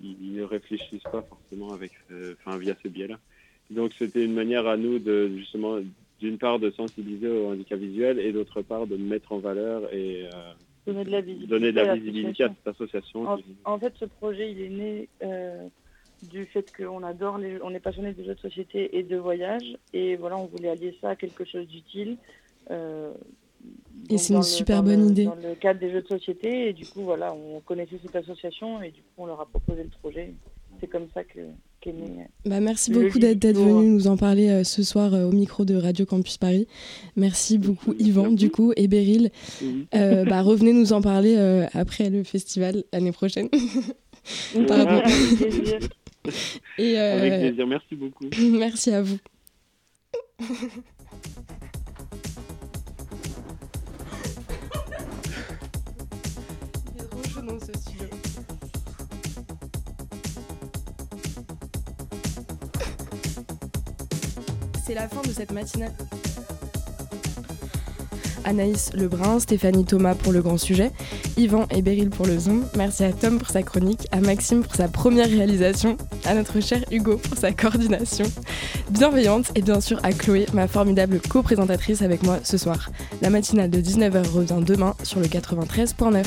ils, 0.00 0.32
ne 0.32 0.42
réfléchissent 0.44 1.02
pas 1.02 1.22
forcément 1.22 1.72
avec, 1.72 1.90
enfin, 2.40 2.56
via 2.58 2.76
ce 2.82 2.88
biais-là. 2.88 3.18
Donc 3.70 3.92
c'était 3.98 4.24
une 4.24 4.34
manière 4.34 4.66
à 4.66 4.76
nous 4.76 4.98
de 4.98 5.28
justement, 5.36 5.78
d'une 6.20 6.38
part, 6.38 6.58
de 6.58 6.70
sensibiliser 6.70 7.28
au 7.28 7.52
handicap 7.52 7.78
visuel 7.78 8.18
et 8.18 8.32
d'autre 8.32 8.62
part 8.62 8.86
de 8.86 8.96
mettre 8.96 9.32
en 9.32 9.38
valeur 9.38 9.92
et 9.92 10.26
donner 10.86 11.04
de 11.04 11.10
la 11.10 11.20
visibilité, 11.20 11.50
donner 11.50 11.72
de 11.72 11.76
la 11.76 11.94
visibilité 11.94 12.44
à, 12.44 12.48
cette 12.48 12.74
association. 12.74 13.26
En, 13.64 13.78
fait, 13.78 13.92
ce 13.98 14.06
projet, 14.06 14.50
il 14.50 14.62
est 14.62 14.68
né 14.70 15.08
du 16.22 16.46
fait 16.46 16.72
qu'on 16.76 17.02
adore, 17.02 17.38
les, 17.38 17.60
on 17.62 17.74
est 17.74 17.80
passionné 17.80 18.12
de 18.12 18.22
jeux 18.24 18.34
de 18.34 18.40
société 18.40 18.98
et 18.98 19.02
de 19.02 19.16
voyage, 19.16 19.76
et 19.92 20.16
voilà, 20.16 20.36
on 20.36 20.46
voulait 20.46 20.70
allier 20.70 20.96
ça 21.00 21.10
à 21.10 21.16
quelque 21.16 21.44
chose 21.44 21.66
d'utile. 21.66 22.16
Euh, 22.70 23.12
et 24.08 24.18
c'est 24.18 24.34
une 24.34 24.42
super 24.42 24.82
bonne 24.82 25.10
idée. 25.10 25.24
Dans 25.24 25.34
le 25.36 25.54
cadre 25.54 25.80
des 25.80 25.90
jeux 25.90 26.02
de 26.02 26.08
société, 26.08 26.68
et 26.68 26.72
du 26.72 26.86
coup, 26.86 27.02
voilà, 27.02 27.34
on 27.34 27.60
connaissait 27.60 27.98
cette 28.02 28.16
association, 28.16 28.82
et 28.82 28.90
du 28.90 29.00
coup, 29.00 29.08
on 29.18 29.26
leur 29.26 29.40
a 29.40 29.46
proposé 29.46 29.82
le 29.82 29.90
projet. 29.90 30.34
C'est 30.80 30.86
comme 30.86 31.06
ça 31.12 31.24
que 31.24 31.40
qu'est 31.80 31.92
né. 31.92 32.28
Bah, 32.44 32.60
merci 32.60 32.90
beaucoup 32.90 33.18
d'être 33.18 33.46
venu 33.46 33.88
nous 33.88 34.06
en 34.06 34.16
parler 34.16 34.48
euh, 34.48 34.64
ce 34.64 34.82
soir 34.82 35.14
euh, 35.14 35.26
au 35.26 35.32
micro 35.32 35.64
de 35.64 35.74
Radio 35.74 36.06
Campus 36.06 36.38
Paris. 36.38 36.66
Merci 37.16 37.58
beaucoup 37.58 37.94
Yvan, 37.98 38.32
du 38.32 38.50
coup, 38.50 38.72
et 38.76 38.88
Beryl. 38.88 39.30
bah, 39.92 40.42
revenez 40.42 40.72
nous 40.72 40.92
en 40.92 41.00
parler 41.00 41.36
après 41.74 42.10
le 42.10 42.22
festival 42.24 42.84
l'année 42.92 43.12
prochaine. 43.12 43.48
Pardon. 44.66 45.02
Et 46.78 46.96
Avec 46.98 47.32
euh, 47.32 47.40
plaisir, 47.40 47.66
merci 47.66 47.94
beaucoup. 47.94 48.24
Merci 48.58 48.90
à 48.92 49.02
vous. 49.02 49.18
Il 50.40 50.46
est 56.96 57.08
trop 57.08 57.22
chaud 57.24 57.42
dans 57.42 57.58
ce 57.58 57.72
studio. 57.72 57.97
C'est 64.88 64.94
la 64.94 65.06
fin 65.06 65.20
de 65.20 65.34
cette 65.34 65.52
matinale. 65.52 65.92
Anaïs 68.44 68.90
Lebrun, 68.94 69.38
Stéphanie 69.38 69.84
Thomas 69.84 70.14
pour 70.14 70.32
le 70.32 70.40
grand 70.40 70.56
sujet, 70.56 70.92
Yvan 71.36 71.66
et 71.70 71.82
Beryl 71.82 72.08
pour 72.08 72.24
le 72.24 72.38
Zoom. 72.38 72.64
Merci 72.74 73.04
à 73.04 73.12
Tom 73.12 73.36
pour 73.36 73.50
sa 73.50 73.62
chronique, 73.62 74.08
à 74.12 74.22
Maxime 74.22 74.62
pour 74.62 74.74
sa 74.74 74.88
première 74.88 75.28
réalisation, 75.28 75.98
à 76.24 76.32
notre 76.32 76.60
cher 76.60 76.82
Hugo 76.90 77.18
pour 77.18 77.36
sa 77.36 77.52
coordination 77.52 78.24
bienveillante 78.90 79.52
et 79.54 79.62
bien 79.62 79.80
sûr 79.80 80.00
à 80.02 80.12
Chloé, 80.12 80.46
ma 80.54 80.66
formidable 80.66 81.20
co-présentatrice 81.28 82.02
avec 82.02 82.22
moi 82.22 82.38
ce 82.42 82.56
soir. 82.56 82.90
La 83.20 83.30
matinale 83.30 83.70
de 83.70 83.80
19h 83.80 84.26
revient 84.30 84.64
demain 84.64 84.94
sur 85.02 85.20
le 85.20 85.26
93.9. 85.26 86.24